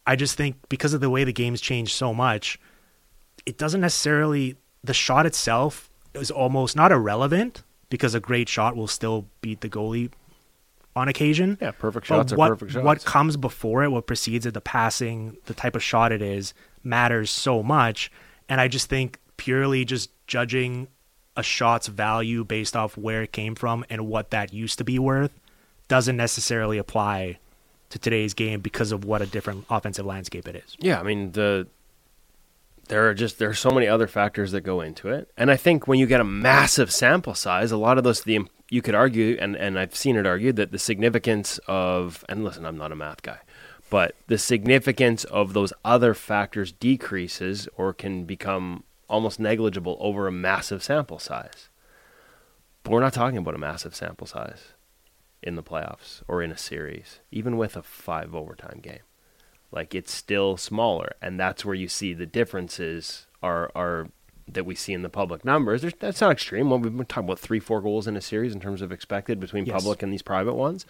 I 0.07 0.17
just 0.17 0.37
think 0.37 0.57
because 0.69 0.95
of 0.95 1.01
the 1.01 1.11
way 1.11 1.25
the 1.25 1.33
game's 1.33 1.61
changed 1.61 1.93
so 1.93 2.13
much, 2.13 2.59
it 3.47 3.59
doesn't 3.59 3.81
necessarily, 3.81 4.57
the 4.83 4.95
shot 4.95 5.27
itself 5.27 5.91
is 6.15 6.31
almost 6.31 6.77
not 6.77 6.93
irrelevant 6.93 7.63
because 7.89 8.15
a 8.15 8.21
great 8.21 8.49
shot 8.49 8.77
will 8.77 8.87
still 8.87 9.27
beat 9.41 9.61
the 9.61 9.69
goalie 9.69 10.11
on 10.97 11.09
occasion. 11.09 11.59
Yeah, 11.61 11.73
perfect 11.73 12.09
But 12.09 12.17
shots 12.17 12.33
are 12.33 12.37
what, 12.37 12.49
perfect 12.51 12.73
shots. 12.73 12.85
What 12.85 13.05
comes 13.05 13.37
before 13.37 13.83
it, 13.85 13.91
what 13.91 14.07
precedes 14.07 14.47
it, 14.47 14.55
the 14.55 14.61
passing, 14.61 15.37
the 15.47 15.55
type 15.55 15.75
of 15.75 15.83
shot 15.83 16.13
it 16.13 16.23
is, 16.23 16.55
matters 16.83 17.31
so 17.31 17.63
much. 17.63 18.11
And 18.49 18.61
I 18.61 18.69
just 18.69 18.89
think 18.89 19.19
purely 19.37 19.85
just 19.85 20.11
judging 20.27 20.89
a 21.37 21.43
shot's 21.43 21.89
value 21.89 22.45
based 22.45 22.77
off 22.77 22.97
where 22.97 23.23
it 23.23 23.33
came 23.33 23.55
from 23.55 23.85
and 23.91 24.07
what 24.07 24.31
that 24.31 24.53
used 24.53 24.79
to 24.79 24.85
be 24.85 24.99
worth 24.99 25.33
doesn't 25.89 26.17
necessarily 26.17 26.79
apply 26.79 27.39
to 27.95 27.99
today's 28.01 28.35
game 28.35 28.61
because 28.61 28.91
of 28.91 29.05
what 29.05 29.23
a 29.23 29.27
different 29.27 29.65
offensive 29.71 30.05
landscape 30.05 30.49
it 30.49 30.57
is. 30.57 30.77
Yeah, 30.81 30.99
I 30.99 31.05
mean 31.05 31.31
the 31.31 31.69
there 32.89 33.09
are 33.09 33.15
just 33.15 33.39
there 33.39 33.49
are 33.49 33.55
so 33.55 33.71
many 33.71 33.87
other 33.87 34.09
factors 34.09 34.51
that 34.51 34.63
go 34.63 34.81
into 34.81 35.09
it, 35.11 35.31
and 35.37 35.49
I 35.49 35.57
think 35.57 35.87
when 35.87 36.01
you 36.01 36.07
get 36.07 36.21
a 36.21 36.25
massive 36.25 36.93
sample 36.93 37.37
size, 37.37 37.71
a 37.71 37.77
lot 37.77 37.97
of 37.97 38.03
those 38.03 38.23
the 38.23 38.41
you 38.69 38.83
could 38.83 38.97
argue, 38.97 39.39
and 39.41 39.55
and 39.55 39.79
I've 39.79 39.95
seen 39.95 40.17
it 40.17 40.27
argued 40.27 40.57
that 40.57 40.73
the 40.73 40.79
significance 40.79 41.61
of 41.69 42.25
and 42.29 42.43
listen, 42.43 42.67
I'm 42.67 42.77
not 42.77 42.91
a 42.91 42.97
math 42.97 43.23
guy, 43.23 43.39
but 43.91 44.17
the 44.27 44.39
significance 44.39 45.23
of 45.23 45.53
those 45.53 45.73
other 45.85 46.15
factors 46.15 46.73
decreases 46.73 47.69
or 47.77 47.93
can 47.93 48.25
become 48.25 48.83
almost 49.09 49.39
negligible 49.39 49.97
over 50.01 50.27
a 50.27 50.33
massive 50.33 50.83
sample 50.83 51.21
size. 51.21 51.69
But 52.83 52.91
we're 52.91 53.01
not 53.01 53.13
talking 53.13 53.39
about 53.39 53.55
a 53.55 53.59
massive 53.59 53.95
sample 53.95 54.27
size 54.27 54.74
in 55.45 55.55
the 55.55 55.63
playoffs 55.63 56.23
or 56.27 56.43
in 56.43 56.51
a 56.51 56.59
series, 56.59 57.21
even 57.31 57.57
with 57.57 57.77
a 57.77 57.83
five 57.83 58.35
overtime 58.35 58.81
game. 58.83 59.05
Like 59.71 59.95
it's 59.95 60.13
still 60.13 60.57
smaller, 60.57 61.13
and 61.23 61.39
that's 61.39 61.65
where 61.65 61.75
you 61.75 61.87
see 61.89 62.13
the 62.15 62.27
differences 62.27 63.27
are 63.43 63.71
are 63.75 64.09
that 64.47 64.65
we 64.67 64.75
see 64.75 64.93
in 64.93 65.01
the 65.03 65.09
public 65.09 65.43
numbers. 65.43 65.81
There's, 65.81 65.95
that's 65.99 66.21
not 66.21 66.31
extreme. 66.31 66.69
Well, 66.69 66.79
we've 66.79 66.95
been 66.95 67.07
talking 67.07 67.25
about 67.25 67.39
three, 67.39 67.59
four 67.61 67.81
goals 67.81 68.07
in 68.07 68.15
a 68.15 68.21
series 68.21 68.53
in 68.53 68.61
terms 68.61 68.83
of 68.83 68.93
expected 68.93 69.41
between 69.41 69.65
Yes. 69.65 69.75
public 69.83 70.03
and 70.03 70.13
these 70.13 70.21
private 70.21 70.53
ones. 70.53 70.85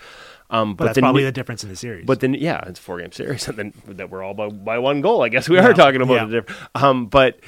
Um, 0.51 0.75
But, 0.75 0.87
that's 0.87 0.97
the 0.97 1.03
probably 1.03 1.23
new- 1.23 1.27
the 1.29 1.33
difference 1.33 1.63
in 1.63 1.71
the 1.71 1.77
series. 1.77 2.05
but 2.05 2.19
then, 2.19 2.35
yeah, 2.35 2.65
it's 2.67 2.81
a 2.81 2.83
four 2.83 2.99
game 3.01 3.13
series, 3.13 3.47
and 3.49 3.57
then 3.57 3.73
that 3.87 4.11
we're 4.11 4.25
all 4.25 4.35
by, 4.35 4.49
by 4.49 4.79
one 4.81 5.03
goal. 5.03 5.23
I 5.23 5.29
guess 5.29 5.49
we 5.49 5.55
Yeah, 5.57 5.69
are 5.69 5.73
talking 5.73 6.03
about 6.03 6.15
yeah. 6.15 6.25
a 6.25 6.31
different. 6.31 6.61
Um, 6.75 7.07
but 7.07 7.39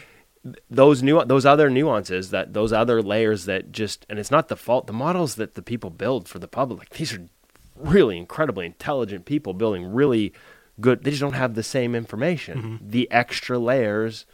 those 0.70 1.02
new, 1.02 1.24
those 1.24 1.46
other 1.46 1.70
nuances, 1.70 2.30
that 2.30 2.52
those 2.52 2.72
other 2.72 3.02
layers 3.02 3.44
that 3.46 3.72
just, 3.72 4.06
and 4.08 4.18
it's 4.18 4.30
not 4.30 4.48
the 4.48 4.56
fault. 4.56 4.86
The 4.86 4.92
models 4.92 5.36
that 5.36 5.54
the 5.54 5.62
people 5.62 5.90
build 5.90 6.28
for 6.28 6.38
the 6.38 6.48
public, 6.48 6.90
these 6.90 7.12
are 7.14 7.26
really 7.74 8.16
incredibly 8.16 8.66
intelligent 8.66 9.24
people 9.24 9.54
building 9.54 9.92
really 9.92 10.32
good. 10.80 11.04
They 11.04 11.10
just 11.10 11.20
don't 11.20 11.32
have 11.32 11.54
the 11.54 11.62
same 11.62 11.94
information. 11.94 12.58
Mm-hmm. 12.58 12.90
The 12.90 13.10
extra 13.10 13.58
layers 13.58 14.26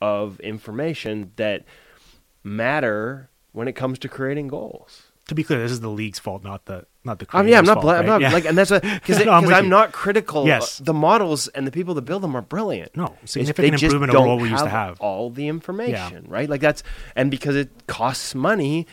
of 0.00 0.40
information 0.40 1.32
that 1.36 1.64
matter 2.44 3.30
when 3.52 3.68
it 3.68 3.72
comes 3.72 3.98
to 4.00 4.08
creating 4.08 4.48
goals. 4.48 5.12
to 5.28 5.34
be 5.34 5.42
clear, 5.42 5.58
this 5.58 5.72
is 5.72 5.80
the 5.80 5.90
league's 5.90 6.18
fault, 6.18 6.44
not 6.44 6.66
the 6.66 6.86
not 7.06 7.18
the. 7.18 7.26
I 7.32 7.40
mean, 7.42 7.52
yeah, 7.52 7.58
I'm 7.58 7.64
not, 7.64 7.74
fault, 7.76 7.82
bla- 7.84 7.96
I'm 7.96 8.06
not 8.06 8.20
Yeah. 8.20 8.32
like, 8.32 8.44
and 8.44 8.58
that's 8.58 8.70
because 8.70 9.24
No, 9.24 9.32
I'm 9.32 9.48
I'm 9.52 9.68
not 9.70 9.92
critical. 9.92 10.46
Yes. 10.46 10.78
the 10.78 10.92
models 10.92 11.48
and 11.48 11.66
the 11.66 11.70
people 11.70 11.94
that 11.94 12.02
build 12.02 12.22
them 12.22 12.36
are 12.36 12.42
brilliant. 12.42 12.94
No, 12.94 13.06
It's- 13.06 13.30
significant 13.32 13.80
they 13.80 13.86
improvement 13.86 14.14
over 14.14 14.28
what 14.28 14.40
we 14.40 14.50
used 14.50 14.64
to 14.64 14.68
have. 14.70 15.00
all 15.00 15.30
the 15.30 15.48
information, 15.48 16.26
right? 16.28 16.48
Like 16.50 16.60
that's 16.60 16.82
and 17.14 17.30
because 17.30 17.56
it 17.56 17.86
costs 17.86 18.34
money 18.34 18.86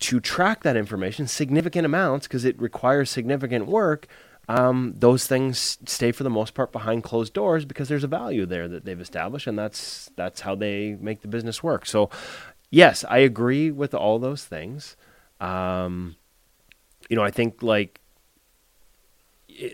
to 0.00 0.20
track 0.20 0.62
that 0.62 0.76
information, 0.76 1.26
significant 1.26 1.86
amounts, 1.86 2.26
because 2.28 2.44
it 2.44 2.60
requires 2.60 3.10
significant 3.10 3.66
work. 3.66 4.06
Um, 4.48 4.94
those 4.96 5.28
things 5.28 5.78
stay 5.86 6.10
for 6.10 6.24
the 6.24 6.30
most 6.30 6.54
part 6.54 6.72
behind 6.72 7.04
closed 7.04 7.32
doors 7.32 7.64
because 7.64 7.88
there's 7.88 8.02
a 8.02 8.08
value 8.08 8.44
there 8.44 8.66
that 8.66 8.84
they've 8.84 9.00
established, 9.00 9.46
and 9.46 9.56
that's 9.56 10.10
that's 10.16 10.40
how 10.40 10.56
they 10.56 10.96
make 11.00 11.22
the 11.22 11.28
business 11.28 11.62
work. 11.62 11.86
So, 11.86 12.10
yes, 12.68 13.04
I 13.08 13.18
agree 13.18 13.70
with 13.70 13.94
all 13.94 14.18
those 14.18 14.44
things. 14.44 14.96
Um, 15.40 16.16
you 17.12 17.16
know, 17.16 17.22
I 17.22 17.30
think 17.30 17.62
like 17.62 18.00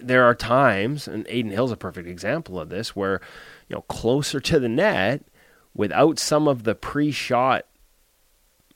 there 0.03 0.25
are 0.25 0.35
times, 0.35 1.07
and 1.07 1.25
Adin 1.29 1.53
Hill's 1.53 1.71
a 1.71 1.77
perfect 1.77 2.09
example 2.09 2.59
of 2.59 2.69
this, 2.69 2.97
where 2.97 3.21
you 3.69 3.77
know 3.77 3.83
closer 3.83 4.41
to 4.41 4.59
the 4.59 4.69
net, 4.69 5.25
without 5.73 6.19
some 6.19 6.49
of 6.49 6.65
the 6.65 6.75
pre-shot 6.75 7.65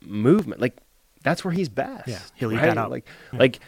movement, 0.00 0.60
like 0.60 0.76
that's 1.24 1.44
where 1.44 1.52
he's 1.52 1.68
best. 1.68 2.06
Yeah, 2.06 2.20
he'll 2.36 2.52
eat 2.52 2.58
right? 2.58 2.66
that 2.66 2.78
up. 2.78 2.88
Like, 2.88 3.04
like 3.32 3.58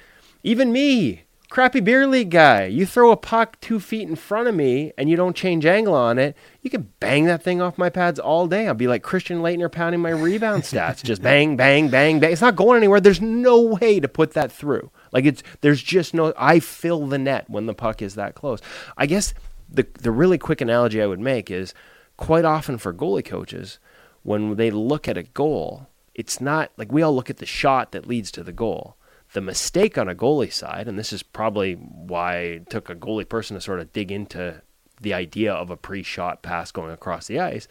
even 0.45 0.71
me, 0.71 1.24
crappy 1.55 1.79
beer 1.79 2.05
league 2.05 2.33
guy, 2.33 2.65
you 2.65 2.85
throw 2.85 3.13
a 3.13 3.17
puck 3.17 3.61
two 3.61 3.79
feet 3.79 4.09
in 4.09 4.17
front 4.17 4.49
of 4.49 4.55
me 4.57 4.93
and 4.99 5.09
you 5.09 5.15
don't 5.15 5.37
change 5.37 5.65
angle 5.65 5.95
on 5.95 6.19
it, 6.19 6.37
you 6.63 6.69
can 6.69 6.93
bang 6.99 7.27
that 7.27 7.45
thing 7.45 7.63
off 7.63 7.79
my 7.79 7.89
pads 7.89 8.19
all 8.19 8.49
day. 8.49 8.67
I'll 8.67 8.75
be 8.75 8.89
like 8.89 9.05
Christian 9.05 9.39
Laettner 9.39 9.71
pounding 9.71 10.01
my 10.01 10.11
rebound 10.11 10.63
stats, 10.65 11.01
just 11.01 11.23
bang, 11.23 11.57
bang, 11.57 11.91
bang, 11.91 12.19
bang. 12.19 12.33
It's 12.33 12.41
not 12.41 12.57
going 12.57 12.77
anywhere. 12.77 12.99
There's 12.99 13.21
no 13.21 13.61
way 13.61 14.01
to 14.01 14.09
put 14.09 14.33
that 14.33 14.51
through. 14.51 14.91
Like 15.13 15.27
it's 15.27 15.45
there's 15.61 15.81
just 15.81 16.13
no. 16.13 16.35
I 16.37 16.59
fill 16.59 17.07
the 17.07 17.19
net 17.19 17.49
when 17.49 17.67
the 17.67 17.75
puck 17.75 18.03
is 18.03 18.17
that 18.17 18.35
close. 18.35 18.59
I 18.97 19.07
guess 19.07 19.33
the 19.71 19.87
the 20.01 20.11
really 20.11 20.39
quick 20.39 20.61
analogy 20.61 21.01
I 21.01 21.07
would 21.07 21.21
make 21.21 21.53
is 21.53 21.73
quite 22.17 22.45
often 22.45 22.79
for 22.79 22.93
goalie 22.93 23.25
coaches 23.25 23.79
when 24.25 24.57
they 24.57 24.73
look 24.73 25.07
at 25.07 25.17
a 25.17 25.23
goal, 25.23 25.87
it's 26.17 26.41
not 26.41 26.73
like 26.77 26.91
we 26.91 27.03
all 27.03 27.15
look 27.15 27.31
at 27.31 27.37
the 27.37 27.47
shot 27.47 27.93
that 27.93 28.09
leads 28.09 28.33
to 28.33 28.43
the 28.43 28.53
goal. 28.53 28.97
The 29.35 29.41
mistake 29.41 29.99
on 29.99 30.09
a 30.09 30.14
goalie 30.14 30.53
side, 30.53 30.89
and 30.89 30.99
this 30.99 31.12
is 31.12 31.22
probably 31.22 31.74
why 31.74 32.37
it 32.37 32.70
took 32.70 32.89
a 32.89 32.95
goalie 32.95 33.28
person 33.28 33.57
to 33.57 33.61
sort 33.61 33.80
of 33.80 33.93
dig 33.93 34.11
into 34.11 34.62
the 35.01 35.12
idea 35.12 35.53
of 35.53 35.70
a 35.70 35.76
pre-shot 35.76 36.43
pass 36.43 36.70
going 36.70 36.93
across 36.93 37.26
the 37.26 37.41
ice, 37.41 37.68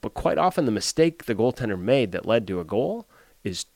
but 0.00 0.14
quite 0.14 0.38
often 0.38 0.66
the 0.66 0.70
mistake 0.70 1.24
the 1.24 1.34
goaltender 1.34 1.78
made 1.78 2.12
that 2.12 2.26
led 2.26 2.46
to 2.46 2.60
a 2.60 2.64
goal 2.64 3.08
is 3.42 3.66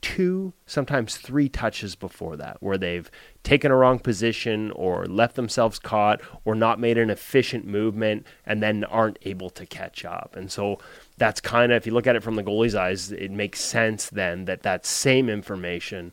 two, 0.00 0.52
sometimes 0.66 1.16
three 1.16 1.48
touches 1.48 1.96
before 1.96 2.36
that, 2.36 2.58
where 2.60 2.78
they've 2.78 3.10
taken 3.42 3.72
a 3.72 3.76
wrong 3.76 3.98
position 3.98 4.70
or 4.72 5.06
left 5.06 5.36
themselves 5.36 5.78
caught 5.78 6.20
or 6.44 6.54
not 6.54 6.78
made 6.78 6.98
an 6.98 7.10
efficient 7.10 7.66
movement 7.66 8.26
and 8.46 8.62
then 8.62 8.84
aren't 8.84 9.18
able 9.22 9.50
to 9.50 9.66
catch 9.66 10.04
up. 10.04 10.36
And 10.36 10.52
so 10.52 10.78
that's 11.16 11.40
kind 11.40 11.72
of, 11.72 11.76
if 11.76 11.86
you 11.86 11.92
look 11.92 12.06
at 12.06 12.14
it 12.14 12.22
from 12.22 12.36
the 12.36 12.44
goalie's 12.44 12.74
eyes, 12.74 13.10
it 13.10 13.30
makes 13.30 13.60
sense 13.60 14.10
then 14.10 14.44
that 14.44 14.62
that 14.62 14.86
same 14.86 15.28
information. 15.28 16.12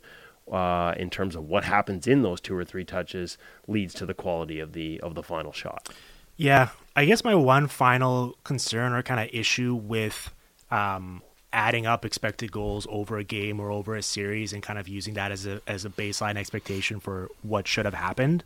Uh, 0.52 0.94
in 0.98 1.10
terms 1.10 1.36
of 1.36 1.44
what 1.46 1.64
happens 1.64 2.06
in 2.06 2.22
those 2.22 2.40
two 2.40 2.56
or 2.56 2.64
three 2.64 2.86
touches 2.86 3.36
leads 3.68 3.96
to 3.96 4.06
the 4.06 4.14
quality 4.14 4.60
of 4.60 4.74
the 4.74 5.00
of 5.02 5.16
the 5.16 5.24
final 5.24 5.52
shot. 5.52 5.90
Yeah, 6.38 6.70
I 6.96 7.06
guess 7.06 7.24
my 7.24 7.34
one 7.34 7.68
final 7.68 8.38
concern 8.44 8.94
or 8.94 9.02
kind 9.02 9.20
of 9.20 9.34
issue 9.34 9.74
with 9.74 10.32
um, 10.70 11.24
adding 11.52 11.86
up 11.88 12.06
expected 12.06 12.52
goals 12.52 12.86
over 12.90 13.18
a 13.18 13.24
game 13.24 13.60
or 13.60 13.72
over 13.72 13.96
a 13.96 14.02
series 14.02 14.52
and 14.52 14.62
kind 14.62 14.78
of 14.78 14.88
using 14.88 15.14
that 15.14 15.32
as 15.32 15.48
a 15.48 15.62
as 15.66 15.86
a 15.86 15.90
baseline 15.90 16.36
expectation 16.36 17.00
for 17.00 17.30
what 17.42 17.68
should 17.68 17.86
have 17.86 17.94
happened 17.94 18.44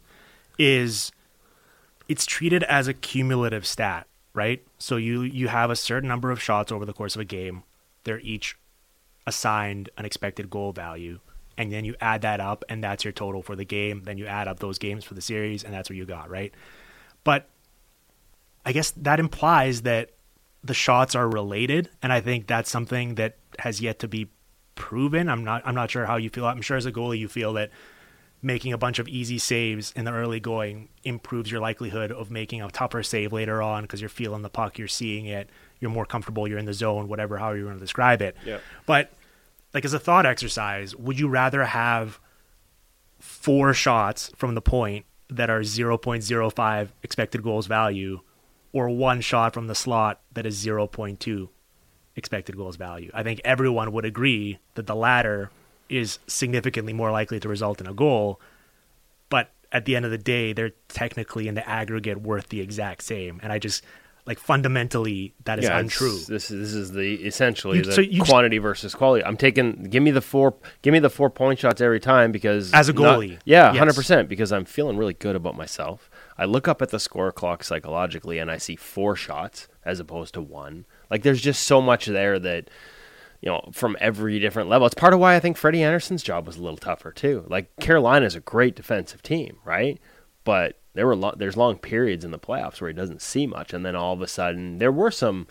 is 0.59 1.11
it's 2.07 2.25
treated 2.25 2.63
as 2.63 2.87
a 2.87 2.93
cumulative 2.93 3.65
stat, 3.65 4.05
right? 4.33 4.63
So 4.77 4.95
you 4.97 5.23
you 5.23 5.47
have 5.47 5.71
a 5.71 5.75
certain 5.75 6.07
number 6.07 6.29
of 6.29 6.41
shots 6.41 6.71
over 6.71 6.85
the 6.85 6.93
course 6.93 7.15
of 7.15 7.21
a 7.21 7.25
game. 7.25 7.63
They're 8.03 8.19
each 8.19 8.55
assigned 9.25 9.89
an 9.97 10.05
expected 10.05 10.49
goal 10.49 10.71
value 10.71 11.19
and 11.59 11.71
then 11.71 11.85
you 11.85 11.93
add 12.01 12.21
that 12.21 12.39
up 12.39 12.63
and 12.69 12.83
that's 12.83 13.03
your 13.03 13.11
total 13.11 13.43
for 13.43 13.55
the 13.55 13.65
game. 13.65 14.01
Then 14.05 14.17
you 14.17 14.25
add 14.25 14.47
up 14.47 14.59
those 14.59 14.79
games 14.79 15.03
for 15.03 15.13
the 15.13 15.21
series 15.21 15.63
and 15.63 15.71
that's 15.71 15.89
what 15.89 15.97
you 15.97 16.05
got 16.05 16.29
right? 16.29 16.53
But 17.23 17.47
i 18.65 18.73
guess 18.73 18.91
that 18.91 19.19
implies 19.21 19.83
that 19.83 20.11
the 20.65 20.73
shots 20.73 21.15
are 21.15 21.29
related 21.29 21.89
and 22.03 22.11
i 22.11 22.19
think 22.19 22.45
that's 22.45 22.69
something 22.69 23.15
that 23.15 23.37
has 23.57 23.79
yet 23.79 23.99
to 23.99 24.07
be 24.07 24.27
proven. 24.75 25.29
I'm 25.29 25.43
not 25.43 25.61
i'm 25.65 25.75
not 25.75 25.91
sure 25.91 26.05
how 26.05 26.15
you 26.15 26.29
feel. 26.29 26.45
I'm 26.45 26.61
sure 26.61 26.77
as 26.77 26.85
a 26.85 26.91
goalie 26.91 27.19
you 27.19 27.27
feel 27.27 27.53
that 27.53 27.69
making 28.41 28.71
a 28.71 28.77
bunch 28.77 28.99
of 28.99 29.07
easy 29.09 29.37
saves 29.37 29.91
in 29.95 30.05
the 30.05 30.13
early 30.13 30.39
going 30.39 30.87
improves 31.03 31.51
your 31.51 31.59
likelihood 31.59 32.11
of 32.11 32.31
making 32.31 32.61
a 32.61 32.69
tougher 32.71 33.03
save 33.03 33.33
later 33.33 33.61
on 33.61 33.83
because 33.83 33.99
you're 33.99 34.09
feeling 34.09 34.41
the 34.41 34.49
puck 34.49 34.77
you're 34.77 34.87
seeing 34.87 35.25
it 35.25 35.49
you're 35.81 35.91
more 35.91 36.05
comfortable 36.05 36.47
you're 36.47 36.57
in 36.57 36.65
the 36.65 36.73
zone 36.73 37.09
whatever 37.09 37.37
how 37.37 37.51
you 37.51 37.65
want 37.65 37.77
to 37.77 37.81
describe 37.81 38.21
it. 38.21 38.35
Yeah. 38.45 38.59
but 38.85 39.11
like 39.73 39.85
as 39.85 39.93
a 39.93 39.99
thought 39.99 40.25
exercise, 40.25 40.95
would 40.95 41.19
you 41.19 41.27
rather 41.27 41.65
have 41.65 42.19
four 43.19 43.73
shots 43.73 44.31
from 44.35 44.55
the 44.55 44.61
point 44.61 45.05
that 45.29 45.49
are 45.49 45.61
0.05 45.61 46.87
expected 47.03 47.43
goals 47.43 47.67
value 47.67 48.21
or 48.71 48.89
one 48.89 49.21
shot 49.21 49.53
from 49.53 49.67
the 49.67 49.75
slot 49.75 50.21
that 50.33 50.45
is 50.45 50.65
0.2 50.65 51.49
expected 52.15 52.57
goals 52.57 52.75
value? 52.75 53.11
I 53.13 53.23
think 53.23 53.41
everyone 53.43 53.91
would 53.91 54.05
agree 54.05 54.59
that 54.75 54.87
the 54.87 54.95
latter 54.95 55.51
is 55.87 56.19
significantly 56.27 56.93
more 56.93 57.11
likely 57.11 57.39
to 57.39 57.49
result 57.49 57.81
in 57.81 57.87
a 57.87 57.93
goal, 57.93 58.39
but 59.29 59.51
at 59.71 59.85
the 59.85 59.95
end 59.95 60.05
of 60.05 60.11
the 60.11 60.17
day, 60.17 60.53
they're 60.53 60.73
technically 60.87 61.47
in 61.47 61.55
the 61.55 61.67
aggregate 61.67 62.21
worth 62.21 62.49
the 62.49 62.61
exact 62.61 63.03
same. 63.03 63.39
And 63.43 63.51
I 63.51 63.59
just 63.59 63.83
like 64.29 64.37
fundamentally 64.39 65.33
that 65.45 65.57
is 65.59 65.65
it's- 65.65 65.81
untrue. 65.81 66.17
This 66.27 66.51
is 66.51 66.71
this 66.71 66.73
is 66.75 66.91
the 66.91 67.15
essentially 67.25 67.79
You- 67.79 67.83
the 67.83 67.91
so 67.93 68.03
quantity 68.25 68.59
versus 68.59 68.93
quality. 68.93 69.25
I'm 69.25 69.35
taking 69.35 69.85
give 69.89 70.03
me 70.03 70.11
the 70.11 70.21
four 70.21 70.55
give 70.83 70.93
me 70.93 70.99
the 70.99 71.09
four 71.09 71.29
point 71.31 71.59
shots 71.59 71.81
every 71.81 71.99
time 71.99 72.31
because 72.31 72.71
As 72.71 72.87
a 72.89 72.93
not- 72.93 73.19
goalie, 73.19 73.39
yeah, 73.43 73.71
yes. 73.71 73.77
hundred 73.79 73.95
percent 73.95 74.29
because 74.29 74.51
I'm 74.53 74.65
feeling 74.65 74.95
really 74.97 75.15
good 75.15 75.35
about 75.35 75.57
myself. 75.57 76.09
I 76.37 76.45
look 76.45 76.67
up 76.67 76.81
at 76.81 76.89
the 76.89 76.99
score 76.99 77.31
clock 77.31 77.63
psychologically 77.63 78.37
and 78.39 78.49
I 78.51 78.57
see 78.57 78.75
four 78.77 79.15
shots 79.15 79.67
as 79.83 79.99
opposed 79.99 80.35
to 80.35 80.41
one. 80.41 80.85
Like 81.09 81.23
there's 81.23 81.41
just 81.41 81.63
so 81.63 81.81
much 81.81 82.05
there 82.05 82.37
that 82.39 82.69
you 83.41 83.49
know, 83.49 83.67
from 83.71 83.97
every 83.99 84.37
different 84.39 84.69
level. 84.69 84.85
It's 84.85 84.93
part 84.95 85.13
of 85.13 85.19
why 85.19 85.35
I 85.35 85.39
think 85.39 85.57
Freddie 85.57 85.81
Andersen's 85.81 86.21
job 86.23 86.45
was 86.45 86.57
a 86.57 86.61
little 86.61 86.77
tougher 86.77 87.11
too. 87.11 87.45
Like 87.47 87.75
Carolina's 87.79 88.35
a 88.35 88.41
great 88.41 88.75
defensive 88.75 89.21
team, 89.23 89.57
right? 89.65 89.99
But 90.43 90.78
there 90.99 91.07
were 91.07 91.15
lo- 91.15 91.33
there's 91.37 91.55
long 91.55 91.77
periods 91.77 92.25
in 92.25 92.31
the 92.31 92.37
playoffs 92.37 92.81
where 92.81 92.89
he 92.89 92.93
doesn't 92.93 93.21
see 93.21 93.47
much, 93.47 93.71
and 93.71 93.85
then 93.85 93.95
all 93.95 94.11
of 94.11 94.21
a 94.21 94.27
sudden 94.27 94.79
there 94.79 94.91
were 94.91 95.11
some 95.11 95.47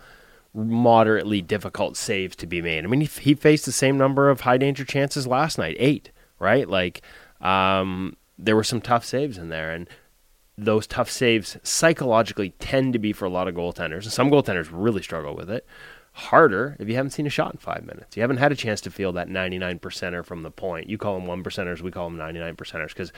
moderately 0.52 1.40
difficult 1.40 1.96
saves 1.96 2.36
to 2.36 2.46
be 2.46 2.60
made. 2.60 2.84
I 2.84 2.86
mean, 2.86 3.00
he, 3.00 3.06
he 3.06 3.34
faced 3.34 3.64
the 3.64 3.72
same 3.72 3.96
number 3.96 4.28
of 4.28 4.42
high 4.42 4.58
danger 4.58 4.84
chances 4.84 5.26
last 5.26 5.56
night, 5.56 5.74
eight, 5.78 6.10
right? 6.38 6.68
Like, 6.68 7.00
um, 7.40 8.14
there 8.38 8.56
were 8.56 8.62
some 8.62 8.82
tough 8.82 9.06
saves 9.06 9.38
in 9.38 9.48
there, 9.48 9.70
and 9.70 9.88
those 10.58 10.86
tough 10.86 11.10
saves 11.10 11.56
psychologically 11.62 12.50
tend 12.58 12.92
to 12.92 12.98
be 12.98 13.14
for 13.14 13.24
a 13.24 13.30
lot 13.30 13.48
of 13.48 13.54
goaltenders, 13.54 14.02
and 14.02 14.12
some 14.12 14.30
goaltenders 14.30 14.68
really 14.70 15.00
struggle 15.00 15.34
with 15.34 15.48
it. 15.48 15.66
Harder 16.12 16.76
if 16.78 16.90
you 16.90 16.94
haven't 16.94 17.12
seen 17.12 17.26
a 17.26 17.30
shot 17.30 17.54
in 17.54 17.58
five 17.58 17.86
minutes. 17.86 18.18
You 18.18 18.22
haven't 18.22 18.36
had 18.36 18.52
a 18.52 18.56
chance 18.56 18.82
to 18.82 18.90
feel 18.90 19.12
that 19.12 19.30
99 19.30 19.78
percenter 19.78 20.22
from 20.26 20.42
the 20.42 20.50
point. 20.50 20.90
You 20.90 20.98
call 20.98 21.14
them 21.14 21.26
one 21.26 21.42
percenters, 21.42 21.80
we 21.80 21.90
call 21.90 22.10
them 22.10 22.18
99 22.18 22.54
percenters 22.54 22.88
because 22.88 23.12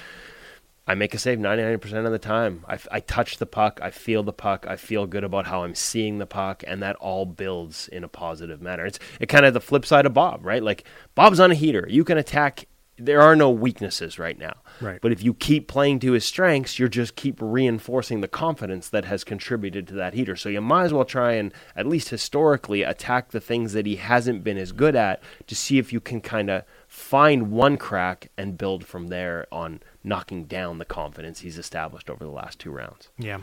I 0.90 0.94
make 0.94 1.14
a 1.14 1.18
save 1.18 1.38
99% 1.38 2.04
of 2.04 2.10
the 2.10 2.18
time. 2.18 2.64
I, 2.66 2.76
I 2.90 2.98
touch 2.98 3.36
the 3.36 3.46
puck. 3.46 3.78
I 3.80 3.92
feel 3.92 4.24
the 4.24 4.32
puck. 4.32 4.66
I 4.68 4.74
feel 4.74 5.06
good 5.06 5.22
about 5.22 5.46
how 5.46 5.62
I'm 5.62 5.76
seeing 5.76 6.18
the 6.18 6.26
puck, 6.26 6.64
and 6.66 6.82
that 6.82 6.96
all 6.96 7.26
builds 7.26 7.86
in 7.86 8.02
a 8.02 8.08
positive 8.08 8.60
manner. 8.60 8.84
It's 8.86 8.98
it 9.20 9.26
kind 9.26 9.46
of 9.46 9.54
the 9.54 9.60
flip 9.60 9.86
side 9.86 10.04
of 10.04 10.14
Bob, 10.14 10.44
right? 10.44 10.60
Like 10.60 10.82
Bob's 11.14 11.38
on 11.38 11.52
a 11.52 11.54
heater. 11.54 11.86
You 11.88 12.02
can 12.02 12.18
attack. 12.18 12.66
There 12.98 13.20
are 13.20 13.36
no 13.36 13.50
weaknesses 13.50 14.18
right 14.18 14.36
now. 14.36 14.54
Right. 14.80 15.00
But 15.00 15.12
if 15.12 15.22
you 15.22 15.32
keep 15.32 15.68
playing 15.68 16.00
to 16.00 16.12
his 16.12 16.24
strengths, 16.24 16.80
you're 16.80 16.88
just 16.88 17.14
keep 17.14 17.38
reinforcing 17.40 18.20
the 18.20 18.28
confidence 18.28 18.88
that 18.88 19.04
has 19.04 19.22
contributed 19.22 19.86
to 19.88 19.94
that 19.94 20.14
heater. 20.14 20.34
So 20.34 20.48
you 20.48 20.60
might 20.60 20.86
as 20.86 20.92
well 20.92 21.04
try 21.04 21.34
and 21.34 21.54
at 21.76 21.86
least 21.86 22.08
historically 22.08 22.82
attack 22.82 23.30
the 23.30 23.40
things 23.40 23.74
that 23.74 23.86
he 23.86 23.94
hasn't 23.94 24.42
been 24.42 24.58
as 24.58 24.72
good 24.72 24.96
at 24.96 25.22
to 25.46 25.54
see 25.54 25.78
if 25.78 25.92
you 25.92 26.00
can 26.00 26.20
kind 26.20 26.50
of 26.50 26.64
find 26.90 27.52
one 27.52 27.76
crack 27.76 28.30
and 28.36 28.58
build 28.58 28.84
from 28.84 29.08
there 29.08 29.46
on 29.52 29.80
knocking 30.02 30.44
down 30.44 30.78
the 30.78 30.84
confidence 30.84 31.38
he's 31.38 31.56
established 31.56 32.10
over 32.10 32.24
the 32.24 32.30
last 32.30 32.58
two 32.58 32.72
rounds. 32.72 33.08
Yeah, 33.16 33.38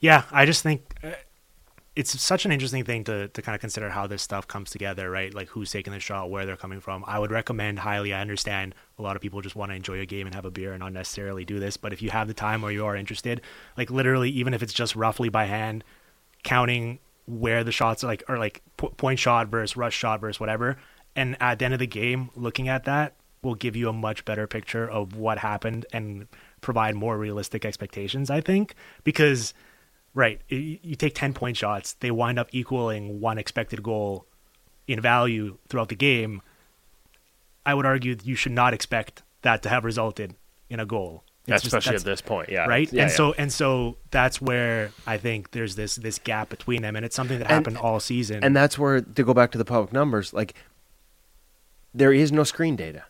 yeah. 0.00 0.24
I 0.32 0.44
just 0.44 0.64
think 0.64 0.82
uh, 1.04 1.12
it's 1.94 2.20
such 2.20 2.44
an 2.44 2.50
interesting 2.50 2.84
thing 2.84 3.04
to 3.04 3.28
to 3.28 3.40
kind 3.40 3.54
of 3.54 3.60
consider 3.60 3.88
how 3.88 4.08
this 4.08 4.20
stuff 4.20 4.48
comes 4.48 4.68
together, 4.68 5.08
right? 5.08 5.32
Like 5.32 5.48
who's 5.48 5.70
taking 5.70 5.92
the 5.92 6.00
shot, 6.00 6.28
where 6.28 6.44
they're 6.44 6.56
coming 6.56 6.80
from. 6.80 7.04
I 7.06 7.20
would 7.20 7.30
recommend 7.30 7.78
highly. 7.78 8.12
I 8.12 8.20
understand 8.20 8.74
a 8.98 9.02
lot 9.02 9.14
of 9.14 9.22
people 9.22 9.40
just 9.42 9.54
want 9.54 9.70
to 9.70 9.76
enjoy 9.76 10.00
a 10.00 10.06
game 10.06 10.26
and 10.26 10.34
have 10.34 10.44
a 10.44 10.50
beer 10.50 10.72
and 10.72 10.80
not 10.80 10.92
necessarily 10.92 11.44
do 11.44 11.60
this, 11.60 11.76
but 11.76 11.92
if 11.92 12.02
you 12.02 12.10
have 12.10 12.26
the 12.26 12.34
time 12.34 12.64
or 12.64 12.72
you 12.72 12.84
are 12.84 12.96
interested, 12.96 13.42
like 13.78 13.92
literally, 13.92 14.30
even 14.30 14.54
if 14.54 14.62
it's 14.62 14.74
just 14.74 14.96
roughly 14.96 15.28
by 15.28 15.44
hand, 15.44 15.84
counting 16.42 16.98
where 17.26 17.62
the 17.62 17.70
shots 17.70 18.02
are 18.02 18.08
like 18.08 18.24
or 18.28 18.38
like 18.38 18.60
point 18.76 19.20
shot 19.20 19.46
versus 19.46 19.76
rush 19.76 19.94
shot 19.94 20.20
versus 20.20 20.40
whatever, 20.40 20.78
and 21.16 21.36
at 21.40 21.58
the 21.58 21.64
end 21.64 21.74
of 21.74 21.80
the 21.80 21.86
game, 21.86 22.30
looking 22.34 22.68
at 22.68 22.84
that 22.84 23.14
will 23.42 23.54
give 23.56 23.74
you 23.74 23.88
a 23.88 23.92
much 23.92 24.24
better 24.24 24.46
picture 24.46 24.88
of 24.88 25.16
what 25.16 25.38
happened 25.38 25.84
and 25.92 26.28
provide 26.60 26.94
more 26.94 27.18
realistic 27.18 27.64
expectations. 27.64 28.30
I 28.30 28.40
think 28.40 28.74
because 29.04 29.52
right, 30.14 30.40
you 30.48 30.94
take 30.96 31.14
ten 31.14 31.34
point 31.34 31.56
shots, 31.56 31.94
they 31.94 32.10
wind 32.10 32.38
up 32.38 32.48
equaling 32.52 33.20
one 33.20 33.38
expected 33.38 33.82
goal 33.82 34.26
in 34.86 35.00
value 35.00 35.58
throughout 35.68 35.88
the 35.88 35.94
game. 35.96 36.40
I 37.64 37.74
would 37.74 37.86
argue 37.86 38.14
that 38.14 38.26
you 38.26 38.34
should 38.34 38.52
not 38.52 38.74
expect 38.74 39.22
that 39.42 39.62
to 39.62 39.68
have 39.68 39.84
resulted 39.84 40.34
in 40.68 40.80
a 40.80 40.86
goal. 40.86 41.24
Just- 41.48 41.66
Especially 41.66 41.90
that's- 41.90 42.02
at 42.02 42.06
this 42.06 42.20
point, 42.20 42.48
yeah. 42.50 42.66
right 42.66 42.92
Yeah, 42.92 43.02
and 43.02 43.10
yeah. 43.10 43.16
so 43.16 43.32
and 43.36 43.52
so 43.52 43.96
that's 44.12 44.40
where 44.40 44.92
i 45.08 45.16
think 45.18 45.50
there's 45.50 45.74
this 45.74 45.96
this 45.96 46.20
gap 46.20 46.48
between 46.50 46.82
them 46.82 46.94
and 46.94 47.04
it's 47.04 47.16
something 47.16 47.40
that 47.40 47.46
And- 47.50 47.54
happened 47.66 47.78
all 47.78 47.98
season 47.98 48.44
and 48.44 48.54
that's 48.54 48.78
where 48.78 49.00
to 49.00 49.24
go 49.24 49.34
back 49.34 49.50
to 49.52 49.58
the 49.58 49.64
public 49.64 49.92
numbers, 49.92 50.32
like 50.32 50.54
there 51.94 52.12
is 52.12 52.32
no 52.32 52.44
screen 52.44 52.76
data. 52.76 53.04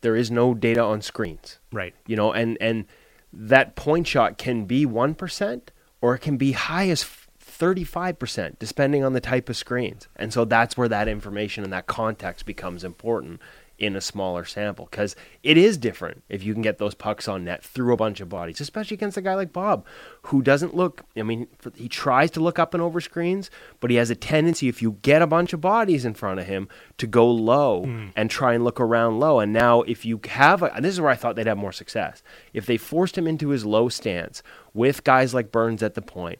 There 0.00 0.16
is 0.16 0.30
no 0.30 0.54
data 0.54 0.82
on 0.82 1.02
screens. 1.02 1.58
right 1.72 1.94
you 2.06 2.16
know 2.16 2.32
and 2.32 2.56
and 2.60 2.86
that 3.32 3.76
point 3.76 4.06
shot 4.08 4.38
can 4.38 4.64
be 4.64 4.84
1% 4.84 5.60
or 6.00 6.14
it 6.16 6.18
can 6.18 6.36
be 6.36 6.50
high 6.52 6.88
as 6.88 7.04
35% 7.40 8.58
depending 8.58 9.04
on 9.04 9.12
the 9.12 9.20
type 9.20 9.48
of 9.48 9.56
screens 9.56 10.08
and 10.16 10.32
so 10.32 10.44
that's 10.44 10.76
where 10.76 10.88
that 10.88 11.06
information 11.06 11.62
and 11.62 11.72
that 11.72 11.86
context 11.86 12.46
becomes 12.46 12.82
important 12.82 13.40
in 13.80 13.96
a 13.96 14.00
smaller 14.00 14.44
sample 14.44 14.86
because 14.90 15.16
it 15.42 15.56
is 15.56 15.78
different 15.78 16.22
if 16.28 16.44
you 16.44 16.52
can 16.52 16.62
get 16.62 16.76
those 16.76 16.94
pucks 16.94 17.26
on 17.26 17.44
net 17.44 17.64
through 17.64 17.94
a 17.94 17.96
bunch 17.96 18.20
of 18.20 18.28
bodies 18.28 18.60
especially 18.60 18.94
against 18.94 19.16
a 19.16 19.22
guy 19.22 19.34
like 19.34 19.52
bob 19.52 19.84
who 20.24 20.42
doesn't 20.42 20.76
look 20.76 21.02
i 21.16 21.22
mean 21.22 21.48
he 21.74 21.88
tries 21.88 22.30
to 22.30 22.40
look 22.40 22.58
up 22.58 22.74
and 22.74 22.82
over 22.82 23.00
screens 23.00 23.50
but 23.80 23.90
he 23.90 23.96
has 23.96 24.10
a 24.10 24.14
tendency 24.14 24.68
if 24.68 24.82
you 24.82 24.98
get 25.00 25.22
a 25.22 25.26
bunch 25.26 25.54
of 25.54 25.60
bodies 25.60 26.04
in 26.04 26.12
front 26.12 26.38
of 26.38 26.46
him 26.46 26.68
to 26.98 27.06
go 27.06 27.28
low 27.28 27.84
hmm. 27.84 28.08
and 28.14 28.30
try 28.30 28.52
and 28.52 28.62
look 28.62 28.78
around 28.78 29.18
low. 29.18 29.40
And 29.40 29.52
now 29.52 29.80
if 29.82 30.04
you 30.04 30.20
have 30.28 30.62
a, 30.62 30.66
and 30.74 30.84
this 30.84 30.92
is 30.92 31.00
where 31.00 31.10
i 31.10 31.16
thought 31.16 31.34
they'd 31.34 31.46
have 31.46 31.56
more 31.56 31.72
success 31.72 32.22
if 32.52 32.66
they 32.66 32.76
forced 32.76 33.16
him 33.16 33.26
into 33.26 33.48
his 33.48 33.64
low 33.64 33.88
stance 33.88 34.42
with 34.74 35.02
guys 35.02 35.32
like 35.32 35.50
burns 35.50 35.82
at 35.82 35.94
the 35.94 36.02
point 36.02 36.38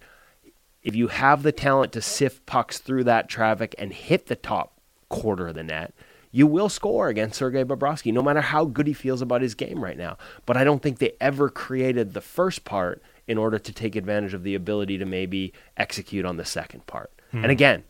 if 0.82 0.94
you 0.94 1.08
have 1.08 1.42
the 1.42 1.52
talent 1.52 1.92
to 1.92 2.02
sift 2.02 2.44
pucks 2.46 2.78
through 2.78 3.04
that 3.04 3.28
traffic 3.28 3.74
and 3.78 3.92
hit 3.92 4.26
the 4.26 4.36
top 4.36 4.80
quarter 5.10 5.48
of 5.48 5.54
the 5.54 5.62
net, 5.62 5.92
you 6.30 6.46
will 6.46 6.68
score 6.68 7.08
against 7.08 7.38
Sergei 7.38 7.64
Bobrovsky, 7.64 8.12
no 8.12 8.22
matter 8.22 8.40
how 8.40 8.64
good 8.64 8.86
he 8.86 8.92
feels 8.92 9.20
about 9.20 9.42
his 9.42 9.54
game 9.54 9.82
right 9.82 9.98
now. 9.98 10.16
But 10.46 10.56
I 10.56 10.64
don't 10.64 10.82
think 10.82 10.98
they 10.98 11.12
ever 11.20 11.48
created 11.48 12.14
the 12.14 12.20
first 12.20 12.64
part 12.64 13.02
in 13.26 13.38
order 13.38 13.58
to 13.58 13.72
take 13.72 13.96
advantage 13.96 14.34
of 14.34 14.42
the 14.42 14.54
ability 14.54 14.98
to 14.98 15.04
maybe 15.04 15.52
execute 15.76 16.24
on 16.24 16.36
the 16.36 16.44
second 16.44 16.86
part. 16.86 17.10
Hmm. 17.32 17.44
And 17.44 17.50
again, 17.50 17.84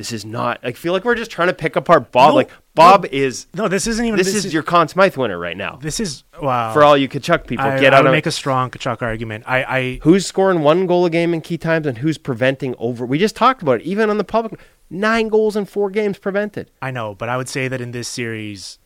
this 0.00 0.12
is 0.12 0.24
not. 0.24 0.60
I 0.62 0.72
feel 0.72 0.94
like 0.94 1.04
we're 1.04 1.14
just 1.14 1.30
trying 1.30 1.48
to 1.48 1.54
pick 1.54 1.76
apart 1.76 2.10
Bob. 2.10 2.30
No, 2.30 2.34
like 2.36 2.50
Bob 2.74 3.04
is. 3.06 3.46
no 3.52 3.68
this 3.68 3.86
isn't 3.86 4.04
even 4.04 4.16
This, 4.16 4.34
is, 4.34 4.50
your 4.50 4.62
Conn 4.62 4.88
Smythe 4.88 5.16
winner 5.16 5.38
right 5.38 5.56
now. 5.56 5.78
this 5.82 6.00
is 6.00 6.24
wow 6.40 6.72
For 6.72 6.82
all 6.82 6.96
you 6.96 7.06
Tkachuk 7.06 7.46
people, 7.46 7.66
I, 7.66 7.78
get 7.78 7.92
I 7.92 7.98
out 7.98 8.06
of 8.06 8.12
make 8.12 8.24
a 8.24 8.30
strong 8.30 8.70
Tkachuk 8.70 9.02
argument 9.02 9.44
i 9.46 9.62
i 9.64 10.00
Who's 10.02 10.24
scoring 10.24 10.60
one 10.62 10.86
goal 10.86 11.04
a 11.04 11.10
game 11.10 11.34
in 11.34 11.42
key 11.42 11.58
times 11.58 11.86
and 11.86 11.98
who's 11.98 12.16
preventing 12.16 12.74
over? 12.78 13.04
We 13.04 13.18
just 13.18 13.36
talked 13.36 13.60
about 13.60 13.80
it. 13.80 13.82
Even 13.82 14.08
on 14.08 14.16
the 14.16 14.24
public, 14.24 14.58
nine 14.90 15.28
goals 15.28 15.56
in 15.56 15.64
four 15.64 15.90
games 15.90 16.18
prevented. 16.18 16.70
I 16.82 16.90
know, 16.90 17.14
but 17.14 17.28
I 17.28 17.36
would 17.36 17.48
say 17.48 17.68
that 17.68 17.80
in 17.80 17.92
this 17.92 18.08
series, 18.08 18.78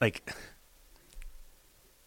like 0.00 0.32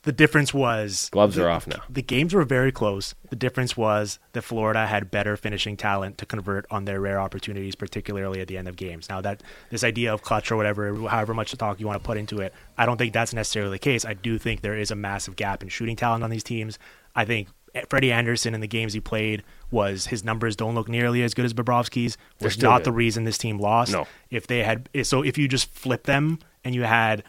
the 0.04 0.12
difference 0.12 0.54
was 0.54 1.10
Gloves 1.12 1.36
the, 1.36 1.44
are 1.44 1.50
off 1.50 1.68
now. 1.68 1.82
The 1.90 2.04
games 2.04 2.34
were 2.34 2.46
very 2.46 2.72
close. 2.72 3.16
The 3.30 3.36
difference 3.36 3.76
was 3.76 4.20
that 4.34 4.44
Florida 4.44 4.86
had 4.86 5.10
better 5.10 5.36
finishing 5.36 5.76
talent 5.76 6.20
to 6.20 6.26
convert 6.26 6.66
on 6.70 6.86
their 6.86 7.02
rare 7.02 7.20
opportunities, 7.20 7.76
particularly 7.76 8.40
at 8.40 8.48
the 8.48 8.56
end 8.58 8.68
of 8.68 8.76
games. 8.76 9.10
Now 9.10 9.20
that 9.22 9.42
this 9.72 9.84
idea 9.84 10.14
of 10.14 10.22
clutch 10.22 10.52
or 10.52 10.58
whatever, 10.58 10.96
however 11.08 11.34
much 11.34 11.52
talk 11.54 11.80
you 11.80 11.88
want 11.88 12.02
to 12.02 12.06
put 12.06 12.18
into 12.18 12.40
it, 12.40 12.54
I 12.78 12.86
don't 12.86 12.98
think 12.98 13.14
that's 13.14 13.34
necessarily 13.34 13.72
the 13.72 13.80
case. 13.80 14.06
I 14.06 14.14
do 14.14 14.38
think 14.38 14.62
there 14.62 14.78
is 14.78 14.92
a 14.92 14.96
massive 14.96 15.36
gap 15.36 15.64
in 15.64 15.70
shooting 15.70 15.96
talent 15.96 16.24
on 16.24 16.30
these 16.30 16.44
teams. 16.44 16.78
I 17.16 17.26
think 17.26 17.48
Freddie 17.90 18.12
Andersen 18.12 18.54
in 18.54 18.62
the 18.62 18.68
games 18.68 18.94
he 18.94 19.00
played 19.00 19.44
was 19.72 20.08
his 20.08 20.24
numbers 20.24 20.56
don't 20.56 20.76
look 20.76 20.88
nearly 20.88 21.24
as 21.24 21.34
good 21.34 21.46
as 21.46 21.54
Bobrovsky's. 21.54 22.18
Was 22.42 22.62
not 22.62 22.80
good. 22.80 22.86
the 22.86 22.92
reason 22.94 23.24
this 23.26 23.38
team 23.38 23.58
lost. 23.60 23.92
No. 23.92 24.08
If 24.30 24.48
they 24.48 24.64
had 24.64 24.90
so 25.04 25.24
if 25.24 25.38
you 25.38 25.48
just 25.48 25.70
flip 25.70 26.04
them 26.04 26.40
and 26.64 26.74
you 26.74 26.84
had 26.84 27.24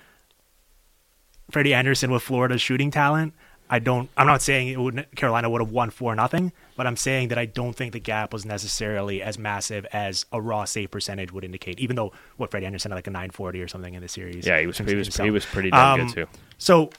Freddie 1.51 1.74
Andersen 1.74 2.11
with 2.11 2.22
Florida's 2.22 2.61
shooting 2.61 2.90
talent, 2.90 3.34
I 3.68 3.80
don't. 3.80 4.09
I'm 4.16 4.26
not 4.28 4.42
saying 4.42 4.68
it 4.68 4.78
would 4.78 5.07
Carolina 5.16 5.51
would 5.51 5.61
have 5.61 5.70
won 5.70 5.90
four 5.90 6.14
nothing, 6.14 6.53
but 6.76 6.86
I'm 6.86 6.97
saying 6.97 7.28
that 7.28 7.38
I 7.38 7.47
don't 7.47 7.74
think 7.74 7.92
the 7.92 7.99
gap 8.01 8.32
was 8.32 8.44
necessarily 8.44 9.20
as 9.22 9.38
massive 9.38 9.84
as 9.92 10.24
a 10.32 10.40
raw 10.40 10.64
save 10.64 10.92
percentage 10.92 11.32
would 11.32 11.42
indicate. 11.44 11.80
Even 11.80 11.97
though 11.97 12.12
what 12.36 12.51
Freddie 12.53 12.66
Andersen 12.66 12.92
had 12.92 12.97
like 12.97 13.07
a 13.09 13.11
940 13.11 13.61
or 13.61 13.66
something 13.68 13.94
in 13.94 14.03
the 14.03 14.09
series. 14.09 14.47
Yeah, 14.47 14.61
he 14.61 14.66
was- 14.66 14.78
he 14.78 14.84
was- 14.84 15.09
himself. 15.09 15.24
he 15.24 15.30
was 15.32 15.44
pretty 15.44 15.70
damn 15.70 16.01
Um, 16.01 16.07
good, 16.07 16.14
too. 16.14 16.26
So 16.59 16.90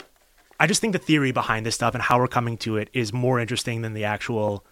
I 0.59 0.67
just 0.67 0.81
think 0.81 0.93
the 0.93 0.99
theory 0.99 1.31
behind 1.31 1.65
this 1.65 1.75
stuff 1.75 1.93
and 1.93 2.01
how 2.01 2.19
we're 2.19 2.27
coming 2.27 2.57
to 2.59 2.77
it 2.77 2.89
is 2.93 3.13
more 3.13 3.39
interesting 3.39 3.81
than 3.81 3.93
the 3.93 4.05
actual 4.05 4.65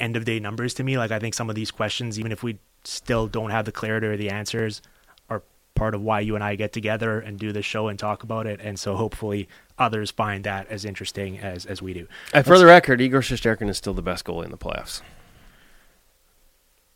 end 0.00 0.16
of 0.16 0.24
day 0.24 0.40
numbers 0.40 0.74
to 0.74 0.84
me. 0.84 0.98
Like 0.98 1.10
I 1.10 1.18
think 1.18 1.34
some 1.34 1.48
of 1.48 1.56
these 1.56 1.70
questions, 1.70 2.18
even 2.18 2.32
if 2.32 2.42
we 2.42 2.58
still 2.84 3.26
don't 3.26 3.50
have 3.50 3.64
the 3.64 3.72
clarity 3.72 4.06
or 4.06 4.16
the 4.16 4.30
answers, 4.30 4.82
are 5.30 5.42
part 5.74 5.94
of 5.94 6.02
why 6.02 6.20
you 6.20 6.34
and 6.34 6.42
I 6.42 6.56
get 6.56 6.72
together 6.72 7.20
and 7.20 7.38
do 7.38 7.52
this 7.52 7.64
show 7.64 7.88
and 7.88 7.98
talk 7.98 8.22
about 8.22 8.46
it. 8.46 8.60
And 8.60 8.78
so 8.78 8.96
hopefully 8.96 9.48
others 9.78 10.10
find 10.10 10.44
that 10.44 10.68
as 10.68 10.84
interesting 10.84 11.38
as 11.38 11.66
as 11.66 11.80
we 11.80 11.94
do. 11.94 12.08
And 12.34 12.44
for 12.44 12.58
the 12.58 12.66
record, 12.66 13.00
Igor 13.00 13.20
Shesterkin 13.20 13.68
is 13.68 13.78
still 13.78 13.94
the 13.94 14.02
best 14.02 14.24
goalie 14.24 14.44
in 14.44 14.50
the 14.50 14.58
playoffs. 14.58 15.02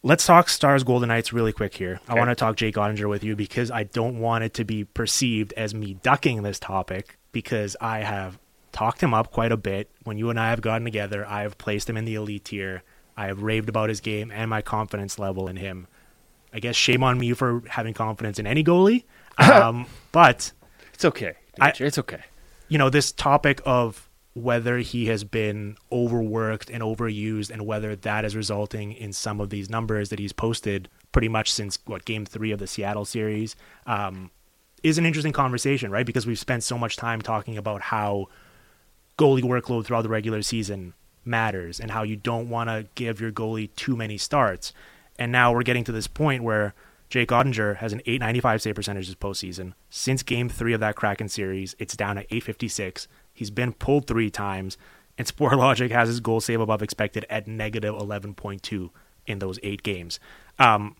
Let's 0.05 0.26
talk 0.26 0.49
Stars 0.49 0.82
Golden 0.82 1.11
Knights 1.11 1.32
really 1.32 1.53
quick 1.53 1.74
here. 1.74 2.01
I 2.09 2.14
want 2.14 2.28
to 2.28 2.34
talk 2.34 2.57
Jake 2.57 2.74
Oettinger 2.74 3.09
with 3.09 3.22
you 3.22 3.36
because 3.36 3.70
I 3.70 3.84
don't 3.84 4.18
want 4.18 4.43
it 4.43 4.53
to 4.55 4.64
be 4.64 4.82
perceived 4.82 5.53
as 5.57 5.74
me 5.74 5.95
ducking 5.95 6.43
this 6.43 6.59
topic 6.59 7.18
because 7.33 7.76
I 7.80 8.01
have 8.01 8.39
talked 8.70 9.03
him 9.03 9.12
up 9.12 9.30
quite 9.30 9.53
a 9.53 9.57
bit. 9.57 9.91
When 10.05 10.18
you 10.18 10.30
and 10.30 10.39
I 10.39 10.51
have 10.51 10.61
gotten 10.61 10.85
together, 10.85 11.26
I 11.26 11.43
have 11.43 11.59
placed 11.59 11.89
him 11.91 11.97
in 11.97 12.05
the 12.05 12.14
elite 12.14 12.45
tier. 12.47 12.83
I 13.16 13.26
have 13.26 13.43
raved 13.43 13.68
about 13.68 13.89
his 13.89 14.01
game 14.01 14.30
and 14.30 14.49
my 14.49 14.62
confidence 14.62 15.18
level 15.18 15.49
in 15.49 15.57
him. 15.57 15.87
I 16.55 16.61
guess 16.61 16.76
shame 16.76 17.03
on 17.03 17.18
me 17.18 17.33
for 17.33 17.62
having 17.68 17.95
confidence 17.95 18.39
in 18.39 18.47
any 18.47 18.62
goalie. 18.64 19.05
Um, 19.39 19.87
but 20.12 20.53
It's 20.93 21.05
okay. 21.07 21.35
I- 21.61 21.72
it's 21.78 21.99
okay. 21.99 22.20
you 22.68 22.76
know, 22.78 22.91
this 22.91 23.11
topic 23.12 23.61
of 23.64 24.09
whether 24.35 24.78
he 24.78 25.07
has 25.07 25.24
been 25.24 25.76
overworked 25.91 26.68
and 26.70 26.83
overused 26.83 27.51
and 27.51 27.66
whether 27.66 27.95
that 27.97 28.24
is 28.26 28.35
resulting 28.37 28.93
in 28.93 29.12
some 29.12 29.41
of 29.41 29.49
these 29.51 29.68
numbers 29.70 30.09
that 30.11 30.18
he's 30.18 30.33
posted 30.33 30.89
pretty 31.12 31.28
much 31.28 31.51
since 31.53 31.78
what 31.87 32.05
game 32.05 32.24
three 32.26 32.51
of 32.51 32.59
the 32.59 32.66
Seattle 32.66 33.05
series 33.07 33.57
um, 33.87 34.30
is 34.83 34.99
an 34.99 35.07
interesting 35.07 35.33
conversation, 35.33 35.91
right? 35.91 36.07
Because 36.07 36.26
we've 36.26 36.39
spent 36.39 36.64
so 36.64 36.76
much 36.76 36.97
time 36.97 37.22
talking 37.22 37.57
about 37.57 37.83
how 37.83 38.26
goalie 39.18 39.43
workload 39.43 39.85
throughout 39.85 40.03
the 40.03 40.09
regular 40.09 40.43
season 40.43 40.95
matters 41.24 41.78
and 41.78 41.91
how 41.91 42.03
you 42.03 42.16
don't 42.16 42.49
want 42.49 42.68
to 42.68 42.87
give 42.95 43.20
your 43.20 43.30
goalie 43.30 43.74
too 43.76 43.97
many 43.97 44.18
starts. 44.18 44.72
And 45.18 45.30
now 45.30 45.53
we're 45.53 45.62
getting 45.62 45.85
to 45.85 45.93
this 45.93 46.07
point 46.07 46.43
where 46.43 46.74
Jake 47.09 47.28
Oettinger 47.28 47.76
has 47.76 47.93
an 47.93 48.01
895 48.07 48.62
save 48.62 48.74
percentage 48.74 49.07
this 49.07 49.14
postseason. 49.14 49.74
Since 49.91 50.22
game 50.22 50.49
three 50.49 50.72
of 50.72 50.80
that 50.80 50.97
Kraken 50.97 51.28
series, 51.28 51.76
it's 51.78 51.97
down 51.97 52.18
at 52.18 52.24
856. 52.24 53.07
He's 53.35 53.51
been 53.51 53.72
pulled 53.74 54.07
three 54.07 54.30
times, 54.30 54.78
and 55.18 55.26
Sportlogiq 55.26 55.91
has 55.93 56.09
his 56.09 56.20
goal 56.20 56.41
save 56.41 56.61
above 56.61 56.83
expected 56.83 57.26
at 57.28 57.47
negative 57.47 57.95
11.2 57.95 58.91
in 59.26 59.39
those 59.39 59.59
eight 59.62 59.83
games. 59.83 60.18
Um, 60.59 60.97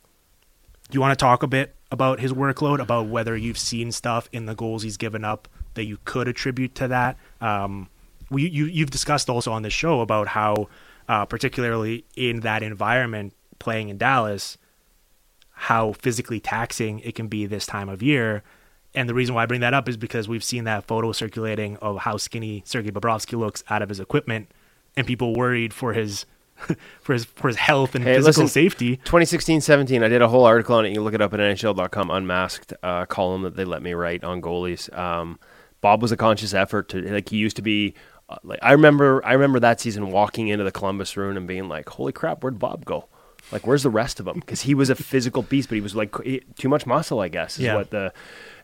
you 0.97 1.01
want 1.01 1.19
to 1.19 1.23
talk 1.23 1.43
a 1.43 1.47
bit 1.47 1.75
about 1.91 2.21
his 2.21 2.33
workload, 2.33 2.81
about 2.81 3.07
whether 3.07 3.37
you've 3.37 3.59
seen 3.59 3.93
stuff 3.93 4.29
in 4.33 4.47
the 4.47 4.55
goals 4.55 4.83
he's 4.83 4.97
given 4.97 5.25
up 5.25 5.49
that 5.75 5.85
you 5.85 5.99
could 6.05 6.29
attribute 6.29 6.75
to 6.77 6.89
that? 6.89 7.17
Um, 7.41 7.89
we 8.31 8.49
you 8.49 8.65
you've 8.65 8.91
discussed 8.91 9.29
also 9.29 9.53
on 9.53 9.63
the 9.63 9.71
show 9.71 10.01
about 10.01 10.29
how, 10.29 10.69
uh, 11.09 11.27
particularly 11.27 12.05
in 12.17 12.41
that 12.41 12.63
environment, 12.63 13.35
playing 13.59 13.91
in 13.91 13.99
Dallas, 13.99 14.59
how 15.51 15.93
physically 15.93 16.41
taxing 16.41 17.01
it 17.01 17.15
can 17.15 17.29
be 17.29 17.47
this 17.47 17.67
time 17.67 17.89
of 17.89 18.03
year. 18.03 18.43
And 18.95 19.09
the 19.09 19.15
reason 19.15 19.35
why 19.35 19.45
I 19.45 19.47
bring 19.47 19.61
that 19.61 19.73
up 19.73 19.89
is 19.89 19.97
because 19.97 20.29
we've 20.29 20.45
seen 20.45 20.65
that 20.65 20.87
photo 20.87 21.13
circulating 21.13 21.77
of 21.79 21.99
how 21.99 22.17
skinny 22.19 22.63
Sergei 22.67 22.91
Bobrovsky 22.91 23.39
looks 23.39 23.65
out 23.71 23.81
of 23.81 23.89
his 23.89 24.01
equipment, 24.01 24.51
and 24.97 25.07
people 25.07 25.35
worried 25.35 25.73
for 25.73 25.95
his 25.95 26.27
for 27.03 27.13
his 27.13 27.25
for 27.25 27.49
his 27.49 27.57
health 27.57 27.95
and 27.95 28.05
Hey, 28.05 28.15
physical 28.17 28.45
listen, 28.45 28.49
safety. 28.49 28.99
2016-17, 29.05 30.03
I 30.05 30.09
did 30.09 30.23
a 30.23 30.29
whole 30.29 30.45
article 30.45 30.77
on 30.77 30.85
it. 30.85 30.89
You 30.91 30.95
can 30.97 31.05
look 31.05 31.15
it 31.15 31.21
up 31.23 31.33
at 31.35 31.41
NHL.com, 31.41 32.11
unmasked 32.11 32.73
uh, 32.83 33.07
column 33.07 33.43
that 33.43 33.57
they 33.57 33.65
let 33.65 33.83
me 33.83 33.95
write 33.95 34.25
on 34.25 34.41
goalies. 34.43 34.93
Um, 34.97 35.39
Bob 35.81 36.01
was 36.03 36.13
a 36.13 36.17
conscious 36.17 36.55
effort 36.55 36.89
to 36.91 37.01
like 37.13 37.29
he 37.29 37.37
used 37.37 37.57
to 37.57 37.63
be. 37.63 37.95
Uh, 38.29 38.37
like 38.45 38.61
I 38.63 38.73
remember, 38.73 39.21
I 39.27 39.33
remember 39.33 39.59
that 39.61 39.81
season 39.81 40.11
walking 40.11 40.49
into 40.49 40.65
the 40.65 40.73
Columbus 40.73 41.17
Rune 41.17 41.37
and 41.37 41.47
being 41.49 41.69
like, 41.69 41.89
"Holy 41.89 42.13
crap, 42.13 42.43
where'd 42.43 42.59
Bob 42.59 42.85
go? 42.85 43.09
Like, 43.51 43.67
where's 43.67 43.83
the 43.83 43.91
rest 43.91 44.21
of 44.21 44.27
them?" 44.27 44.39
Because 44.41 44.63
he 44.63 44.75
was 44.75 44.91
a 44.91 44.95
physical 44.95 45.43
beast, 45.43 45.69
but 45.69 45.75
he 45.75 45.81
was 45.81 45.97
like 45.97 46.15
he- 46.23 46.43
too 46.57 46.69
much 46.69 46.87
muscle, 46.87 47.19
I 47.21 47.29
guess. 47.29 47.55
Is 47.59 47.65
Yeah. 47.65 47.75
what 47.75 47.91
the 47.91 48.13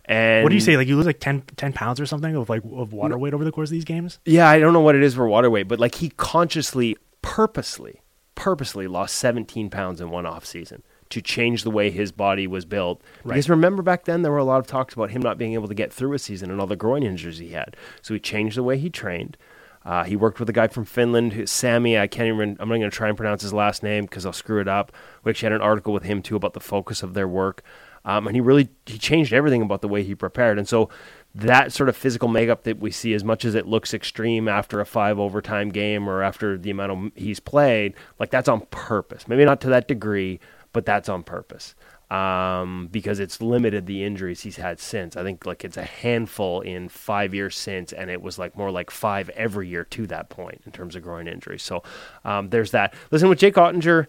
and 0.05 0.43
What 0.45 0.51
do 0.51 0.55
you 0.55 0.61
say? 0.61 0.77
Like 0.77 0.87
you 0.89 0.97
lose 0.97 1.05
like 1.07 1.21
10, 1.21 1.43
10 1.57 1.73
pounds 1.75 2.01
or 2.01 2.07
something 2.07 2.35
of 2.37 2.49
like 2.49 2.63
of 2.73 2.93
water 2.95 3.19
weight 3.19 3.35
over 3.35 3.45
the 3.45 3.53
course 3.53 3.69
of 3.69 3.73
these 3.73 3.85
games? 3.85 4.21
Yeah, 4.25 4.49
I 4.49 4.59
don't 4.61 4.73
know 4.73 4.81
what 4.81 4.95
it 4.95 5.03
is 5.03 5.15
for 5.17 5.29
water 5.29 5.51
weight, 5.51 5.67
but 5.69 5.81
like 5.81 5.97
he 5.97 6.11
consciously, 6.11 6.97
purposely, 7.29 8.03
purposely 8.35 8.87
lost 8.87 9.17
17 9.17 9.71
pounds 9.71 10.01
in 10.01 10.11
one 10.11 10.27
off 10.27 10.47
season 10.47 10.83
to 11.11 11.23
change 11.23 11.63
the 11.63 11.71
way 11.71 11.91
his 11.91 12.13
body 12.13 12.47
was 12.47 12.65
built. 12.65 13.03
Right. 13.25 13.35
Because 13.35 13.49
remember 13.49 13.83
back 13.83 14.05
then 14.05 14.23
there 14.23 14.33
were 14.33 14.39
a 14.39 14.45
lot 14.45 14.61
of 14.61 14.67
talks 14.67 14.95
about 14.95 15.11
him 15.11 15.23
not 15.23 15.39
being 15.39 15.55
able 15.55 15.69
to 15.69 15.75
get 15.75 15.93
through 15.93 16.13
a 16.15 16.19
season 16.19 16.51
and 16.51 16.61
all 16.61 16.67
the 16.67 16.77
groin 16.77 17.03
injuries 17.03 17.39
he 17.39 17.51
had. 17.51 17.77
So 18.03 18.15
he 18.15 18.21
changed 18.21 18.57
the 18.57 18.63
way 18.63 18.79
he 18.79 18.91
trained. 18.91 19.37
Uh, 19.85 20.05
he 20.05 20.17
worked 20.17 20.41
with 20.41 20.49
a 20.49 20.53
guy 20.53 20.69
from 20.69 20.85
Finland, 20.85 21.33
who, 21.33 21.47
Sammy. 21.47 21.99
I 21.99 22.07
can't 22.07 22.29
even. 22.29 22.57
I'm 22.61 22.69
not 22.69 22.77
going 22.77 22.91
to 22.91 22.97
try 22.97 23.09
and 23.09 23.17
pronounce 23.17 23.43
his 23.43 23.55
last 23.55 23.83
name 23.83 24.05
because 24.05 24.27
I'll 24.27 24.33
screw 24.33 24.61
it 24.61 24.69
up. 24.69 24.93
We 25.25 25.31
actually 25.31 25.47
had 25.47 25.53
an 25.53 25.63
article 25.63 25.95
with 25.95 26.03
him 26.03 26.21
too 26.21 26.37
about 26.37 26.53
the 26.53 26.61
focus 26.61 27.03
of 27.03 27.15
their 27.15 27.29
work, 27.29 27.63
um, 28.05 28.27
and 28.27 28.37
he 28.37 28.41
really 28.41 28.69
he 28.87 28.99
changed 28.99 29.33
everything 29.33 29.63
about 29.63 29.81
the 29.81 29.89
way 29.89 30.03
he 30.03 30.15
prepared. 30.15 30.59
And 30.59 30.69
so 30.69 30.91
that 31.35 31.73
sort 31.73 31.89
of 31.89 31.97
physical 31.97 32.29
makeup 32.29 32.65
that 32.65 32.79
we 32.81 32.91
see, 32.91 33.15
as 33.15 33.23
much 33.23 33.45
as 33.45 33.55
it 33.55 33.67
looks 33.67 33.95
extreme 33.95 34.49
after 34.49 34.81
a 34.81 34.87
five 34.87 35.19
overtime 35.19 35.69
game 35.69 36.09
or 36.09 36.23
after 36.23 36.57
the 36.59 36.71
amount 36.71 36.93
of 36.93 37.13
he's 37.15 37.39
played, 37.41 37.95
like 38.19 38.31
that's 38.31 38.49
on 38.49 38.63
purpose. 38.71 39.29
Maybe 39.29 39.45
not 39.45 39.61
to 39.63 39.69
that 39.69 39.87
degree, 39.89 40.41
but 40.73 40.85
that's 40.85 41.09
on 41.09 41.23
purpose 41.23 41.75
um, 42.11 42.89
because 42.91 43.21
it's 43.21 43.41
limited 43.43 43.87
the 43.87 44.03
injuries 44.03 44.41
he's 44.41 44.57
had 44.57 44.81
since. 44.81 45.17
I 45.17 45.23
think 45.23 45.45
like 45.47 45.65
it's 45.65 45.77
a 45.77 45.85
handful 45.85 46.61
in 46.63 46.89
five 46.89 47.35
years 47.35 47.57
since, 47.57 47.93
and 47.93 48.11
it 48.11 48.23
was 48.23 48.39
like 48.39 48.57
more 48.57 48.71
like 48.71 48.91
five 48.91 49.29
every 49.31 49.69
year 49.69 49.85
to 49.85 50.07
that 50.09 50.31
point 50.31 50.63
in 50.67 50.73
terms 50.73 50.97
of 50.97 51.03
groin 51.03 51.29
injuries. 51.29 51.63
So 51.63 51.83
um, 52.25 52.49
there's 52.51 52.71
that. 52.73 52.95
Listen, 53.11 53.29
with 53.29 53.39
Jake 53.39 53.55
Oettinger, 53.55 54.07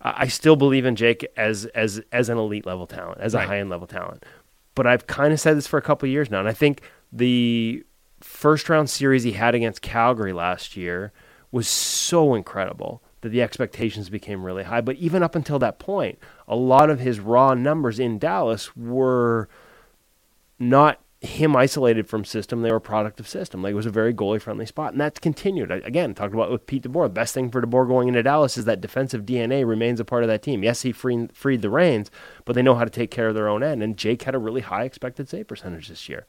I 0.00 0.28
still 0.28 0.54
believe 0.54 0.84
in 0.86 0.94
Jake 0.94 1.26
as 1.36 1.64
as 1.74 2.00
as 2.12 2.28
an 2.28 2.38
elite 2.38 2.66
level 2.66 2.86
talent, 2.86 3.18
as 3.20 3.34
a 3.34 3.38
Right. 3.38 3.48
high 3.48 3.58
end 3.58 3.70
level 3.70 3.86
talent. 3.88 4.24
But 4.78 4.86
I've 4.86 5.08
kind 5.08 5.32
of 5.32 5.40
said 5.40 5.56
this 5.56 5.66
for 5.66 5.76
a 5.76 5.82
couple 5.82 6.08
years 6.08 6.30
now, 6.30 6.38
and 6.38 6.46
I 6.46 6.52
think 6.52 6.82
the 7.12 7.82
first 8.20 8.68
round 8.68 8.88
series 8.88 9.24
he 9.24 9.32
had 9.32 9.56
against 9.56 9.82
Calgary 9.82 10.32
last 10.32 10.76
year 10.76 11.12
was 11.50 11.66
so 11.66 12.36
incredible 12.36 13.02
that 13.22 13.30
the 13.30 13.42
expectations 13.42 14.08
became 14.08 14.44
really 14.44 14.62
high. 14.62 14.80
But 14.80 14.94
even 14.94 15.24
up 15.24 15.34
until 15.34 15.58
that 15.58 15.80
point, 15.80 16.20
a 16.46 16.54
lot 16.54 16.90
of 16.90 17.00
his 17.00 17.18
raw 17.18 17.54
numbers 17.54 17.98
in 17.98 18.20
Dallas 18.20 18.76
were 18.76 19.48
not 20.60 21.00
him 21.20 21.56
isolated 21.56 22.08
from 22.08 22.24
system. 22.24 22.62
They 22.62 22.70
were 22.70 22.76
a 22.76 22.80
product 22.80 23.18
of 23.18 23.26
system. 23.26 23.60
Like 23.62 23.72
it 23.72 23.74
was 23.76 23.86
a 23.86 23.90
very 23.90 24.14
goalie 24.14 24.40
friendly 24.40 24.66
spot. 24.66 24.92
And 24.92 25.00
that's 25.00 25.18
continued. 25.18 25.72
I- 25.72 25.76
Again, 25.84 26.14
talked 26.14 26.32
about 26.32 26.50
with 26.50 26.66
Pete 26.66 26.84
DeBoer. 26.84 27.06
The 27.06 27.08
best 27.10 27.34
thing 27.34 27.50
for 27.50 27.60
DeBoer 27.60 27.88
going 27.88 28.06
into 28.08 28.22
Dallas 28.22 28.56
is 28.56 28.66
that 28.66 28.80
defensive 28.80 29.26
DNA 29.26 29.66
remains 29.66 29.98
a 29.98 30.04
part 30.04 30.22
of 30.22 30.28
that 30.28 30.42
team. 30.42 30.62
Yes, 30.62 30.82
he 30.82 30.92
freed, 30.92 31.32
freed 31.34 31.62
the 31.62 31.70
reins, 31.70 32.10
but 32.44 32.54
they 32.54 32.62
know 32.62 32.76
how 32.76 32.84
to 32.84 32.90
take 32.90 33.10
care 33.10 33.26
of 33.28 33.34
their 33.34 33.48
own 33.48 33.64
end. 33.64 33.82
And 33.82 33.96
Jake 33.96 34.22
had 34.22 34.34
a 34.36 34.38
really 34.38 34.60
high 34.60 34.84
expected 34.84 35.28
save 35.28 35.48
percentage 35.48 35.88
this 35.88 36.08
year. 36.08 36.24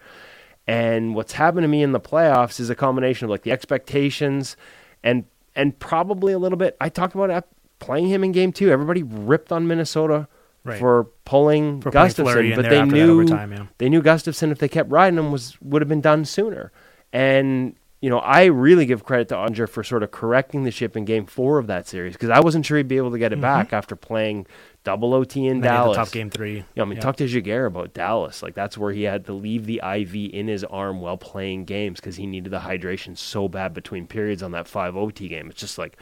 And 0.65 1.13
what's 1.13 1.33
happened 1.33 1.63
to 1.63 1.67
me 1.67 1.83
in 1.83 1.91
the 1.91 1.99
playoffs 1.99 2.59
is 2.59 2.69
a 2.69 2.75
combination 2.75 3.25
of 3.25 3.29
like 3.31 3.43
the 3.43 3.51
expectations 3.51 4.57
and 5.03 5.25
and 5.55 5.77
probably 5.79 6.31
a 6.33 6.39
little 6.39 6.57
bit. 6.57 6.77
I 6.79 6.89
talked 6.89 7.15
about 7.15 7.45
playing 7.79 8.07
him 8.07 8.23
in 8.23 8.31
game 8.31 8.51
two. 8.53 8.71
Everybody 8.71 9.03
ripped 9.03 9.51
on 9.51 9.67
Minnesota 9.67 10.27
Right. 10.69 10.79
for 10.79 11.05
pulling 11.25 11.81
For 11.81 11.91
Gustavsson, 11.91 12.55
but 12.55 12.69
they 12.69 12.83
knew 12.83 13.13
overtime, 13.13 13.51
yeah. 13.51 13.65
they 13.77 13.89
knew 13.89 14.01
Gustavsson 14.01 14.51
if 14.51 14.59
they 14.59 14.67
kept 14.69 14.89
riding 14.91 15.19
him 15.19 15.31
was 15.31 15.59
would 15.61 15.81
have 15.81 15.89
been 15.89 16.01
done 16.01 16.25
sooner. 16.25 16.71
And 17.11 17.75
you 18.01 18.09
know, 18.09 18.19
I 18.19 18.45
really 18.45 18.85
give 18.85 19.03
credit 19.03 19.27
to 19.29 19.35
Andre 19.35 19.67
for 19.67 19.83
sort 19.83 20.03
of 20.03 20.11
correcting 20.11 20.63
the 20.63 20.71
ship 20.71 20.95
in 20.95 21.03
Game 21.03 21.25
Four 21.25 21.57
of 21.57 21.67
that 21.67 21.85
series 21.85 22.13
because 22.13 22.29
I 22.29 22.39
wasn't 22.39 22.65
sure 22.65 22.77
he'd 22.77 22.87
be 22.87 22.95
able 22.95 23.11
to 23.11 23.19
get 23.19 23.33
it 23.33 23.35
mm-hmm. 23.35 23.41
back 23.41 23.73
after 23.73 23.95
playing 23.97 24.47
double 24.85 25.13
OT 25.13 25.45
in 25.45 25.53
And 25.53 25.63
Dallas. 25.63 25.97
tough 25.97 26.11
game 26.13 26.29
three. 26.29 26.55
You 26.55 26.65
know, 26.77 26.83
I 26.83 26.85
mean, 26.85 26.95
Yeah. 26.95 27.01
talk 27.01 27.17
to 27.17 27.27
Jaguar 27.27 27.65
about 27.65 27.93
Dallas. 27.93 28.41
Like 28.41 28.55
that's 28.55 28.77
where 28.77 28.93
he 28.93 29.03
had 29.03 29.25
to 29.25 29.33
leave 29.33 29.65
the 29.65 29.81
IV 29.83 30.15
in 30.33 30.47
his 30.47 30.63
arm 30.63 31.01
while 31.01 31.17
playing 31.17 31.65
games 31.65 31.99
because 31.99 32.15
he 32.15 32.25
needed 32.25 32.51
the 32.51 32.59
hydration 32.59 33.17
so 33.17 33.49
bad 33.49 33.73
between 33.73 34.07
periods 34.07 34.41
on 34.43 34.51
that 34.51 34.67
five 34.67 34.95
OT 34.95 35.27
game. 35.27 35.49
It's 35.49 35.59
just 35.59 35.77
like, 35.77 35.97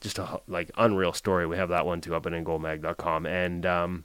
just 0.00 0.18
a 0.18 0.40
like 0.46 0.70
unreal 0.76 1.12
story. 1.12 1.46
We 1.46 1.56
have 1.56 1.70
that 1.70 1.86
one 1.86 2.00
too 2.00 2.14
up 2.14 2.26
at 2.26 2.32
ingoalmag.com. 2.32 3.26
And 3.26 3.66
um, 3.66 4.04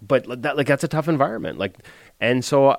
but 0.00 0.42
that 0.42 0.56
like 0.56 0.66
that's 0.66 0.84
a 0.84 0.88
tough 0.88 1.08
environment. 1.08 1.58
Like, 1.58 1.78
and 2.20 2.44
so. 2.44 2.76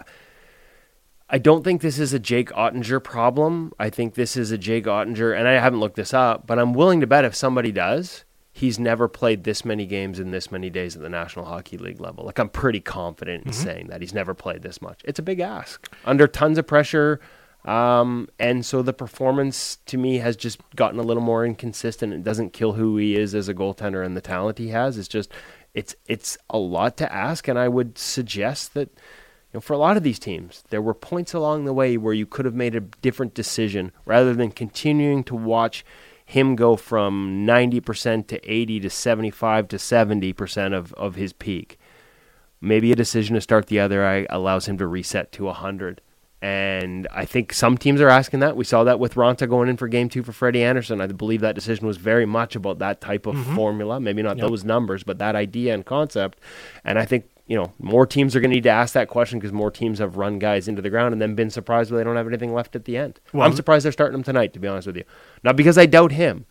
I 1.28 1.40
don't 1.40 1.64
think 1.64 1.82
this 1.82 1.98
is 1.98 2.14
a 2.14 2.20
Jake 2.20 2.52
Oettinger 2.52 3.04
problem. 3.04 3.74
I 3.80 3.90
think 3.90 4.14
this 4.14 4.38
is 4.38 4.52
a 4.52 4.60
Jake 4.60 4.86
Oettinger, 4.86 5.36
and 5.36 5.48
I 5.48 5.54
haven't 5.54 5.80
looked 5.80 5.96
this 5.96 6.14
up, 6.14 6.46
but 6.46 6.60
I'm 6.60 6.72
willing 6.72 7.02
to 7.02 7.08
bet 7.08 7.26
if 7.26 7.34
somebody 7.34 7.72
does, 7.72 8.26
he's 8.56 8.80
never 8.80 9.10
played 9.10 9.44
this 9.44 9.66
many 9.66 9.86
games 9.86 10.18
in 10.18 10.32
this 10.32 10.50
many 10.50 10.70
days 10.70 10.96
at 10.96 11.02
the 11.02 11.10
National 11.10 11.44
Hockey 11.44 11.78
League 11.78 12.00
level. 12.00 12.24
Like 12.24 12.40
I'm 12.40 12.48
pretty 12.48 12.80
confident 12.80 13.46
in 13.46 13.52
saying 13.52 13.88
that 13.88 14.00
he's 14.00 14.14
never 14.14 14.34
played 14.34 14.62
this 14.62 14.82
much. 14.82 15.02
It's 15.04 15.20
a 15.20 15.24
big 15.24 15.42
ask 15.42 15.92
under 16.06 16.26
tons 16.26 16.58
of 16.58 16.66
pressure, 16.66 17.20
um, 17.66 18.30
and 18.39 18.66
so 18.66 18.82
the 18.82 18.93
performance 18.93 19.78
to 19.88 19.97
me 19.97 20.20
has 20.20 20.36
just 20.36 20.59
gotten 20.76 20.99
a 20.99 21.03
little 21.03 21.24
more 21.24 21.45
inconsistent. 21.45 22.13
It 22.13 22.24
doesn't 22.24 22.53
kill 22.53 22.74
who 22.74 22.97
he 22.97 23.16
is 23.16 23.34
as 23.34 23.49
a 23.49 23.53
goaltender 23.53 24.05
and 24.05 24.16
the 24.16 24.22
talent 24.22 24.59
he 24.59 24.70
has. 24.70 24.97
It's 24.97 25.07
just 25.07 25.32
it's 25.74 25.95
it's 26.07 26.38
a 26.49 26.57
lot 26.57 26.95
to 26.97 27.11
ask, 27.11 27.47
and 27.47 27.57
I 27.57 27.68
would 27.68 27.97
suggest 27.97 28.76
that 28.76 28.89
you 28.89 29.57
know, 29.57 29.61
for 29.61 29.74
a 29.74 29.78
lot 29.78 29.97
of 29.97 30.03
these 30.03 30.20
teams, 30.20 30.63
there 30.70 30.82
were 30.82 30.93
points 30.93 31.34
along 31.34 31.66
the 31.66 31.74
way 31.74 31.97
where 31.97 32.13
you 32.13 32.26
could 32.26 32.45
have 32.45 32.53
made 32.53 32.76
a 32.76 32.82
different 32.82 33.34
decision 33.34 33.91
rather 34.05 34.34
than 34.34 34.51
continuing 34.51 35.24
to 35.24 35.36
watch 35.36 35.84
him 36.26 36.55
go 36.55 36.76
from 36.76 37.45
90% 37.45 38.28
to 38.28 38.51
80 38.51 38.80
to 38.82 38.89
75 38.89 39.68
to 39.70 39.78
70% 39.78 40.74
of, 40.74 40.93
of 40.93 41.16
his 41.16 41.34
peak. 41.34 41.80
Maybe 42.59 42.91
a 42.91 42.95
decision 42.95 43.36
to 43.36 43.41
start 43.41 43.68
the 43.68 43.80
other 43.80 44.05
eye 44.05 44.26
allows 44.30 44.68
him 44.68 44.78
to 44.80 44.88
reset 44.88 45.32
to 45.34 45.45
100. 45.45 46.01
And 46.46 47.08
I 47.12 47.26
think 47.26 47.54
some 47.54 47.76
teams 47.76 48.00
are 48.02 48.08
asking 48.08 48.39
that. 48.41 48.56
We 48.56 48.66
saw 48.66 48.84
that 48.84 49.00
with 49.00 49.16
Raanta 49.16 49.50
going 49.50 49.68
in 49.68 49.78
for 49.78 49.88
game 49.88 50.10
two 50.10 50.22
for 50.22 50.32
Freddie 50.32 50.62
Andersen. 50.62 51.02
I 51.02 51.08
believe 51.08 51.41
that 51.41 51.56
decision 51.56 51.88
was 51.88 51.98
very 51.98 52.28
much 52.28 52.56
about 52.56 52.78
that 52.78 53.02
type 53.02 53.26
of 53.26 53.34
mm-hmm. 53.34 53.56
formula. 53.56 54.00
Maybe 54.00 54.22
not 54.22 54.38
Yep. 54.38 54.48
those 54.48 54.64
numbers, 54.64 55.04
but 55.04 55.18
that 55.18 55.36
idea 55.36 55.74
and 55.74 55.84
concept. 55.84 56.39
And 56.84 57.00
I 57.00 57.06
think, 57.06 57.26
you 57.48 57.58
know, 57.58 57.74
more 57.80 58.06
teams 58.06 58.36
are 58.36 58.41
going 58.41 58.52
to 58.52 58.58
need 58.58 58.64
to 58.66 58.70
ask 58.70 58.93
that 58.93 59.08
question 59.08 59.39
because 59.39 59.54
more 59.54 59.72
teams 59.72 59.98
have 59.98 60.18
run 60.18 60.38
guys 60.38 60.68
into 60.68 60.84
the 60.84 60.91
ground 60.91 61.14
and 61.14 61.22
then 61.22 61.34
been 61.34 61.50
surprised 61.50 61.89
when 61.89 61.98
they 61.98 62.04
don't 62.04 62.16
have 62.16 62.28
anything 62.28 62.54
left 62.54 62.76
at 62.76 62.86
the 62.86 62.96
end. 62.96 63.20
Well, 63.34 63.48
I'm 63.48 63.56
surprised 63.56 63.84
they're 63.84 63.91
starting 63.91 64.16
him 64.16 64.24
tonight, 64.24 64.54
to 64.54 64.60
be 64.60 64.68
honest 64.68 64.86
with 64.86 64.98
you. 64.98 65.04
Not 65.43 65.56
because 65.56 65.80
I 65.80 65.88
doubt 65.88 66.12
him, 66.12 66.46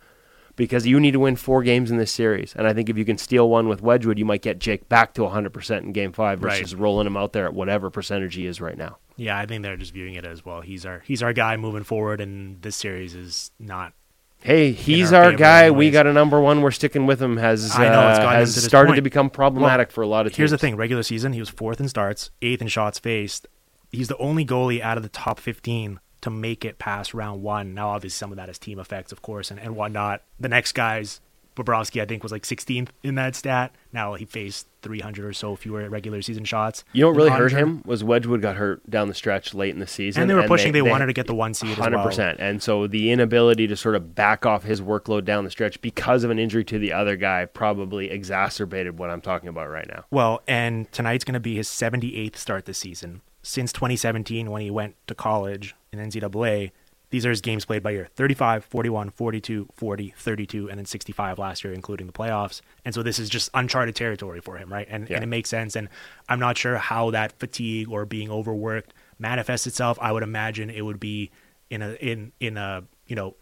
because 0.57 0.85
you 0.85 0.99
need 0.99 1.11
to 1.11 1.21
win 1.21 1.37
four 1.37 1.63
games 1.63 1.89
in 1.89 1.95
this 1.95 2.11
series. 2.11 2.53
And 2.53 2.67
I 2.67 2.73
think 2.73 2.89
if 2.89 2.97
you 2.97 3.05
can 3.05 3.17
steal 3.17 3.49
one 3.49 3.69
with 3.69 3.81
Wedgewood, 3.81 4.19
you 4.19 4.25
might 4.25 4.41
get 4.41 4.59
Jake 4.59 4.89
back 4.89 5.13
to 5.13 5.21
100% 5.21 5.83
in 5.83 5.93
game 5.93 6.11
five 6.11 6.43
Right. 6.43 6.59
versus 6.59 6.75
rolling 6.75 7.07
him 7.07 7.15
out 7.15 7.31
there 7.31 7.45
at 7.45 7.53
whatever 7.53 7.89
percentage 7.89 8.35
he 8.35 8.45
is 8.45 8.59
right 8.59 8.77
now. 8.77 8.97
Yeah, 9.17 9.37
I 9.37 9.45
think 9.45 9.63
they're 9.63 9.77
just 9.77 9.93
viewing 9.93 10.15
it 10.15 10.25
as 10.25 10.43
well. 10.43 10.61
He's 10.61 10.85
our 10.85 11.01
he's 11.05 11.23
our 11.23 11.33
guy 11.33 11.57
moving 11.57 11.83
forward, 11.83 12.21
and 12.21 12.61
this 12.61 12.75
series 12.75 13.15
is 13.15 13.51
not. 13.59 13.93
Hey, 14.39 14.73
he's 14.73 15.11
our 15.11 15.25
our, 15.25 15.33
guy. 15.33 15.71
We 15.71 15.89
got 15.89 16.05
a 16.05 16.13
number 16.13 16.39
one. 16.39 16.61
We're 16.61 16.71
sticking 16.71 17.05
with 17.05 17.21
him. 17.21 17.37
Has 17.37 17.71
I 17.75 17.89
know, 17.89 18.09
it's 18.09 18.19
uh, 18.19 18.29
has 18.29 18.53
to 18.55 18.61
started 18.61 18.89
point. 18.89 18.97
to 18.97 19.01
become 19.01 19.29
problematic 19.29 19.91
for 19.91 20.01
a 20.01 20.07
lot 20.07 20.25
of 20.25 20.33
teams. 20.33 20.37
Here's 20.37 20.51
the 20.51 20.57
thing: 20.57 20.75
regular 20.75 21.03
season, 21.03 21.33
he 21.33 21.39
was 21.39 21.49
fourth 21.49 21.79
in 21.79 21.87
starts, 21.87 22.29
eighth 22.41 22.61
in 22.61 22.67
shots 22.67 22.99
faced. 22.99 23.47
He's 23.91 24.07
the 24.09 24.17
only 24.17 24.45
goalie 24.45 24.81
out 24.81 24.97
of 24.97 25.03
the 25.03 25.09
top 25.09 25.39
15 25.39 25.99
to 26.21 26.29
make 26.29 26.65
it 26.65 26.79
past 26.79 27.13
round 27.13 27.41
one. 27.43 27.73
Now, 27.73 27.89
obviously, 27.89 28.17
some 28.17 28.31
of 28.31 28.37
that 28.37 28.49
is 28.49 28.59
team 28.59 28.79
effects, 28.79 29.11
of 29.11 29.21
course, 29.21 29.51
and, 29.51 29.59
and 29.59 29.75
whatnot. 29.75 30.21
The 30.39 30.49
next 30.49 30.73
guys, 30.73 31.21
Bobrovsky, 31.55 32.01
I 32.01 32.05
think, 32.05 32.21
was 32.21 32.31
like 32.31 32.43
16th 32.43 32.89
in 33.03 33.15
that 33.15 33.35
stat. 33.35 33.73
Now 33.93 34.15
he 34.15 34.25
faced 34.25 34.67
300 34.81 35.25
or 35.25 35.33
so 35.33 35.55
fewer 35.55 35.89
regular 35.89 36.21
season 36.21 36.43
shots. 36.43 36.83
You 36.91 37.01
know 37.01 37.07
what 37.09 37.15
really 37.17 37.29
hurt 37.31 37.51
him 37.51 37.81
was 37.85 38.03
Wedgewood 38.03 38.41
got 38.41 38.55
hurt 38.55 38.87
down 38.89 39.07
the 39.07 39.13
stretch 39.13 39.53
late 39.53 39.73
in 39.73 39.79
the 39.79 39.87
season, 39.87 40.21
And 40.21 40.29
they 40.29 40.35
were 40.35 40.47
pushing. 40.47 40.73
They, 40.73 40.81
wanted 40.81 41.07
to 41.07 41.13
get 41.13 41.27
the 41.27 41.33
one 41.33 41.53
seed 41.53 41.71
as 41.71 41.77
Hundred 41.77 41.97
well. 41.97 42.05
percent, 42.05 42.39
and 42.39 42.61
so 42.61 42.87
the 42.87 43.09
inability 43.11 43.67
to 43.67 43.75
sort 43.75 43.95
of 43.95 44.13
back 44.13 44.45
off 44.45 44.63
his 44.63 44.81
workload 44.81 45.25
down 45.25 45.43
the 45.43 45.49
stretch 45.49 45.81
because 45.81 46.23
of 46.23 46.29
an 46.29 46.37
injury 46.37 46.63
to 46.65 46.77
the 46.77 46.93
other 46.93 47.15
guy 47.15 47.45
probably 47.45 48.11
exacerbated 48.11 48.99
what 48.99 49.09
I'm 49.09 49.21
talking 49.21 49.49
about 49.49 49.69
right 49.69 49.87
now. 49.87 50.05
Well, 50.11 50.41
and 50.47 50.91
tonight's 50.91 51.23
going 51.23 51.33
to 51.33 51.39
be 51.39 51.55
his 51.55 51.67
78th 51.67 52.35
start 52.35 52.65
this 52.65 52.77
season. 52.77 53.21
Since 53.41 53.73
2017, 53.73 54.51
when 54.51 54.61
he 54.61 54.71
went 54.71 54.95
to 55.07 55.15
college 55.15 55.75
in 55.91 55.99
NCAA, 55.99 56.71
These 57.11 57.25
are 57.25 57.29
his 57.29 57.41
games 57.41 57.65
played 57.65 57.83
by 57.83 57.91
year 57.91 58.07
35, 58.15 58.65
41, 58.65 59.09
42, 59.11 59.67
40, 59.73 60.13
32, 60.17 60.69
and 60.69 60.77
then 60.77 60.85
65 60.85 61.37
last 61.39 61.63
year, 61.63 61.71
including 61.73 62.07
the 62.07 62.13
playoffs. 62.13 62.61
And 62.83 62.93
so 62.93 63.03
this 63.03 63.19
is 63.19 63.29
just 63.29 63.49
uncharted 63.53 63.95
territory 63.95 64.41
for 64.41 64.57
him, 64.57 64.71
right? 64.73 64.87
And, 64.89 65.07
Yeah. 65.09 65.15
and 65.15 65.23
it 65.23 65.27
makes 65.27 65.49
sense. 65.49 65.75
And 65.75 65.87
I'm 66.27 66.39
not 66.39 66.57
sure 66.57 66.77
how 66.77 67.11
that 67.11 67.37
fatigue 67.39 67.89
or 67.89 68.05
being 68.05 68.29
overworked 68.31 68.93
manifests 69.19 69.67
itself. 69.67 69.97
I 70.01 70.11
would 70.11 70.23
imagine 70.23 70.69
it 70.69 70.81
would 70.81 70.99
be 70.99 71.31
in 71.69 71.81
a 71.81 71.93
in 71.93 72.31
in 72.39 72.57
a 72.57 72.83
you 73.07 73.15
know 73.15 73.35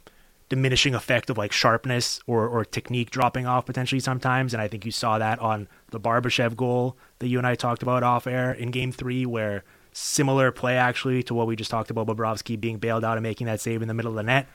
diminishing 0.49 0.93
effect 0.93 1.29
of 1.31 1.37
like 1.37 1.51
sharpness 1.51 2.19
or, 2.27 2.47
or 2.47 2.63
technique 2.63 3.09
dropping 3.09 3.47
off 3.47 3.65
potentially 3.65 3.99
sometimes. 3.99 4.53
And 4.53 4.61
I 4.61 4.67
think 4.67 4.85
you 4.85 4.91
saw 4.91 5.17
that 5.17 5.39
on 5.39 5.67
the 5.89 5.99
Barbashev 5.99 6.55
goal 6.55 6.95
that 7.19 7.27
you 7.27 7.37
and 7.39 7.47
I 7.47 7.55
talked 7.55 7.81
about 7.81 8.03
off 8.03 8.27
air 8.27 8.51
in 8.51 8.69
game 8.69 8.91
three, 8.91 9.25
where 9.25 9.63
similar 9.93 10.51
play 10.51 10.77
actually 10.77 11.23
to 11.23 11.33
what 11.33 11.47
we 11.47 11.55
just 11.55 11.71
talked 11.71 11.89
about 11.91 12.07
Bobrovsky 12.07 12.59
being 12.59 12.77
bailed 12.77 13.03
out 13.05 13.17
and 13.17 13.23
making 13.23 13.47
that 13.47 13.61
save 13.61 13.81
in 13.81 13.87
the 13.87 13.93
middle 13.93 14.11
of 14.11 14.15
the 14.15 14.23
net. 14.23 14.47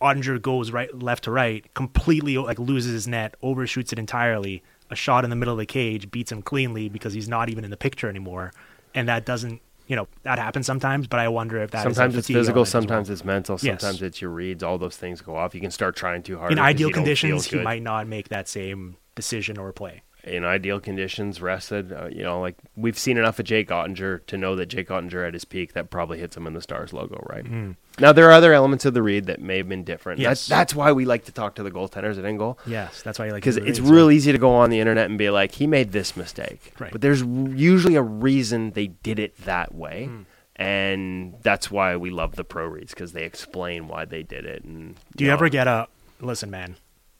Oettinger 0.00 0.40
goes 0.40 0.70
right 0.70 0.96
left 0.96 1.24
to 1.24 1.30
right, 1.30 1.66
completely 1.74 2.38
like 2.38 2.58
loses 2.58 2.92
his 2.92 3.08
net, 3.08 3.34
overshoots 3.42 3.92
it 3.92 3.98
entirely. 3.98 4.62
A 4.90 4.96
shot 4.96 5.24
in 5.24 5.30
the 5.30 5.36
middle 5.36 5.52
of 5.52 5.58
the 5.58 5.66
cage 5.66 6.10
beats 6.10 6.32
him 6.32 6.40
cleanly 6.40 6.88
because 6.88 7.12
he's 7.12 7.28
not 7.28 7.50
even 7.50 7.64
in 7.64 7.70
the 7.70 7.76
picture 7.76 8.08
anymore. 8.08 8.52
And 8.94 9.08
that 9.08 9.26
doesn't 9.26 9.60
you 9.88 9.96
know, 9.96 10.06
that 10.22 10.38
happens 10.38 10.66
sometimes, 10.66 11.06
but 11.06 11.18
I 11.18 11.28
wonder 11.28 11.56
if 11.62 11.70
that 11.70 11.82
sometimes 11.82 12.14
it's 12.14 12.26
physical, 12.26 12.62
as 12.62 12.74
well. 12.74 12.82
sometimes 12.82 13.08
it's 13.08 13.24
mental, 13.24 13.58
Yes. 13.62 13.80
sometimes 13.80 14.02
it's 14.02 14.20
your 14.20 14.30
reads. 14.30 14.62
All 14.62 14.76
those 14.76 14.98
things 14.98 15.22
go 15.22 15.34
off. 15.34 15.54
You 15.54 15.62
can 15.62 15.70
start 15.70 15.96
trying 15.96 16.22
too 16.22 16.38
hard. 16.38 16.52
in 16.52 16.58
ideal 16.58 16.90
conditions, 16.90 17.46
he 17.46 17.58
might 17.58 17.82
not 17.82 18.06
make 18.06 18.28
that 18.28 18.48
same 18.48 18.98
decision 19.14 19.56
or 19.58 19.72
play. 19.72 20.02
In 20.24 20.44
ideal 20.44 20.80
conditions, 20.80 21.40
rested. 21.40 21.92
Uh, 21.92 22.08
you 22.10 22.22
know, 22.22 22.40
like 22.40 22.56
we've 22.76 22.98
seen 22.98 23.16
enough 23.16 23.38
of 23.38 23.46
Jake 23.46 23.68
Oettinger 23.68 24.26
to 24.26 24.36
know 24.36 24.56
that 24.56 24.66
Jake 24.66 24.88
Oettinger 24.88 25.26
at 25.26 25.32
his 25.32 25.44
peak 25.44 25.72
that 25.72 25.90
probably 25.90 26.18
hits 26.18 26.36
him 26.36 26.46
in 26.46 26.52
the 26.52 26.60
Stars 26.60 26.92
logo, 26.92 27.24
right? 27.30 27.46
Now 28.00 28.12
there 28.12 28.28
are 28.28 28.32
other 28.32 28.52
elements 28.52 28.84
of 28.84 28.94
the 28.94 29.02
read 29.02 29.26
that 29.26 29.40
may 29.40 29.58
have 29.58 29.68
been 29.68 29.84
different. 29.84 30.20
Yes. 30.20 30.46
That's, 30.46 30.48
that's 30.48 30.74
why 30.74 30.92
we 30.92 31.04
like 31.04 31.24
to 31.26 31.32
talk 31.32 31.54
to 31.54 31.62
the 31.62 31.70
goaltenders 31.70 32.18
at 32.18 32.24
Engel. 32.24 32.58
Yes, 32.66 33.00
that's 33.02 33.18
why 33.18 33.26
you 33.26 33.32
like 33.32 33.42
Because 33.42 33.54
to 33.54 33.60
do 33.60 33.64
the 33.64 33.70
it's 33.70 33.80
real 33.80 34.10
easy 34.10 34.32
to 34.32 34.38
go 34.38 34.54
on 34.54 34.70
the 34.70 34.80
internet 34.80 35.08
and 35.08 35.18
be 35.18 35.30
like, 35.30 35.52
he 35.52 35.66
made 35.66 35.92
this 35.92 36.16
mistake. 36.16 36.74
Right. 36.78 36.92
But 36.92 37.00
there's 37.00 37.22
usually 37.22 37.94
a 37.94 38.02
reason 38.02 38.72
they 38.72 38.88
did 38.88 39.18
it 39.18 39.36
that 39.44 39.74
way. 39.74 40.06
Hmm. 40.06 40.22
And 40.56 41.34
that's 41.42 41.70
why 41.70 41.96
we 41.96 42.10
love 42.10 42.34
the 42.34 42.42
pro 42.44 42.66
reads 42.66 42.92
because 42.92 43.12
they 43.12 43.22
explain 43.22 43.86
why 43.86 44.04
they 44.04 44.24
did 44.24 44.44
it. 44.44 44.64
And 44.64 44.96
Do 45.16 45.22
you 45.22 45.28
know, 45.28 45.34
ever 45.34 45.48
get 45.48 45.68
a 45.68 45.86
listen, 46.20 46.50
man? 46.50 46.76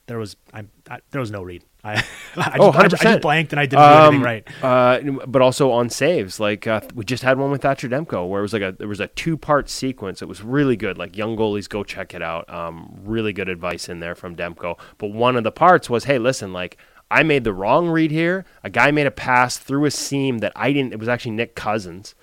There 0.06 0.18
was 0.18 0.36
I, 0.52 0.64
I 0.90 0.98
there 1.12 1.20
was 1.20 1.30
no 1.30 1.42
read. 1.42 1.62
I, 1.84 1.92
I, 2.36 2.58
just, 2.58 2.58
Oh, 2.58 2.72
just, 2.72 2.94
I 2.94 2.98
100%. 2.98 3.02
just 3.02 3.20
blanked 3.22 3.52
and 3.52 3.60
I 3.60 3.66
didn't 3.66 3.82
do 3.82 3.84
anything 3.84 4.16
Um, 4.16 4.24
right. 4.24 4.48
Uh, 4.62 5.26
but 5.26 5.42
also 5.42 5.70
on 5.70 5.88
saves, 5.90 6.40
like 6.40 6.66
uh, 6.66 6.80
we 6.94 7.04
just 7.04 7.22
had 7.22 7.38
one 7.38 7.50
with 7.50 7.62
Thatcher 7.62 7.88
Demko, 7.88 8.28
where 8.28 8.40
it 8.40 8.42
was 8.42 8.52
like 8.52 8.62
a 8.62 8.72
there 8.72 8.88
was 8.88 9.00
a 9.00 9.06
two 9.08 9.36
part 9.36 9.70
sequence. 9.70 10.20
It 10.22 10.28
was 10.28 10.42
really 10.42 10.76
good. 10.76 10.98
Like 10.98 11.16
young 11.16 11.36
goalies, 11.36 11.68
go 11.68 11.84
check 11.84 12.14
it 12.14 12.22
out. 12.22 12.48
Um, 12.52 12.98
really 13.04 13.32
good 13.32 13.48
advice 13.48 13.88
in 13.88 14.00
there 14.00 14.14
from 14.14 14.34
Demko. 14.36 14.78
But 14.98 15.08
one 15.12 15.36
of 15.36 15.44
the 15.44 15.52
parts 15.52 15.88
was, 15.88 16.04
hey, 16.04 16.18
listen, 16.18 16.52
like 16.52 16.76
I 17.10 17.22
made 17.22 17.44
the 17.44 17.52
wrong 17.54 17.88
read 17.88 18.10
here. 18.10 18.44
A 18.64 18.70
guy 18.70 18.90
made 18.90 19.06
a 19.06 19.10
pass 19.12 19.56
through 19.56 19.84
a 19.84 19.90
seam 19.90 20.38
that 20.38 20.52
I 20.56 20.72
didn't. 20.72 20.92
It 20.92 20.98
was 20.98 21.08
actually 21.08 21.32
Nick 21.32 21.54
Cousins. 21.54 22.14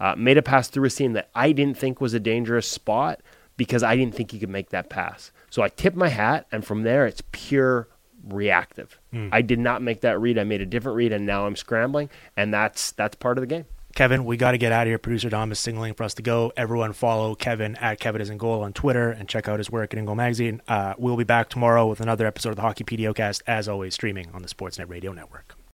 Uh, 0.00 0.14
made 0.18 0.36
a 0.36 0.42
pass 0.42 0.66
through 0.68 0.86
a 0.86 0.90
seam 0.90 1.12
that 1.12 1.30
I 1.36 1.52
didn't 1.52 1.78
think 1.78 2.00
was 2.00 2.14
a 2.14 2.20
dangerous 2.20 2.66
spot 2.68 3.20
because 3.56 3.84
I 3.84 3.96
didn't 3.96 4.14
think 4.16 4.32
he 4.32 4.40
could 4.40 4.50
make 4.50 4.70
that 4.70 4.90
pass. 4.90 5.30
So 5.50 5.62
I 5.62 5.68
tipped 5.68 5.96
my 5.96 6.08
hat, 6.08 6.46
and 6.50 6.64
from 6.66 6.82
there 6.82 7.06
it's 7.06 7.22
pure 7.30 7.86
reactive. 8.28 8.98
I 9.32 9.42
did 9.42 9.58
not 9.58 9.80
make 9.82 10.00
that 10.00 10.20
read. 10.20 10.38
I 10.38 10.44
made 10.44 10.60
a 10.60 10.66
different 10.66 10.96
read, 10.96 11.12
and 11.12 11.24
now 11.24 11.46
I'm 11.46 11.56
scrambling, 11.56 12.10
and 12.36 12.52
that's 12.52 12.92
that's 12.92 13.14
part 13.14 13.38
of 13.38 13.42
the 13.42 13.46
game. 13.46 13.66
Kevin, 13.94 14.24
we 14.24 14.36
got 14.36 14.50
to 14.52 14.58
get 14.58 14.72
out 14.72 14.82
of 14.82 14.90
here. 14.90 14.98
Producer 14.98 15.30
Dom 15.30 15.52
is 15.52 15.60
signaling 15.60 15.94
for 15.94 16.02
us 16.02 16.14
to 16.14 16.22
go. 16.22 16.52
Everyone 16.56 16.92
follow 16.92 17.36
Kevin 17.36 17.76
at 17.76 18.00
Kevin 18.00 18.20
is 18.20 18.28
in 18.28 18.38
goal 18.38 18.64
on 18.64 18.72
Twitter 18.72 19.10
and 19.10 19.28
check 19.28 19.48
out 19.48 19.60
his 19.60 19.70
work 19.70 19.94
at 19.94 19.98
In 19.98 20.04
Goal 20.04 20.16
Magazine. 20.16 20.60
Uh, 20.66 20.94
we'll 20.98 21.16
be 21.16 21.22
back 21.22 21.48
tomorrow 21.48 21.86
with 21.86 22.00
another 22.00 22.26
episode 22.26 22.50
of 22.50 22.56
the 22.56 22.62
Hockey 22.62 22.82
PDOcast, 22.82 23.42
as 23.46 23.68
always, 23.68 23.94
streaming 23.94 24.30
on 24.34 24.42
the 24.42 24.48
Sportsnet 24.48 24.88
Radio 24.88 25.12
Network. 25.12 25.54